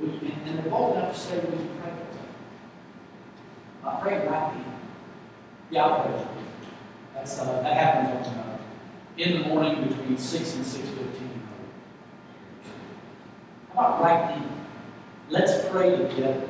We, 0.00 0.08
and, 0.08 0.58
they're 0.58 0.70
bold 0.70 0.96
enough 0.96 1.12
to 1.12 1.18
say 1.18 1.38
we 1.38 1.56
can 1.56 1.68
pray 1.80 1.90
for 1.90 2.16
them. 2.16 2.26
I 3.84 4.00
pray 4.00 4.18
right 4.18 4.26
now. 4.26 4.64
Yeah, 5.70 5.84
I'll 5.86 6.04
pray. 6.04 6.35
That's, 7.16 7.38
uh, 7.40 7.62
that 7.62 7.76
happens 7.76 8.28
on, 8.28 8.34
uh, 8.34 8.58
in 9.16 9.40
the 9.40 9.48
morning 9.48 9.88
between 9.88 10.18
six 10.18 10.54
and 10.54 10.64
six 10.64 10.86
fifteen. 10.88 11.40
How 13.74 13.80
about 13.80 14.02
right 14.02 14.38
now? 14.38 14.46
Let's 15.30 15.66
pray 15.70 15.96
together. 15.96 16.48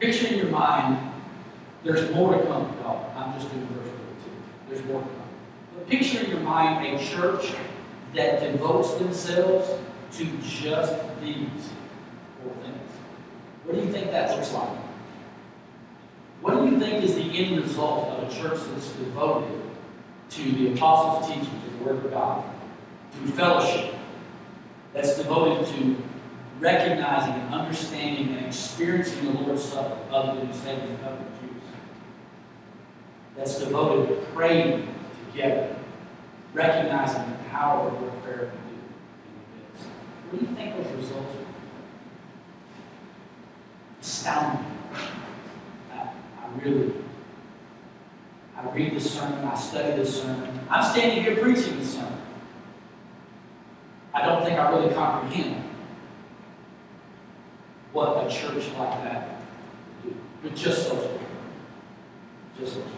Picture 0.00 0.28
in 0.28 0.38
your 0.38 0.48
mind, 0.48 0.98
there's 1.84 2.10
more 2.14 2.32
to 2.32 2.42
come, 2.46 2.74
y'all. 2.82 3.12
I'm 3.14 3.38
just 3.38 3.52
doing 3.52 3.66
verse 3.66 3.86
42. 3.86 4.30
There's 4.70 4.84
more 4.86 5.02
to 5.02 5.06
come. 5.06 5.28
But 5.76 5.88
picture 5.88 6.20
in 6.24 6.30
your 6.30 6.40
mind 6.40 6.86
a 6.86 7.04
church 7.04 7.52
that 8.14 8.40
devotes 8.40 8.94
themselves 8.94 9.70
to 10.12 10.24
just 10.38 10.94
these 11.20 11.70
four 12.42 12.54
things. 12.62 12.90
What 13.64 13.76
do 13.76 13.82
you 13.82 13.92
think 13.92 14.10
that 14.10 14.34
looks 14.34 14.52
like? 14.54 14.89
What 16.40 16.54
do 16.54 16.64
you 16.70 16.80
think 16.80 17.04
is 17.04 17.14
the 17.14 17.22
end 17.22 17.60
result 17.60 18.08
of 18.08 18.30
a 18.30 18.34
church 18.34 18.58
that's 18.72 18.92
devoted 18.92 19.60
to 20.30 20.52
the 20.52 20.72
apostles' 20.72 21.28
teaching, 21.28 21.60
to 21.64 21.70
the 21.78 21.84
Word 21.84 22.04
of 22.04 22.10
God, 22.10 22.44
to 23.12 23.32
fellowship, 23.32 23.94
that's 24.94 25.16
devoted 25.16 25.66
to 25.74 25.96
recognizing 26.58 27.34
and 27.34 27.54
understanding 27.54 28.36
and 28.36 28.46
experiencing 28.46 29.24
the 29.26 29.40
Lord's 29.40 29.62
Supper 29.62 29.98
other 30.10 30.38
than 30.38 30.48
the 30.48 30.54
saving 30.56 30.96
covenant 30.98 31.30
Jews? 31.40 31.62
That's 33.36 33.58
devoted 33.58 34.08
to 34.08 34.14
praying 34.32 34.94
together, 35.32 35.76
recognizing 36.54 37.30
the 37.30 37.48
power 37.50 37.88
of 37.88 38.00
what 38.00 38.22
prayer 38.22 38.50
can 38.50 38.60
do 38.68 38.76
in 39.26 39.32
the 39.36 39.74
midst. 39.74 39.88
What 40.30 40.40
do 40.40 40.46
you 40.46 40.56
think 40.56 40.76
those 40.76 40.96
results 40.96 41.34
are? 41.34 41.46
Astounding. 44.00 44.66
Really, 46.56 46.92
I 48.56 48.68
read 48.74 48.94
the 48.94 49.00
sermon, 49.00 49.44
I 49.44 49.54
study 49.54 49.96
the 49.96 50.04
sermon. 50.04 50.60
I'm 50.68 50.84
standing 50.84 51.22
here 51.22 51.36
preaching 51.36 51.78
the 51.78 51.84
sermon. 51.84 52.18
I 54.12 54.26
don't 54.26 54.44
think 54.44 54.58
I 54.58 54.70
really 54.70 54.92
comprehend 54.92 55.64
what 57.92 58.26
a 58.26 58.30
church 58.30 58.68
like 58.78 59.02
that 59.04 59.40
would 60.04 60.12
do. 60.12 60.20
With 60.42 60.56
just 60.56 60.88
those 60.88 60.98
words. 60.98 61.24
Just 62.58 62.74
those 62.74 62.84
words. 62.84 62.96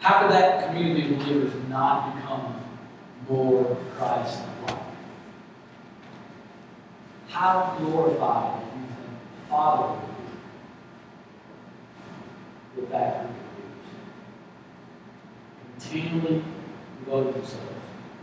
How 0.00 0.22
could 0.22 0.32
that 0.32 0.66
community 0.66 1.14
of 1.14 1.20
believers 1.20 1.52
not 1.68 2.16
become 2.16 2.60
more 3.28 3.76
Christ-like? 3.96 4.76
How 7.28 7.76
glorified 7.78 8.60
do 8.60 8.80
you 8.80 8.86
think 8.86 8.98
the 8.98 9.48
Father 9.48 10.11
with 12.76 12.90
that 12.90 13.26
group 13.26 13.30
of 13.30 13.44
believers? 13.56 13.90
Continually 15.78 16.42
devoting 17.04 17.32
themselves 17.32 17.81